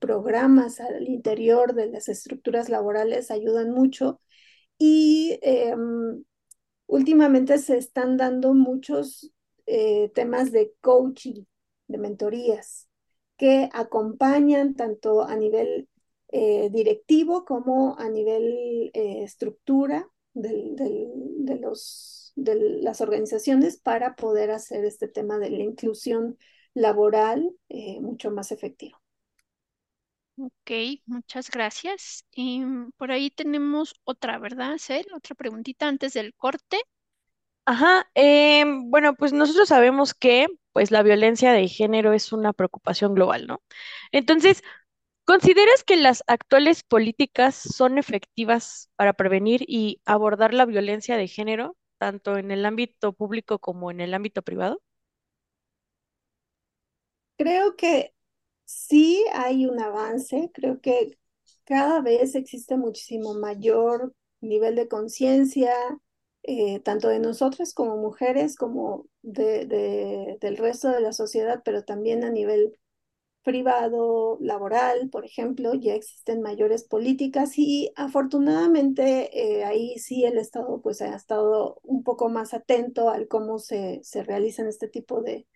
programas 0.00 0.80
al 0.80 1.08
interior 1.08 1.74
de 1.74 1.88
las 1.88 2.08
estructuras 2.08 2.68
laborales 2.68 3.30
ayudan 3.30 3.70
mucho 3.70 4.20
y 4.78 5.38
em, 5.42 6.24
últimamente 6.86 7.58
se 7.58 7.76
están 7.76 8.16
dando 8.16 8.54
muchos 8.54 9.32
eh, 9.66 10.10
temas 10.14 10.52
de 10.52 10.72
coaching, 10.80 11.44
de 11.88 11.98
mentorías, 11.98 12.88
que 13.36 13.68
acompañan 13.72 14.74
tanto 14.74 15.22
a 15.22 15.36
nivel 15.36 15.88
eh, 16.30 16.70
directivo 16.72 17.44
como 17.44 17.98
a 17.98 18.08
nivel 18.08 18.90
eh, 18.94 19.22
estructura 19.22 20.08
de, 20.34 21.58
los, 21.60 22.32
de 22.36 22.80
las 22.80 23.00
organizaciones 23.00 23.76
para 23.78 24.14
poder 24.14 24.50
hacer 24.52 24.84
este 24.84 25.08
tema 25.08 25.38
de 25.38 25.50
la 25.50 25.64
inclusión 25.64 26.38
laboral 26.74 27.50
mucho 28.00 28.30
más 28.30 28.52
efectivo. 28.52 28.97
Ok, 30.38 30.70
muchas 31.06 31.50
gracias. 31.50 32.24
Y 32.34 32.62
por 32.96 33.10
ahí 33.12 33.30
tenemos 33.30 33.94
otra, 34.04 34.38
¿verdad, 34.38 34.76
Cel? 34.78 35.06
Otra 35.14 35.34
preguntita 35.34 35.86
antes 35.88 36.14
del 36.14 36.34
corte. 36.34 36.78
Ajá, 37.66 38.08
em, 38.14 38.90
bueno, 38.90 39.14
pues 39.14 39.32
nosotros 39.34 39.68
sabemos 39.68 40.14
que 40.14 40.46
pues 40.72 40.90
la 40.90 41.02
violencia 41.02 41.52
de 41.52 41.68
género 41.68 42.12
es 42.14 42.32
una 42.32 42.52
preocupación 42.54 43.14
global, 43.14 43.46
¿no? 43.46 43.62
Entonces, 44.12 44.62
¿consideras 45.24 45.84
que 45.84 45.96
las 45.96 46.24
actuales 46.28 46.82
políticas 46.84 47.56
son 47.56 47.98
efectivas 47.98 48.90
para 48.96 49.14
prevenir 49.14 49.64
y 49.68 50.00
abordar 50.06 50.54
la 50.54 50.66
violencia 50.66 51.16
de 51.18 51.28
género, 51.28 51.76
tanto 51.98 52.38
en 52.38 52.50
el 52.52 52.66
ámbito 52.66 53.12
público 53.14 53.58
como 53.60 53.90
en 53.90 54.00
el 54.00 54.14
ámbito 54.14 54.42
privado? 54.42 54.82
Creo 57.36 57.76
que 57.76 58.14
sí 58.68 59.24
hay 59.34 59.66
un 59.66 59.80
avance, 59.80 60.50
creo 60.54 60.80
que 60.80 61.18
cada 61.64 62.00
vez 62.02 62.34
existe 62.34 62.76
muchísimo 62.76 63.34
mayor 63.34 64.14
nivel 64.40 64.76
de 64.76 64.88
conciencia, 64.88 65.72
eh, 66.42 66.80
tanto 66.80 67.08
de 67.08 67.18
nosotras 67.20 67.74
como 67.74 67.96
mujeres, 67.96 68.56
como 68.56 69.06
de, 69.22 70.36
del 70.40 70.56
resto 70.56 70.88
de 70.90 71.00
la 71.00 71.12
sociedad, 71.12 71.62
pero 71.64 71.84
también 71.84 72.24
a 72.24 72.30
nivel 72.30 72.78
privado, 73.42 74.38
laboral, 74.40 75.08
por 75.10 75.24
ejemplo, 75.24 75.74
ya 75.74 75.94
existen 75.94 76.42
mayores 76.42 76.84
políticas 76.84 77.52
y 77.58 77.92
afortunadamente 77.96 79.30
eh, 79.60 79.64
ahí 79.64 79.98
sí 79.98 80.24
el 80.26 80.38
Estado 80.38 80.80
pues 80.82 81.00
ha 81.02 81.14
estado 81.16 81.80
un 81.82 82.04
poco 82.04 82.28
más 82.28 82.54
atento 82.54 83.10
al 83.10 83.28
cómo 83.28 83.58
se, 83.58 84.00
se 84.02 84.22
realizan 84.24 84.66
este 84.68 84.88
tipo 84.88 85.22
de, 85.22 85.46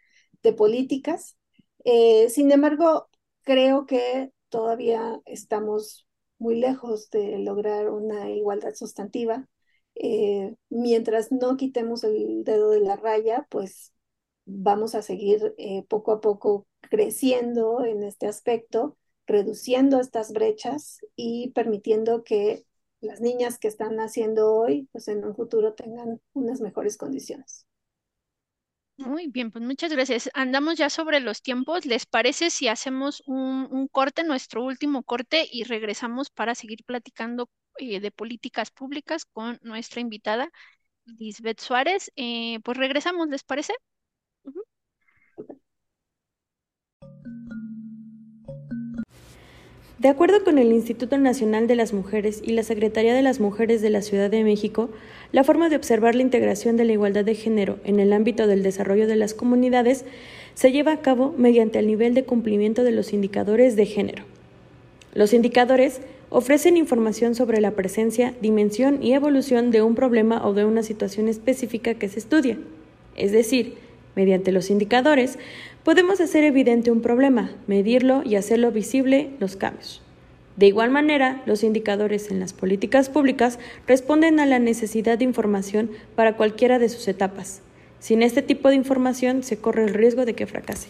de 0.43 0.53
políticas. 0.55 1.37
Eh, 1.85 2.29
sin 2.31 2.53
embargo, 2.53 3.09
creo 3.43 3.87
que 3.87 4.33
todavía 4.49 5.21
estamos 5.27 6.07
muy 6.39 6.57
lejos 6.61 7.11
de 7.11 7.39
lograr 7.39 7.91
una 7.91 8.31
igualdad 8.31 8.75
sustantiva. 8.75 9.49
Eh, 9.95 10.55
mientras 10.71 11.33
no 11.33 11.57
quitemos 11.57 12.05
el 12.05 12.45
dedo 12.45 12.71
de 12.71 12.81
la 12.81 12.97
raya, 12.97 13.47
pues 13.51 13.93
vamos 14.47 14.95
a 14.95 15.03
seguir 15.03 15.55
eh, 15.59 15.85
poco 15.89 16.13
a 16.13 16.21
poco 16.21 16.67
creciendo 16.83 17.85
en 17.85 18.03
este 18.03 18.27
aspecto, 18.27 18.97
reduciendo 19.27 20.01
estas 20.01 20.33
brechas 20.33 21.01
y 21.17 21.51
permitiendo 21.53 22.25
que 22.25 22.65
las 23.01 23.21
niñas 23.21 23.59
que 23.59 23.69
están 23.69 23.97
naciendo 23.97 24.55
hoy, 24.55 24.89
pues 24.93 25.09
en 25.09 25.25
un 25.25 25.35
futuro 25.37 25.75
tengan 25.75 26.21
unas 26.35 26.61
mejores 26.61 26.97
condiciones. 26.97 27.67
Muy 28.97 29.27
bien, 29.29 29.51
pues 29.51 29.65
muchas 29.65 29.93
gracias. 29.93 30.31
Andamos 30.35 30.77
ya 30.79 30.89
sobre 30.91 31.21
los 31.21 31.43
tiempos. 31.43 31.87
¿Les 31.87 32.07
parece 32.07 32.51
si 32.51 32.69
hacemos 32.69 33.23
un, 33.27 33.89
corte, 33.91 34.23
nuestro 34.25 34.63
último 34.65 35.03
corte, 35.03 35.49
y 35.51 35.65
regresamos 35.65 36.31
para 36.31 36.55
seguir 36.55 36.85
platicando 36.85 37.49
eh, 37.79 38.01
de 38.01 38.11
políticas 38.11 38.71
públicas 38.71 39.25
con 39.25 39.59
nuestra 39.63 40.01
invitada, 40.01 40.51
Lisbeth 41.07 41.61
Suárez? 41.61 42.13
Eh, 42.17 42.61
pues 42.65 42.79
regresamos, 42.79 43.29
¿les 43.29 43.45
parece? 43.45 43.75
De 50.03 50.09
acuerdo 50.09 50.43
con 50.43 50.59
el 50.59 50.73
Instituto 50.73 51.17
Nacional 51.17 51.69
de 51.69 51.77
las 51.77 51.93
Mujeres 51.93 52.43
y 52.45 52.55
la 52.55 52.65
Secretaría 52.65 53.15
de 53.15 53.23
las 53.23 53.39
Mujeres 53.39 53.83
de 53.83 53.89
la 53.91 54.03
Ciudad 54.03 54.31
de 54.31 54.43
México, 54.43 54.91
la 55.31 55.45
forma 55.45 55.69
de 55.69 55.77
observar 55.77 56.17
la 56.17 56.23
integración 56.23 56.77
de 56.77 56.85
la 56.85 56.93
igualdad 56.93 57.25
de 57.25 57.37
género 57.37 57.79
en 57.85 58.01
el 58.01 58.13
ámbito 58.13 58.49
del 58.49 58.65
desarrollo 58.65 59.07
de 59.07 59.15
las 59.15 59.33
comunidades 59.33 60.05
se 60.55 60.73
lleva 60.73 60.91
a 60.91 61.01
cabo 61.03 61.33
mediante 61.39 61.79
el 61.79 61.87
nivel 61.87 62.15
de 62.15 62.25
cumplimiento 62.25 62.83
de 62.83 62.91
los 62.91 63.13
indicadores 63.13 63.77
de 63.77 63.87
género. 63.87 64.25
Los 65.15 65.33
indicadores 65.33 66.01
ofrecen 66.31 66.77
información 66.77 67.37
sobre 67.37 67.61
la 67.61 67.71
presencia, 67.71 68.35
dimensión 68.43 69.05
y 69.05 69.13
evolución 69.13 69.71
de 69.71 69.83
un 69.83 69.95
problema 69.95 70.45
o 70.45 70.53
de 70.53 70.65
una 70.65 70.83
situación 70.83 71.29
específica 71.29 71.95
que 71.95 72.09
se 72.09 72.19
estudia. 72.19 72.59
Es 73.15 73.31
decir, 73.31 73.77
mediante 74.15 74.53
los 74.53 74.71
indicadores 74.71 75.39
podemos 75.85 76.21
hacer 76.21 76.45
evidente 76.45 76.91
un 76.91 77.01
problema, 77.01 77.51
medirlo 77.67 78.23
y 78.25 78.37
hacerlo 78.37 78.73
visible 78.73 79.31
los 79.41 79.57
cambios. 79.57 80.03
De 80.57 80.67
igual 80.67 80.91
manera, 80.91 81.43
los 81.47 81.65
indicadores 81.65 82.31
en 82.31 82.39
las 82.39 82.53
políticas 82.53 83.09
públicas 83.09 83.59
responden 83.87 84.39
a 84.39 84.47
la 84.47 84.59
necesidad 84.59 85.19
de 85.19 85.25
información 85.25 85.91
para 86.15 86.37
cualquiera 86.37 86.79
de 86.79 86.89
sus 86.89 87.09
etapas. 87.09 87.63
Sin 88.01 88.23
este 88.23 88.43
tipo 88.43 88.69
de 88.69 88.75
información 88.75 89.43
se 89.43 89.57
corre 89.57 89.85
el 89.85 89.95
riesgo 89.95 90.25
de 90.27 90.35
que 90.35 90.47
fracase. 90.47 90.89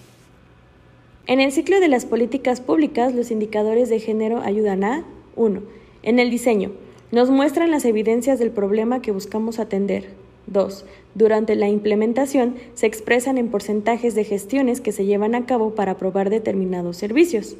En 1.26 1.40
el 1.40 1.52
ciclo 1.52 1.78
de 1.78 1.88
las 1.88 2.04
políticas 2.04 2.60
públicas, 2.60 3.14
los 3.14 3.30
indicadores 3.30 3.88
de 3.88 4.00
género 4.00 4.40
ayudan 4.40 4.82
a 4.82 5.04
1. 5.36 5.62
En 6.02 6.18
el 6.18 6.30
diseño, 6.30 6.72
nos 7.12 7.30
muestran 7.30 7.70
las 7.70 7.84
evidencias 7.84 8.40
del 8.40 8.50
problema 8.50 9.02
que 9.02 9.12
buscamos 9.12 9.60
atender. 9.60 10.08
2. 10.46 10.84
Durante 11.14 11.56
la 11.56 11.68
implementación 11.68 12.56
se 12.74 12.86
expresan 12.86 13.38
en 13.38 13.48
porcentajes 13.48 14.14
de 14.14 14.24
gestiones 14.24 14.80
que 14.80 14.92
se 14.92 15.04
llevan 15.04 15.34
a 15.34 15.46
cabo 15.46 15.74
para 15.74 15.96
probar 15.96 16.30
determinados 16.30 16.96
servicios. 16.96 17.56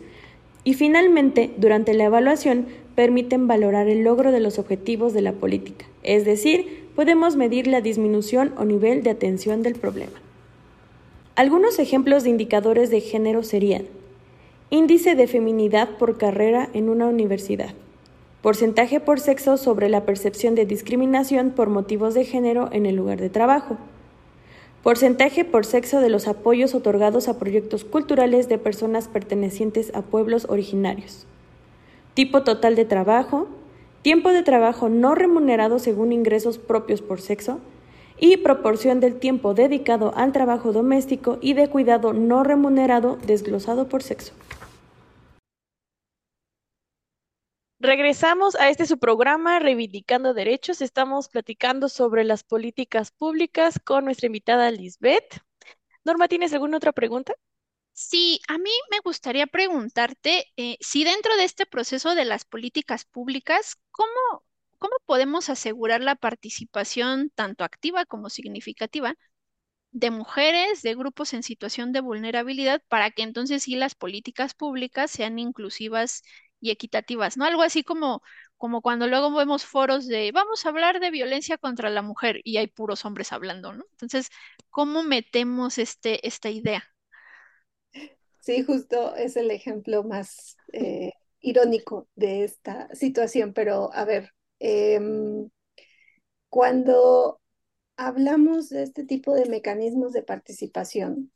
Y 0.64 0.74
finalmente, 0.74 1.50
durante 1.56 1.94
la 1.94 2.04
evaluación, 2.04 2.66
permiten 2.94 3.46
valorar 3.48 3.88
el 3.88 4.04
logro 4.04 4.32
de 4.32 4.40
los 4.40 4.58
objetivos 4.58 5.12
de 5.12 5.22
la 5.22 5.32
política, 5.32 5.86
es 6.02 6.24
decir, 6.24 6.86
podemos 6.94 7.36
medir 7.36 7.66
la 7.66 7.80
disminución 7.80 8.52
o 8.56 8.64
nivel 8.64 9.02
de 9.02 9.10
atención 9.10 9.62
del 9.62 9.74
problema. 9.74 10.20
Algunos 11.34 11.78
ejemplos 11.78 12.24
de 12.24 12.30
indicadores 12.30 12.90
de 12.90 13.00
género 13.00 13.42
serían 13.42 13.86
índice 14.70 15.14
de 15.14 15.26
feminidad 15.26 15.96
por 15.98 16.18
carrera 16.18 16.68
en 16.74 16.88
una 16.88 17.06
universidad, 17.06 17.74
porcentaje 18.42 18.98
por 18.98 19.20
sexo 19.20 19.56
sobre 19.56 19.88
la 19.88 20.04
percepción 20.04 20.56
de 20.56 20.66
discriminación 20.66 21.52
por 21.52 21.70
motivos 21.70 22.12
de 22.12 22.24
género 22.24 22.68
en 22.72 22.86
el 22.86 22.96
lugar 22.96 23.20
de 23.20 23.30
trabajo, 23.30 23.78
porcentaje 24.82 25.44
por 25.44 25.64
sexo 25.64 26.00
de 26.00 26.10
los 26.10 26.26
apoyos 26.26 26.74
otorgados 26.74 27.28
a 27.28 27.38
proyectos 27.38 27.84
culturales 27.84 28.48
de 28.48 28.58
personas 28.58 29.06
pertenecientes 29.06 29.92
a 29.94 30.02
pueblos 30.02 30.46
originarios, 30.48 31.24
tipo 32.14 32.42
total 32.42 32.74
de 32.74 32.84
trabajo, 32.84 33.46
tiempo 34.02 34.30
de 34.30 34.42
trabajo 34.42 34.88
no 34.88 35.14
remunerado 35.14 35.78
según 35.78 36.12
ingresos 36.12 36.58
propios 36.58 37.00
por 37.00 37.20
sexo, 37.20 37.60
y 38.18 38.36
proporción 38.36 39.00
del 39.00 39.16
tiempo 39.16 39.54
dedicado 39.54 40.12
al 40.16 40.32
trabajo 40.32 40.72
doméstico 40.72 41.38
y 41.40 41.54
de 41.54 41.68
cuidado 41.68 42.12
no 42.12 42.44
remunerado 42.44 43.18
desglosado 43.26 43.88
por 43.88 44.02
sexo. 44.02 44.32
Regresamos 47.84 48.54
a 48.54 48.68
este 48.70 48.86
su 48.86 48.96
programa 48.96 49.58
Reivindicando 49.58 50.34
Derechos. 50.34 50.80
Estamos 50.80 51.28
platicando 51.28 51.88
sobre 51.88 52.22
las 52.22 52.44
políticas 52.44 53.10
públicas 53.10 53.80
con 53.82 54.04
nuestra 54.04 54.26
invitada 54.26 54.70
Lisbeth. 54.70 55.40
Norma, 56.04 56.28
¿tienes 56.28 56.52
alguna 56.52 56.76
otra 56.76 56.92
pregunta? 56.92 57.34
Sí, 57.92 58.40
a 58.46 58.56
mí 58.58 58.70
me 58.92 59.00
gustaría 59.04 59.48
preguntarte 59.48 60.44
eh, 60.56 60.76
si 60.78 61.02
dentro 61.02 61.36
de 61.36 61.42
este 61.42 61.66
proceso 61.66 62.14
de 62.14 62.24
las 62.24 62.44
políticas 62.44 63.04
públicas, 63.04 63.74
¿cómo, 63.90 64.44
cómo 64.78 64.94
podemos 65.04 65.50
asegurar 65.50 66.02
la 66.02 66.14
participación 66.14 67.30
tanto 67.34 67.64
activa 67.64 68.04
como 68.04 68.30
significativa 68.30 69.16
de 69.90 70.12
mujeres, 70.12 70.82
de 70.82 70.94
grupos 70.94 71.34
en 71.34 71.42
situación 71.42 71.90
de 71.90 72.00
vulnerabilidad, 72.00 72.80
para 72.86 73.10
que 73.10 73.24
entonces 73.24 73.64
sí 73.64 73.74
las 73.74 73.96
políticas 73.96 74.54
públicas 74.54 75.10
sean 75.10 75.40
inclusivas 75.40 76.22
y 76.62 76.70
equitativas, 76.70 77.36
¿no? 77.36 77.44
Algo 77.44 77.62
así 77.62 77.82
como, 77.82 78.22
como 78.56 78.80
cuando 78.80 79.06
luego 79.08 79.34
vemos 79.34 79.64
foros 79.66 80.06
de 80.06 80.32
vamos 80.32 80.64
a 80.64 80.70
hablar 80.70 81.00
de 81.00 81.10
violencia 81.10 81.58
contra 81.58 81.90
la 81.90 82.00
mujer 82.00 82.40
y 82.44 82.56
hay 82.56 82.68
puros 82.68 83.04
hombres 83.04 83.32
hablando, 83.32 83.72
¿no? 83.74 83.84
Entonces, 83.90 84.30
¿cómo 84.70 85.02
metemos 85.02 85.78
este, 85.78 86.26
esta 86.26 86.48
idea? 86.48 86.84
Sí, 88.40 88.62
justo 88.62 89.14
es 89.16 89.36
el 89.36 89.50
ejemplo 89.50 90.04
más 90.04 90.56
eh, 90.72 91.12
irónico 91.40 92.08
de 92.14 92.44
esta 92.44 92.92
situación, 92.94 93.52
pero 93.52 93.92
a 93.92 94.04
ver, 94.04 94.30
em, 94.60 95.50
cuando 96.48 97.40
hablamos 97.96 98.68
de 98.68 98.82
este 98.84 99.04
tipo 99.04 99.34
de 99.34 99.46
mecanismos 99.46 100.12
de 100.12 100.22
participación, 100.22 101.32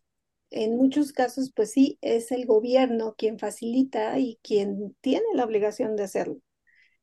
en 0.57 0.77
muchos 0.77 1.13
casos, 1.13 1.53
pues 1.55 1.73
sí, 1.73 1.99
es 2.01 2.33
el 2.33 2.47
gobierno 2.47 3.15
quien 3.17 3.39
facilita 3.39 4.19
y 4.19 4.39
quien 4.43 4.97
tiene 5.01 5.27
la 5.35 5.45
obligación 5.45 5.97
de 5.97 6.05
hacerlo. 6.05 6.39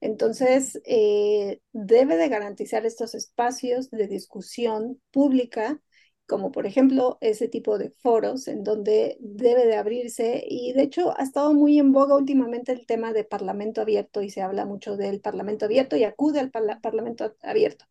Entonces, 0.02 0.82
eh, 0.86 1.62
debe 1.72 2.18
de 2.18 2.30
garantizar 2.30 2.86
estos 2.86 3.16
espacios 3.16 3.90
de 3.92 4.08
discusión 4.08 5.02
pública, 5.12 5.82
como 6.28 6.52
por 6.52 6.66
ejemplo 6.66 7.18
ese 7.22 7.48
tipo 7.48 7.78
de 7.78 7.92
foros 7.92 8.48
en 8.48 8.64
donde 8.64 9.18
debe 9.22 9.66
de 9.68 9.76
abrirse. 9.78 10.44
Y 10.48 10.74
de 10.74 10.84
hecho, 10.84 11.18
ha 11.18 11.24
estado 11.24 11.54
muy 11.54 11.80
en 11.80 11.92
boga 11.94 12.18
últimamente 12.18 12.72
el 12.74 12.86
tema 12.86 13.14
de 13.14 13.24
Parlamento 13.24 13.82
abierto 13.82 14.22
y 14.22 14.30
se 14.30 14.42
habla 14.42 14.66
mucho 14.66 14.98
del 14.98 15.22
Parlamento 15.22 15.66
abierto 15.66 15.96
y 15.98 16.04
acude 16.06 16.40
al 16.40 16.52
Parlamento 16.52 17.36
abierto. 17.42 17.86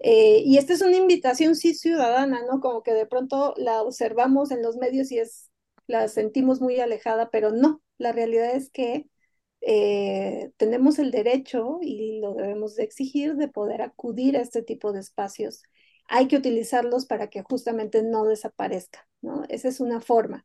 Eh, 0.00 0.42
y 0.44 0.56
esta 0.58 0.72
es 0.72 0.82
una 0.82 0.96
invitación, 0.96 1.56
sí, 1.56 1.74
ciudadana, 1.74 2.42
¿no? 2.50 2.60
Como 2.60 2.82
que 2.82 2.92
de 2.94 3.06
pronto 3.06 3.54
la 3.56 3.82
observamos 3.82 4.50
en 4.50 4.62
los 4.62 4.76
medios 4.76 5.12
y 5.12 5.18
es, 5.18 5.50
la 5.86 6.08
sentimos 6.08 6.60
muy 6.60 6.80
alejada, 6.80 7.30
pero 7.30 7.52
no, 7.52 7.82
la 7.98 8.12
realidad 8.12 8.54
es 8.54 8.70
que 8.70 9.06
eh, 9.60 10.52
tenemos 10.56 10.98
el 10.98 11.10
derecho 11.10 11.78
y 11.82 12.20
lo 12.20 12.34
debemos 12.34 12.76
de 12.76 12.84
exigir 12.84 13.36
de 13.36 13.48
poder 13.48 13.82
acudir 13.82 14.36
a 14.36 14.40
este 14.42 14.62
tipo 14.62 14.92
de 14.92 15.00
espacios. 15.00 15.62
Hay 16.08 16.28
que 16.28 16.36
utilizarlos 16.36 17.06
para 17.06 17.28
que 17.28 17.42
justamente 17.42 18.02
no 18.02 18.24
desaparezca, 18.24 19.06
¿no? 19.20 19.44
Esa 19.48 19.68
es 19.68 19.80
una 19.80 20.00
forma. 20.00 20.44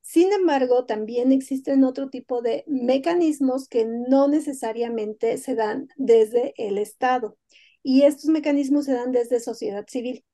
Sin 0.00 0.32
embargo, 0.32 0.86
también 0.86 1.32
existen 1.32 1.84
otro 1.84 2.10
tipo 2.10 2.42
de 2.42 2.64
mecanismos 2.66 3.68
que 3.68 3.86
no 3.86 4.28
necesariamente 4.28 5.38
se 5.38 5.54
dan 5.54 5.88
desde 5.96 6.54
el 6.56 6.78
Estado. 6.78 7.38
Y 7.84 8.02
estos 8.02 8.30
mecanismos 8.30 8.86
se 8.86 8.94
dan 8.94 9.12
desde 9.12 9.38
sociedad 9.40 9.84
civil. 9.86 10.24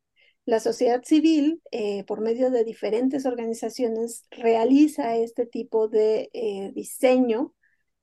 La 0.46 0.60
sociedad 0.60 1.02
civil, 1.04 1.62
eh, 1.72 2.04
por 2.04 2.20
medio 2.20 2.50
de 2.50 2.64
diferentes 2.64 3.26
organizaciones, 3.26 4.24
realiza 4.30 5.16
este 5.16 5.46
tipo 5.46 5.88
de 5.88 6.30
eh, 6.32 6.72
diseño 6.74 7.54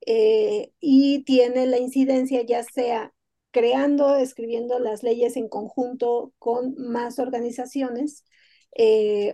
eh, 0.05 0.71
y 0.79 1.23
tiene 1.23 1.65
la 1.65 1.79
incidencia 1.79 2.43
ya 2.45 2.63
sea 2.63 3.13
creando, 3.51 4.15
escribiendo 4.17 4.79
las 4.79 5.01
leyes 5.01 5.37
en 5.37 5.47
conjunto 5.49 6.33
con 6.39 6.75
más 6.77 7.17
organizaciones 7.17 8.23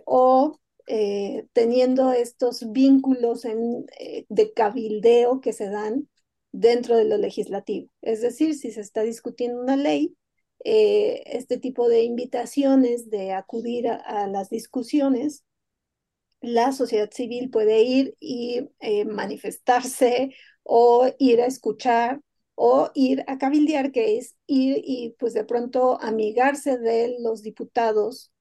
o 0.06 0.60
teniendo 1.54 2.14
estos 2.14 2.72
vínculos 2.72 3.44
de 3.44 4.54
cabildeo 4.54 5.42
que 5.42 5.54
se 5.54 5.70
dan 5.70 6.08
dentro 6.54 6.96
de 6.96 7.06
lo 7.06 7.18
legislativo. 7.18 7.90
Es 8.02 8.22
decir, 8.22 8.56
si 8.56 8.72
se 8.72 8.82
está 8.82 9.02
discutiendo 9.02 9.62
una 9.62 9.76
ley, 9.76 10.16
eh, 10.64 11.24
este 11.26 11.58
tipo 11.58 11.90
de 11.90 12.04
invitaciones 12.04 13.10
de 13.10 13.34
acudir 13.34 13.90
a, 13.90 14.28
las 14.28 14.50
discusiones, 14.50 15.44
la 16.42 16.72
sociedad 16.72 17.10
civil 17.12 17.50
puede 17.50 17.84
ir 17.84 18.16
y 18.20 18.70
eh, 18.80 19.06
manifestarse 19.06 20.36
o 20.64 21.10
ir 21.20 21.42
a 21.42 21.48
escuchar 21.48 22.22
o 22.56 22.92
ir 22.94 23.24
a 23.28 23.38
cabildear, 23.38 23.92
que 23.92 24.18
es 24.18 24.36
ir 24.48 24.78
y 24.86 25.16
pues 25.20 25.34
de 25.34 25.44
pronto 25.46 26.00
amigarse 26.02 26.78
de 26.78 27.18
los 27.20 27.42
diputados. 27.42 28.32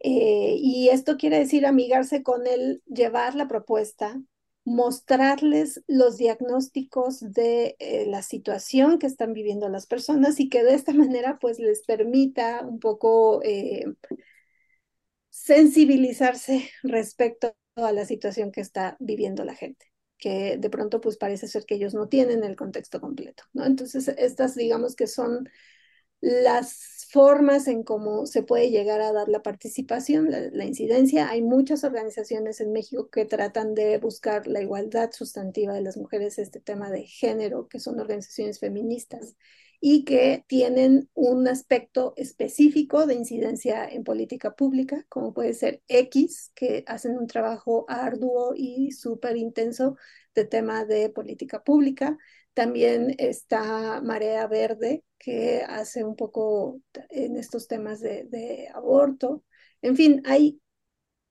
Eh, 0.00 0.56
y 0.58 0.88
esto 0.88 1.16
quiere 1.18 1.38
decir 1.40 1.66
amigarse 1.66 2.22
con 2.22 2.46
él, 2.46 2.82
llevar 2.86 3.34
la 3.34 3.48
propuesta, 3.48 4.20
mostrarles 4.64 5.82
los 5.86 6.16
diagnósticos 6.18 7.20
de 7.20 7.76
eh, 7.78 8.06
la 8.06 8.22
situación 8.22 8.98
que 8.98 9.06
están 9.06 9.32
viviendo 9.32 9.68
las 9.68 9.86
personas 9.86 10.38
y 10.40 10.48
que 10.48 10.62
de 10.64 10.74
esta 10.74 10.92
manera 10.94 11.38
pues 11.40 11.58
les 11.58 11.82
permita 11.82 12.60
un 12.66 12.78
poco 12.80 13.42
eh, 13.42 13.84
sensibilizarse 15.30 16.70
respecto 16.82 17.54
a 17.76 17.92
la 17.92 18.04
situación 18.04 18.52
que 18.52 18.60
está 18.60 18.96
viviendo 19.00 19.44
la 19.44 19.54
gente 19.54 19.86
que 20.18 20.58
de 20.58 20.70
pronto 20.70 21.00
pues 21.00 21.16
parece 21.16 21.48
ser 21.48 21.64
que 21.64 21.76
ellos 21.76 21.94
no 21.94 22.06
tienen 22.08 22.44
el 22.44 22.54
contexto 22.54 23.00
completo, 23.00 23.42
¿no? 23.54 23.64
Entonces 23.64 24.06
estas 24.08 24.54
digamos 24.54 24.94
que 24.94 25.06
son 25.06 25.48
las 26.20 26.99
formas 27.10 27.66
en 27.68 27.82
cómo 27.82 28.26
se 28.26 28.42
puede 28.42 28.70
llegar 28.70 29.00
a 29.00 29.12
dar 29.12 29.28
la 29.28 29.42
participación, 29.42 30.30
la, 30.30 30.64
incidencia. 30.64 31.28
Hay 31.28 31.42
muchas 31.42 31.82
organizaciones 31.84 32.60
en 32.60 32.72
México 32.72 33.10
que 33.10 33.24
tratan 33.24 33.74
de 33.74 33.98
buscar 33.98 34.46
la 34.46 34.62
igualdad 34.62 35.10
sustantiva 35.12 35.74
de 35.74 35.82
las 35.82 35.96
mujeres, 35.96 36.38
este 36.38 36.60
tema 36.60 36.90
de 36.90 37.04
género, 37.04 37.68
que 37.68 37.80
son 37.80 37.98
organizaciones 37.98 38.60
feministas 38.60 39.34
y 39.80 40.04
que 40.04 40.44
tienen 40.46 41.08
un 41.14 41.48
aspecto 41.48 42.12
específico 42.16 43.06
de 43.06 43.14
incidencia 43.14 43.88
en 43.88 44.04
política 44.04 44.54
pública, 44.54 45.06
como 45.08 45.32
puede 45.32 45.54
ser 45.54 45.82
X, 45.88 46.52
que 46.54 46.84
hacen 46.86 47.18
un 47.18 47.26
trabajo 47.26 47.86
arduo 47.88 48.52
y 48.54 48.92
súper 48.92 49.36
intenso 49.36 49.96
de 50.34 50.44
tema 50.44 50.84
de 50.84 51.08
política 51.08 51.64
pública. 51.64 52.18
También 52.60 53.14
está 53.16 54.02
Marea 54.02 54.46
Verde, 54.46 55.02
que 55.18 55.62
hace 55.66 56.04
un 56.04 56.14
poco 56.14 56.78
en 57.08 57.36
estos 57.36 57.66
temas 57.66 58.00
de, 58.00 58.68
aborto. 58.74 59.44
En 59.80 59.96
fin, 59.96 60.20
hay 60.26 60.60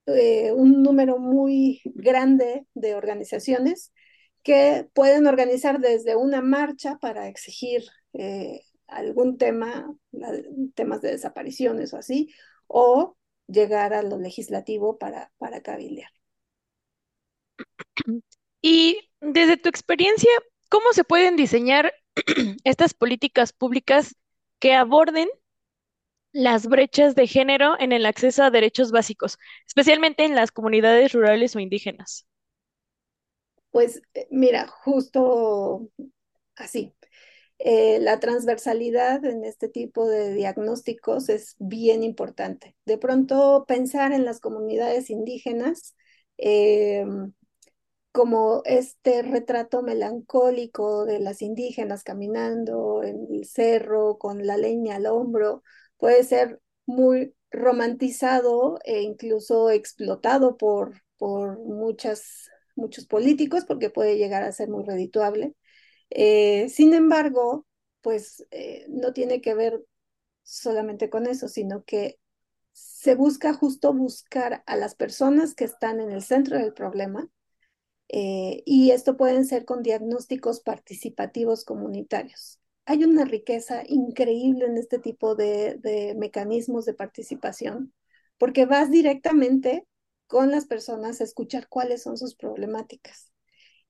eh, 0.07 0.51
un 0.51 0.82
número 0.82 1.19
muy 1.19 1.84
grande 1.86 2.65
de 2.73 2.95
organizaciones 2.95 3.93
que 4.41 4.89
pueden 4.91 5.27
organizar 5.27 5.80
desde 5.80 6.15
una 6.15 6.41
marcha 6.41 6.97
para 6.97 7.27
exigir 7.27 7.84
eh, 8.13 8.61
algún 8.88 9.38
tema, 9.38 9.95
temas 10.73 11.03
de 11.03 11.11
desapariciones 11.11 11.93
o 11.93 11.97
así, 11.97 12.34
o 12.65 13.17
llegar 13.45 13.93
a 13.93 14.01
lo 14.01 14.17
legislativo 14.17 14.97
para, 14.97 15.32
para. 15.38 15.61
Y 18.63 18.99
desde 19.21 19.57
tu 19.57 19.69
experiencia, 19.69 20.32
¿Cómo 20.70 20.93
se 20.93 21.03
pueden 21.03 21.36
diseñar 21.36 21.93
estas 22.63 22.93
políticas 22.93 23.53
públicas 23.53 24.15
que 24.59 24.74
aborden 24.74 25.28
las 26.32 26.67
brechas 26.67 27.15
de 27.15 27.28
género 27.28 27.76
en 27.80 27.91
el 27.91 28.05
acceso 28.05 28.43
a 28.43 28.51
derechos 28.51 28.91
básicos, 28.91 29.38
especialmente 29.67 30.26
en 30.26 30.36
las 30.36 30.51
comunidades 30.51 31.13
rurales 31.13 31.55
o 31.55 31.59
indígenas? 31.59 32.28
Pues 33.72 34.01
eh, 34.13 34.28
mira, 34.32 34.67
justo 34.67 35.89
así. 36.55 36.93
Eh, 37.59 37.99
la 37.99 38.20
transversalidad 38.20 39.26
en 39.26 39.43
este 39.43 39.67
tipo 39.67 40.07
de 40.07 40.34
diagnósticos 40.34 41.30
es 41.30 41.55
bien 41.59 42.03
importante. 42.03 42.76
De 42.86 42.97
pronto 42.97 43.65
pensar 43.67 44.13
en 44.13 44.24
las 44.24 44.39
comunidades 44.39 45.09
indígenas 45.09 45.95
em, 46.38 47.34
como 48.20 48.63
este 48.65 49.22
retrato 49.22 49.82
melancólico 49.82 51.05
de 51.05 51.22
las 51.22 51.41
indígenas 51.41 52.03
caminando 52.03 53.01
en 53.01 53.28
el 53.32 53.45
cerro 53.45 54.17
con 54.17 54.45
la 54.45 54.57
leña 54.57 54.97
al 54.97 55.05
hombro, 55.05 55.63
puede 55.95 56.26
ser 56.26 56.59
muy 56.86 57.34
romantizado 57.49 58.78
e 58.84 59.03
incluso 59.03 59.70
explotado 59.70 60.57
por, 60.57 61.01
por 61.17 61.59
muchas, 61.59 62.49
muchos 62.76 63.05
políticos 63.05 63.63
porque 63.65 63.89
puede 63.89 64.17
llegar 64.17 64.43
a 64.43 64.51
ser 64.51 64.67
muy 64.67 64.84
redituable. 64.84 65.55
Eh, 66.09 66.67
sin 66.67 66.93
embargo, 66.93 67.65
pues 68.01 68.45
eh, 68.51 68.86
no 68.89 69.13
tiene 69.13 69.39
que 69.39 69.53
ver 69.53 69.82
solamente 70.43 71.09
con 71.09 71.26
eso, 71.26 71.47
sino 71.47 71.86
que 71.86 72.20
se 72.74 73.15
busca 73.15 73.53
justo 73.53 73.93
buscar 73.93 74.61
a 74.65 74.76
las 74.76 74.93
personas 74.95 75.55
que 75.55 75.63
están 75.63 76.01
en 76.01 76.11
el 76.11 76.22
centro 76.22 76.57
del 76.57 76.74
problema 76.74 77.30
eh, 78.10 78.64
y 78.66 78.91
esto 78.91 79.16
pueden 79.18 79.45
ser 79.45 79.66
con 79.66 79.84
diagnósticos 79.84 80.62
participativos 80.62 81.64
comunitarios. 81.64 82.60
Hay 82.86 83.03
una 83.03 83.24
riqueza 83.24 83.84
increíble 83.86 84.66
en 84.66 84.78
este 84.78 84.97
tipo 84.97 85.36
de, 85.36 86.16
mecanismos 86.18 86.86
de 86.86 86.95
participación, 86.95 87.93
porque 88.39 88.66
vas 88.66 88.89
directamente 88.89 89.86
con 90.28 90.49
las 90.51 90.66
personas 90.66 91.22
a 91.22 91.24
escuchar 91.24 91.68
cuáles 91.70 92.01
son 92.03 92.18
sus 92.18 92.36
problemáticas. 92.36 93.32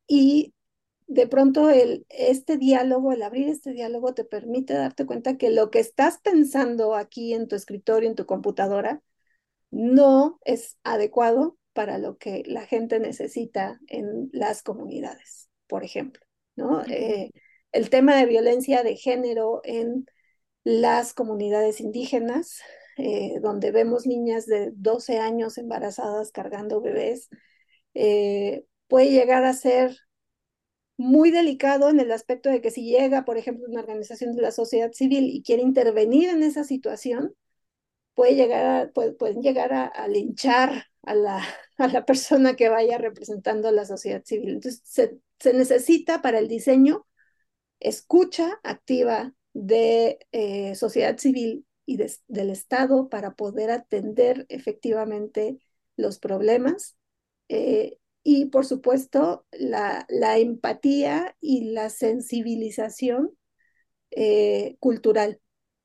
Y 0.05 0.53
de 1.07 1.27
pronto 1.27 1.69
el, 1.69 2.05
este 2.09 2.57
diálogo, 2.57 3.13
el 3.13 3.23
abrir 3.23 3.47
este 3.47 3.71
diálogo 3.71 4.13
te 4.13 4.25
permite 4.25 4.73
darte 4.73 5.05
cuenta 5.05 5.37
que 5.37 5.49
lo 5.49 5.71
que 5.71 5.79
estás 5.79 6.19
pensando 6.19 6.95
aquí 6.95 7.33
en 7.33 7.47
tu 7.47 7.55
escritorio, 7.55 8.09
en 8.09 8.15
tu 8.15 8.25
computadora, 8.25 9.01
no 9.71 10.39
es 10.43 10.77
adecuado 10.83 11.57
para 11.79 11.97
lo 11.97 12.17
que 12.17 12.43
la 12.45 12.65
gente 12.65 12.99
necesita 12.99 13.79
en 13.87 14.29
las 14.33 14.63
comunidades, 14.63 15.49
por 15.65 15.85
ejemplo. 15.85 16.21
¿no? 16.57 16.83
Eh, 16.87 17.31
el 17.71 17.89
tema 17.89 18.17
de 18.17 18.25
violencia 18.25 18.83
de 18.83 18.97
género 18.97 19.61
en 19.63 20.05
las 20.65 21.13
comunidades 21.13 21.79
indígenas, 21.79 22.59
eh, 22.97 23.39
donde 23.41 23.71
vemos 23.71 24.05
niñas 24.05 24.45
de 24.45 24.73
12 24.75 25.19
años 25.19 25.57
embarazadas 25.57 26.33
cargando 26.33 26.81
bebés, 26.81 27.29
eh, 27.93 28.65
puede 28.89 29.11
llegar 29.11 29.45
a 29.45 29.53
ser 29.53 29.95
muy 30.97 31.31
delicado 31.31 31.87
en 31.89 32.01
el 32.01 32.11
aspecto 32.11 32.49
de 32.49 32.59
que 32.59 32.71
si 32.71 32.89
llega, 32.91 33.23
por 33.23 33.37
ejemplo, 33.37 33.67
una 33.69 33.79
organización 33.79 34.35
de 34.35 34.41
la 34.41 34.51
sociedad 34.51 34.91
civil 34.91 35.29
y 35.33 35.43
quiere 35.43 35.61
intervenir 35.61 36.27
en 36.27 36.43
esa 36.43 36.65
situación, 36.65 37.35
puede 38.15 38.35
llegar 38.35 38.65
a, 38.65 38.91
pueden 38.91 39.41
llegar 39.41 39.71
a, 39.71 40.07
linchar 40.09 40.88
a 41.03 41.15
la, 41.15 41.43
a 41.77 41.87
la 41.87 42.05
persona 42.05 42.55
que 42.55 42.69
vaya 42.69 42.97
representando 42.97 43.67
a 43.67 43.71
la 43.71 43.85
sociedad 43.85 44.23
civil. 44.23 44.49
Entonces, 44.49 44.81
se, 44.85 45.19
se 45.39 45.53
necesita 45.53 46.21
para 46.21 46.39
el 46.39 46.47
diseño 46.47 47.05
escucha 47.79 48.59
activa 48.63 49.33
de 49.53 50.19
eh, 50.31 50.75
sociedad 50.75 51.17
civil 51.17 51.65
y 51.85 51.97
de, 51.97 52.11
del 52.27 52.49
Estado 52.49 53.09
para 53.09 53.35
poder 53.35 53.71
atender 53.71 54.45
efectivamente 54.49 55.59
los 55.95 56.19
problemas. 56.19 56.97
Eh, 57.47 57.97
y 58.23 58.45
por 58.47 58.65
supuesto, 58.65 59.45
la, 59.51 60.05
la, 60.09 60.37
empatía 60.37 61.35
y 61.39 61.71
la 61.71 61.89
sensibilización 61.89 63.31
eh, 64.11 64.75
cultural, 64.79 65.39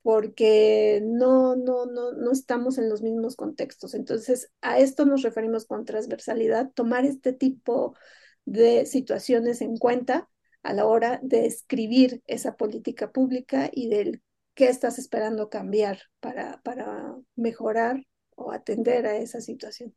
porque 0.04 1.00
no, 1.02 1.56
no, 1.56 1.86
no, 1.86 2.12
no 2.12 2.30
estamos 2.30 2.76
en 2.76 2.90
los 2.90 3.00
mismos 3.00 3.36
contextos. 3.36 3.94
Entonces, 3.94 4.52
a 4.60 4.78
esto 4.78 5.06
nos 5.06 5.22
referimos 5.22 5.64
con 5.64 5.86
transversalidad, 5.86 6.70
tomar 6.72 7.06
este 7.06 7.32
tipo 7.32 7.96
de 8.44 8.84
situaciones 8.84 9.62
en 9.62 9.78
cuenta 9.78 10.28
a 10.62 10.74
la 10.74 10.84
hora 10.84 11.20
de 11.22 11.46
escribir 11.46 12.22
esa 12.26 12.54
política 12.54 13.12
pública 13.12 13.70
y 13.72 13.88
del 13.88 14.20
qué 14.52 14.68
estás 14.68 14.98
esperando 14.98 15.48
cambiar 15.48 16.02
para, 16.20 16.60
para 16.60 17.16
mejorar 17.34 18.06
o 18.36 18.52
atender 18.52 19.06
a 19.06 19.16
esa 19.16 19.40
situación. 19.40 19.94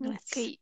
Ok, 0.00 0.58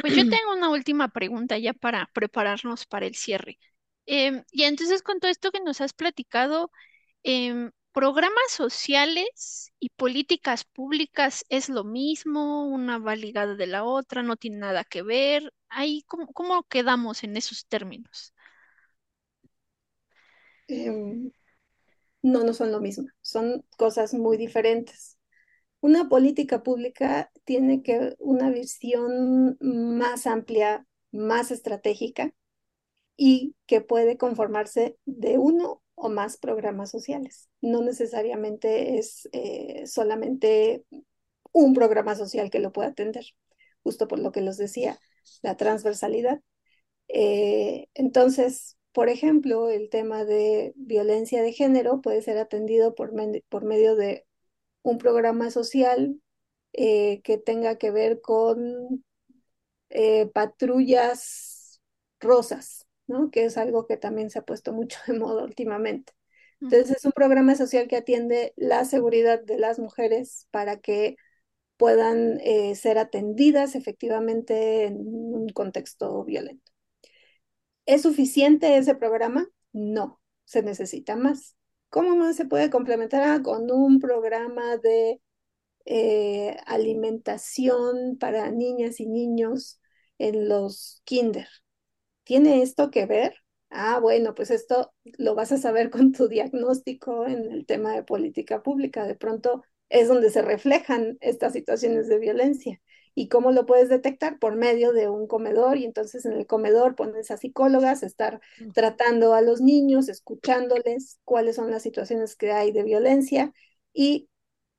pues 0.00 0.16
yo 0.16 0.22
tengo 0.30 0.54
una 0.56 0.70
última 0.70 1.08
pregunta 1.08 1.58
ya 1.58 1.74
para 1.74 2.08
prepararnos 2.14 2.86
para 2.86 3.04
el 3.04 3.14
cierre. 3.14 3.58
Em, 4.06 4.44
y 4.50 4.62
entonces 4.62 5.02
con 5.02 5.20
todo 5.20 5.30
esto 5.30 5.50
que 5.52 5.60
nos 5.60 5.82
has 5.82 5.92
platicado, 5.92 6.70
eh, 7.24 7.70
¿programas 7.92 8.50
sociales 8.50 9.72
y 9.80 9.90
políticas 9.90 10.64
públicas 10.64 11.44
es 11.48 11.68
lo 11.68 11.84
mismo? 11.84 12.66
¿Una 12.66 12.98
va 12.98 13.16
ligada 13.16 13.54
de 13.54 13.66
la 13.66 13.84
otra? 13.84 14.22
¿No 14.22 14.36
tiene 14.36 14.58
nada 14.58 14.84
que 14.84 15.02
ver? 15.02 15.52
Ahí, 15.68 16.04
¿cómo, 16.06 16.62
quedamos 16.64 17.24
en 17.24 17.36
esos 17.36 17.66
términos? 17.66 18.32
Eh, 20.68 21.30
no, 22.22 22.42
no 22.42 22.54
son 22.54 22.72
lo 22.72 22.80
mismo, 22.80 23.08
son 23.20 23.64
cosas 23.76 24.14
muy 24.14 24.36
diferentes. 24.36 25.18
Una 25.80 26.08
política 26.08 26.62
pública 26.62 27.30
tiene 27.44 27.82
que 27.82 28.14
una 28.18 28.50
visión 28.50 29.58
más 29.60 30.26
amplia, 30.26 30.86
más 31.12 31.50
estratégica 31.50 32.32
y 33.16 33.54
que 33.66 33.82
puede 33.82 34.16
conformarse 34.16 34.98
de 35.04 35.38
uno 35.38 35.83
o 35.94 36.08
más 36.08 36.36
programas 36.36 36.90
sociales. 36.90 37.48
No 37.60 37.82
necesariamente 37.82 38.98
es 38.98 39.28
eh, 39.32 39.86
solamente 39.86 40.84
un 41.52 41.74
programa 41.74 42.14
social 42.16 42.50
que 42.50 42.58
lo 42.58 42.72
pueda 42.72 42.88
atender, 42.88 43.24
justo 43.82 44.08
por 44.08 44.18
lo 44.18 44.32
que 44.32 44.40
les 44.40 44.56
decía, 44.56 44.98
la 45.42 45.56
transversalidad. 45.56 46.40
Eh, 47.08 47.88
entonces, 47.94 48.76
por 48.92 49.08
ejemplo, 49.08 49.70
el 49.70 49.88
tema 49.90 50.24
de 50.24 50.72
violencia 50.76 51.42
de 51.42 51.52
género 51.52 52.00
puede 52.00 52.22
ser 52.22 52.38
atendido 52.38 52.94
por, 52.94 53.12
por 53.48 53.64
medio 53.64 53.96
de 53.96 54.26
un 54.82 54.98
programa 54.98 55.50
social 55.50 56.20
eh, 56.72 57.20
que 57.22 57.38
tenga 57.38 57.78
que 57.78 57.90
ver 57.90 58.20
con 58.20 59.04
patrullas 60.32 61.80
rosas, 62.18 62.83
¿no? 63.06 63.30
que 63.30 63.44
es 63.44 63.56
algo 63.56 63.86
que 63.86 63.96
también 63.96 64.30
se 64.30 64.38
ha 64.38 64.44
puesto 64.44 64.72
mucho 64.72 64.98
de 65.06 65.18
moda 65.18 65.44
últimamente. 65.44 66.12
Entonces 66.60 66.96
es 66.96 67.04
un 67.04 67.12
programa 67.12 67.56
social 67.56 67.88
que 67.88 67.96
atiende 67.96 68.54
la 68.56 68.84
seguridad 68.86 69.42
de 69.42 69.58
las 69.58 69.78
mujeres 69.78 70.48
para 70.50 70.80
que 70.80 71.16
puedan 71.76 72.40
eh, 72.40 72.74
ser 72.74 72.98
atendidas 72.98 73.74
efectivamente 73.74 74.84
en 74.84 74.96
un 74.98 75.48
contexto 75.50 76.24
violento. 76.24 76.72
¿Es 77.86 78.02
suficiente 78.02 78.78
ese 78.78 78.94
programa? 78.94 79.46
No, 79.72 80.20
se 80.44 80.62
necesita 80.62 81.16
más. 81.16 81.56
¿Cómo 81.90 82.16
más 82.16 82.36
se 82.36 82.46
puede 82.46 82.70
complementar 82.70 83.22
ah, 83.22 83.42
con 83.42 83.70
un 83.70 84.00
programa 84.00 84.78
de 84.78 85.20
eh, 85.84 86.56
alimentación 86.66 88.16
para 88.18 88.50
niñas 88.50 89.00
y 89.00 89.06
niños 89.06 89.80
en 90.18 90.48
los 90.48 91.02
kinder? 91.04 91.48
¿Tiene 92.24 92.62
esto 92.62 92.90
que 92.90 93.06
ver? 93.06 93.34
Ah, 93.70 93.98
bueno, 94.00 94.34
pues 94.34 94.50
esto 94.50 94.92
lo 95.18 95.34
vas 95.34 95.52
a 95.52 95.58
saber 95.58 95.90
con 95.90 96.12
tu 96.12 96.28
diagnóstico 96.28 97.26
en 97.26 97.50
el 97.50 97.66
tema 97.66 97.94
de 97.94 98.02
política 98.02 98.62
pública. 98.62 99.06
De 99.06 99.14
pronto 99.14 99.62
es 99.88 100.08
donde 100.08 100.30
se 100.30 100.42
reflejan 100.42 101.18
estas 101.20 101.52
situaciones 101.52 102.08
de 102.08 102.18
violencia. 102.18 102.80
¿Y 103.16 103.28
cómo 103.28 103.52
lo 103.52 103.64
puedes 103.66 103.88
detectar? 103.88 104.38
Por 104.38 104.56
medio 104.56 104.92
de 104.92 105.08
un 105.08 105.28
comedor 105.28 105.76
y 105.76 105.84
entonces 105.84 106.24
en 106.26 106.32
el 106.32 106.46
comedor 106.46 106.96
pones 106.96 107.30
a 107.30 107.36
psicólogas, 107.36 108.02
estar 108.02 108.40
tratando 108.74 109.34
a 109.34 109.40
los 109.40 109.60
niños, 109.60 110.08
escuchándoles 110.08 111.20
cuáles 111.24 111.56
son 111.56 111.70
las 111.70 111.82
situaciones 111.82 112.34
que 112.34 112.50
hay 112.50 112.72
de 112.72 112.82
violencia 112.82 113.52
y, 113.92 114.28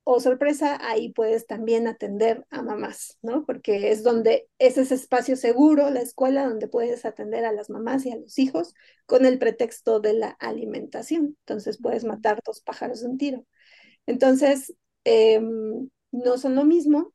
oh 0.05 0.21
sorpresa, 0.21 0.79
ahí 0.81 1.11
puedes 1.11 1.47
también 1.47 1.87
atender 1.87 2.45
a 2.49 2.61
mamás, 2.61 3.17
¿no? 3.21 3.45
Porque 3.45 3.91
es 3.91 4.03
donde 4.03 4.47
es 4.59 4.77
ese 4.77 4.95
espacio 4.95 5.35
seguro, 5.35 5.89
la 5.89 6.01
escuela 6.01 6.47
donde 6.47 6.69
puedes 6.69 7.05
atender 7.05 7.43
a 7.45 7.51
las 7.51 7.69
mamás 7.69 8.05
y 8.05 8.11
a 8.11 8.17
los 8.17 8.39
hijos 8.39 8.73
con 9.05 9.25
el 9.25 9.39
pretexto 9.39 9.99
de 9.99 10.13
la 10.13 10.29
alimentación. 10.39 11.37
Entonces 11.41 11.79
puedes 11.81 12.05
matar 12.05 12.41
dos 12.45 12.61
pájaros 12.61 13.01
de 13.01 13.07
un 13.09 13.17
tiro. 13.17 13.45
Entonces, 14.05 14.73
Em, 15.05 15.89
no 16.11 16.37
son 16.37 16.55
lo 16.55 16.65
mismo. 16.65 17.13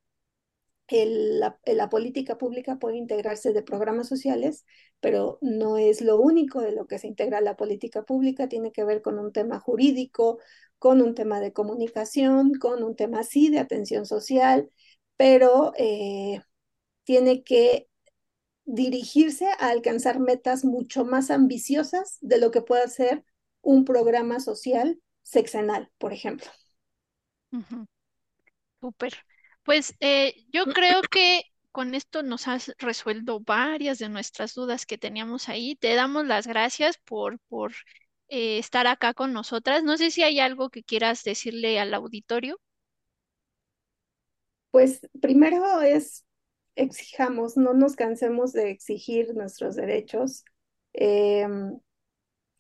La, 0.92 1.58
la, 1.66 1.88
política 1.88 2.36
pública 2.38 2.78
puede 2.78 2.96
integrarse 2.96 3.52
de 3.52 3.62
programas 3.62 4.08
sociales, 4.08 4.64
pero 5.00 5.38
no 5.40 5.76
es 5.78 6.00
lo 6.00 6.18
único 6.20 6.60
de 6.60 6.72
lo 6.72 6.86
que 6.86 6.98
se 6.98 7.06
integra 7.06 7.40
la 7.40 7.56
política 7.56 8.02
pública. 8.02 8.48
Tiene 8.48 8.72
que 8.72 8.84
ver 8.84 9.02
con 9.02 9.18
un 9.18 9.32
tema 9.32 9.60
jurídico, 9.60 10.38
con 10.78 11.02
un 11.02 11.14
tema 11.14 11.40
de 11.40 11.52
comunicación, 11.52 12.54
con 12.54 12.82
un 12.82 12.96
tema 12.96 13.22
sí 13.22 13.50
de 13.50 13.58
atención 13.58 14.06
social, 14.06 14.70
pero 15.16 15.72
eh, 15.76 16.40
tiene 17.04 17.44
que 17.44 17.88
dirigirse 18.64 19.46
a 19.58 19.68
alcanzar 19.68 20.20
metas 20.20 20.64
mucho 20.64 21.04
más 21.04 21.30
ambiciosas 21.30 22.18
de 22.20 22.38
lo 22.38 22.50
que 22.50 22.62
puede 22.62 22.88
ser 22.88 23.24
un 23.62 23.84
programa 23.84 24.40
social 24.40 25.00
sexenal, 25.22 25.90
por 25.98 26.12
ejemplo. 26.12 26.50
Súper. 28.80 29.12
Pues 29.70 29.94
eh, 30.00 30.34
yo 30.52 30.64
creo 30.64 31.00
que 31.08 31.42
con 31.70 31.94
esto 31.94 32.24
nos 32.24 32.48
has 32.48 32.74
resuelto 32.78 33.38
varias 33.38 34.00
de 34.00 34.08
nuestras 34.08 34.52
dudas 34.52 34.84
que 34.84 34.98
teníamos 34.98 35.48
ahí. 35.48 35.76
Te 35.76 35.94
damos 35.94 36.26
las 36.26 36.48
gracias 36.48 36.98
por, 36.98 37.38
por 37.48 37.70
eh, 38.26 38.58
estar 38.58 38.88
acá 38.88 39.14
con 39.14 39.32
nosotras. 39.32 39.84
No 39.84 39.96
sé 39.96 40.10
si 40.10 40.24
hay 40.24 40.40
algo 40.40 40.70
que 40.70 40.82
quieras 40.82 41.22
decirle 41.22 41.78
al 41.78 41.94
auditorio. 41.94 42.58
Pues 44.72 45.02
primero 45.22 45.80
es 45.82 46.24
exijamos, 46.74 47.56
no 47.56 47.72
nos 47.72 47.94
cansemos 47.94 48.52
de 48.52 48.70
exigir 48.72 49.36
nuestros 49.36 49.76
derechos. 49.76 50.44
Em, 50.94 51.78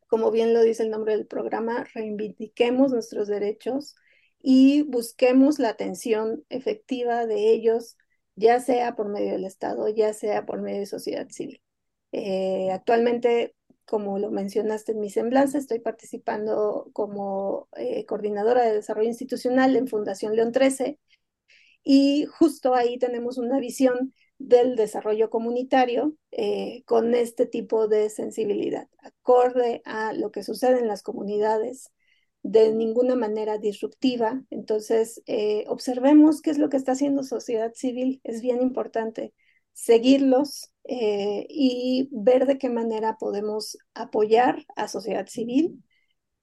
como 0.06 0.30
bien 0.30 0.54
lo 0.54 0.62
dice 0.62 0.84
el 0.84 0.90
nombre 0.90 1.16
del 1.16 1.26
programa, 1.26 1.82
reivindiquemos 1.92 2.92
nuestros 2.92 3.26
derechos 3.26 3.96
y 4.42 4.82
busquemos 4.82 5.58
la 5.58 5.70
atención 5.70 6.44
efectiva 6.48 7.26
de 7.26 7.52
ellos, 7.52 7.96
ya 8.36 8.60
sea 8.60 8.96
por 8.96 9.08
medio 9.08 9.32
del 9.32 9.44
Estado, 9.44 9.88
ya 9.88 10.12
sea 10.14 10.46
por 10.46 10.62
medio 10.62 10.80
de 10.80 10.86
sociedad 10.86 11.28
civil. 11.30 11.62
Eh, 12.12 12.70
actualmente, 12.72 13.54
como 13.84 14.18
lo 14.18 14.30
mencionaste 14.30 14.92
en 14.92 15.00
mi 15.00 15.10
semblanza, 15.10 15.58
estoy 15.58 15.80
participando 15.80 16.90
como 16.92 17.68
eh, 17.76 18.06
coordinadora 18.06 18.64
de 18.64 18.74
desarrollo 18.74 19.08
institucional 19.08 19.76
en 19.76 19.88
Fundación 19.88 20.36
León 20.36 20.52
13 20.52 20.98
y 21.82 22.26
justo 22.26 22.74
ahí 22.74 22.98
tenemos 22.98 23.38
una 23.38 23.58
visión 23.58 24.14
del 24.38 24.74
desarrollo 24.76 25.28
comunitario 25.30 26.14
eh, 26.30 26.82
con 26.86 27.14
este 27.14 27.46
tipo 27.46 27.88
de 27.88 28.08
sensibilidad, 28.10 28.88
acorde 28.98 29.82
a 29.84 30.12
lo 30.14 30.30
que 30.30 30.42
sucede 30.42 30.78
en 30.78 30.88
las 30.88 31.02
comunidades, 31.02 31.92
de 32.42 32.72
ninguna 32.72 33.16
manera 33.16 33.58
disruptiva. 33.58 34.42
Entonces, 34.50 35.22
eh, 35.26 35.64
observemos 35.68 36.40
qué 36.42 36.50
es 36.50 36.58
lo 36.58 36.68
que 36.68 36.76
está 36.76 36.92
haciendo 36.92 37.22
sociedad 37.22 37.72
civil. 37.74 38.20
Es 38.24 38.40
bien 38.42 38.62
importante 38.62 39.34
seguirlos 39.72 40.72
eh, 40.84 41.46
y 41.48 42.08
ver 42.12 42.46
de 42.46 42.58
qué 42.58 42.70
manera 42.70 43.16
podemos 43.18 43.78
apoyar 43.94 44.64
a 44.76 44.88
sociedad 44.88 45.26
civil, 45.26 45.82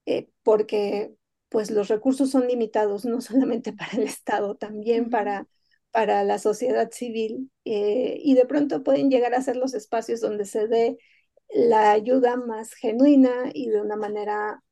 eh, 0.06 0.30
porque 0.44 1.14
pues 1.50 1.72
los 1.72 1.88
recursos 1.88 2.30
son 2.32 2.48
limitados, 2.48 3.06
no 3.06 3.22
solamente 3.22 3.74
para 3.74 3.94
el 3.94 4.04
Estado, 4.04 4.56
también 4.56 5.10
para, 5.10 5.48
para 5.92 6.24
la 6.24 6.40
sociedad 6.40 6.92
civil, 6.92 7.52
y 7.64 8.34
de 8.36 8.46
pronto 8.46 8.84
pueden 8.84 9.10
llegar 9.10 9.34
a 9.34 9.42
ser 9.42 9.58
los 9.58 9.74
espacios 9.74 10.22
donde 10.22 10.46
se 10.46 10.68
dé 10.68 10.98
la 11.50 11.92
ayuda 11.92 12.38
más 12.38 12.74
genuina 12.74 13.52
y 13.54 13.70
de 13.70 13.82
una 13.82 13.96
manera 13.98 14.64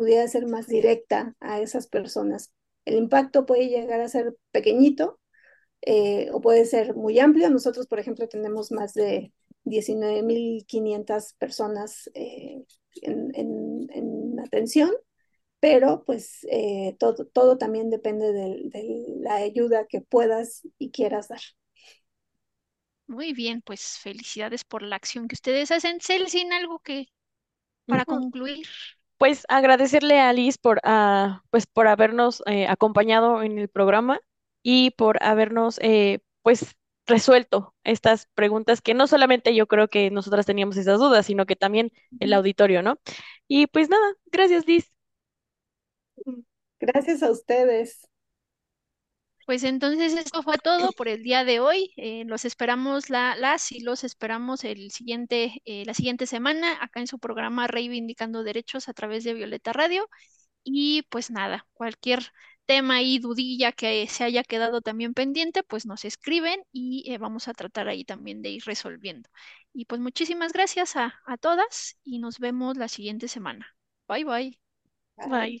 pudiera 0.00 0.26
ser 0.28 0.46
más 0.46 0.66
directa 0.66 1.36
a 1.40 1.60
esas 1.60 1.86
personas. 1.86 2.54
El 2.86 2.96
impacto 2.96 3.44
puede 3.44 3.68
llegar 3.68 4.00
a 4.00 4.08
ser 4.08 4.34
pequeñito, 4.50 5.20
eh, 5.82 6.30
o 6.32 6.40
puede 6.40 6.64
ser 6.64 6.94
muy 6.94 7.18
amplio. 7.18 7.50
Nosotros, 7.50 7.86
por 7.86 7.98
ejemplo, 7.98 8.26
tenemos 8.26 8.72
más 8.72 8.94
de 8.94 9.34
19.500 9.64 11.34
personas 11.34 12.10
eh, 12.14 12.64
en, 13.02 14.40
atención, 14.42 14.90
pero 15.60 16.02
pues 16.06 16.46
eh, 16.50 16.96
todo, 16.98 17.26
todo 17.26 17.58
también 17.58 17.90
depende 17.90 18.32
de, 18.32 19.04
la 19.20 19.34
ayuda 19.34 19.86
que 19.86 20.00
puedas 20.00 20.66
y 20.78 20.92
quieras 20.92 21.28
dar. 21.28 21.42
Muy 23.06 23.34
bien, 23.34 23.60
pues 23.60 23.98
felicidades 23.98 24.64
por 24.64 24.80
la 24.82 24.96
acción 24.96 25.28
que 25.28 25.34
ustedes 25.34 25.70
hacen. 25.70 26.00
Celsin, 26.00 26.54
algo 26.54 26.78
que 26.78 27.08
para 27.84 28.06
concluir. 28.06 28.66
Pues 29.20 29.44
agradecerle 29.50 30.18
a 30.18 30.32
Liz 30.32 30.56
por, 30.56 30.80
ah, 30.82 31.42
pues, 31.50 31.66
por 31.66 31.88
habernos 31.88 32.42
eh, 32.46 32.66
acompañado 32.66 33.42
en 33.42 33.58
el 33.58 33.68
programa 33.68 34.18
y 34.62 34.92
por 34.92 35.22
habernos 35.22 35.78
eh, 35.82 36.20
pues 36.42 36.74
resuelto 37.06 37.74
estas 37.84 38.28
preguntas 38.34 38.80
que 38.80 38.94
no 38.94 39.06
solamente 39.06 39.54
yo 39.54 39.66
creo 39.68 39.88
que 39.88 40.10
nosotras 40.10 40.46
teníamos 40.46 40.78
esas 40.78 40.98
dudas, 40.98 41.26
sino 41.26 41.44
que 41.44 41.56
también 41.56 41.92
el 42.18 42.32
auditorio, 42.32 42.82
¿no? 42.82 42.98
Y 43.46 43.66
pues 43.66 43.90
nada, 43.90 44.14
gracias 44.32 44.66
Liz. 44.66 44.90
Gracias 46.80 47.22
a 47.22 47.30
ustedes. 47.30 48.08
Pues 49.50 49.64
entonces 49.64 50.12
esto 50.14 50.44
fue 50.44 50.58
todo 50.58 50.92
por 50.92 51.08
el 51.08 51.24
día 51.24 51.42
de 51.42 51.58
hoy. 51.58 51.92
Eh, 51.96 52.22
los 52.24 52.44
esperamos 52.44 53.10
la, 53.10 53.34
las 53.34 53.72
y 53.72 53.80
los 53.80 54.04
esperamos 54.04 54.62
el 54.62 54.92
siguiente, 54.92 55.60
eh, 55.64 55.84
la 55.86 55.92
siguiente 55.92 56.28
semana 56.28 56.78
acá 56.80 57.00
en 57.00 57.08
su 57.08 57.18
programa 57.18 57.66
Reivindicando 57.66 58.44
Derechos 58.44 58.88
a 58.88 58.92
través 58.92 59.24
de 59.24 59.34
Violeta 59.34 59.72
Radio. 59.72 60.08
Y 60.62 61.02
pues 61.10 61.32
nada, 61.32 61.66
cualquier 61.72 62.22
tema 62.64 63.02
y 63.02 63.18
dudilla 63.18 63.72
que 63.72 64.06
se 64.06 64.22
haya 64.22 64.44
quedado 64.44 64.82
también 64.82 65.14
pendiente, 65.14 65.64
pues 65.64 65.84
nos 65.84 66.04
escriben 66.04 66.62
y 66.70 67.12
eh, 67.12 67.18
vamos 67.18 67.48
a 67.48 67.52
tratar 67.52 67.88
ahí 67.88 68.04
también 68.04 68.42
de 68.42 68.50
ir 68.50 68.62
resolviendo. 68.66 69.28
Y 69.72 69.86
pues 69.86 70.00
muchísimas 70.00 70.52
gracias 70.52 70.94
a, 70.94 71.20
a 71.26 71.36
todas 71.38 71.96
y 72.04 72.20
nos 72.20 72.38
vemos 72.38 72.76
la 72.76 72.86
siguiente 72.86 73.26
semana. 73.26 73.66
Bye 74.06 74.24
bye. 74.24 74.60
Bye. 75.28 75.60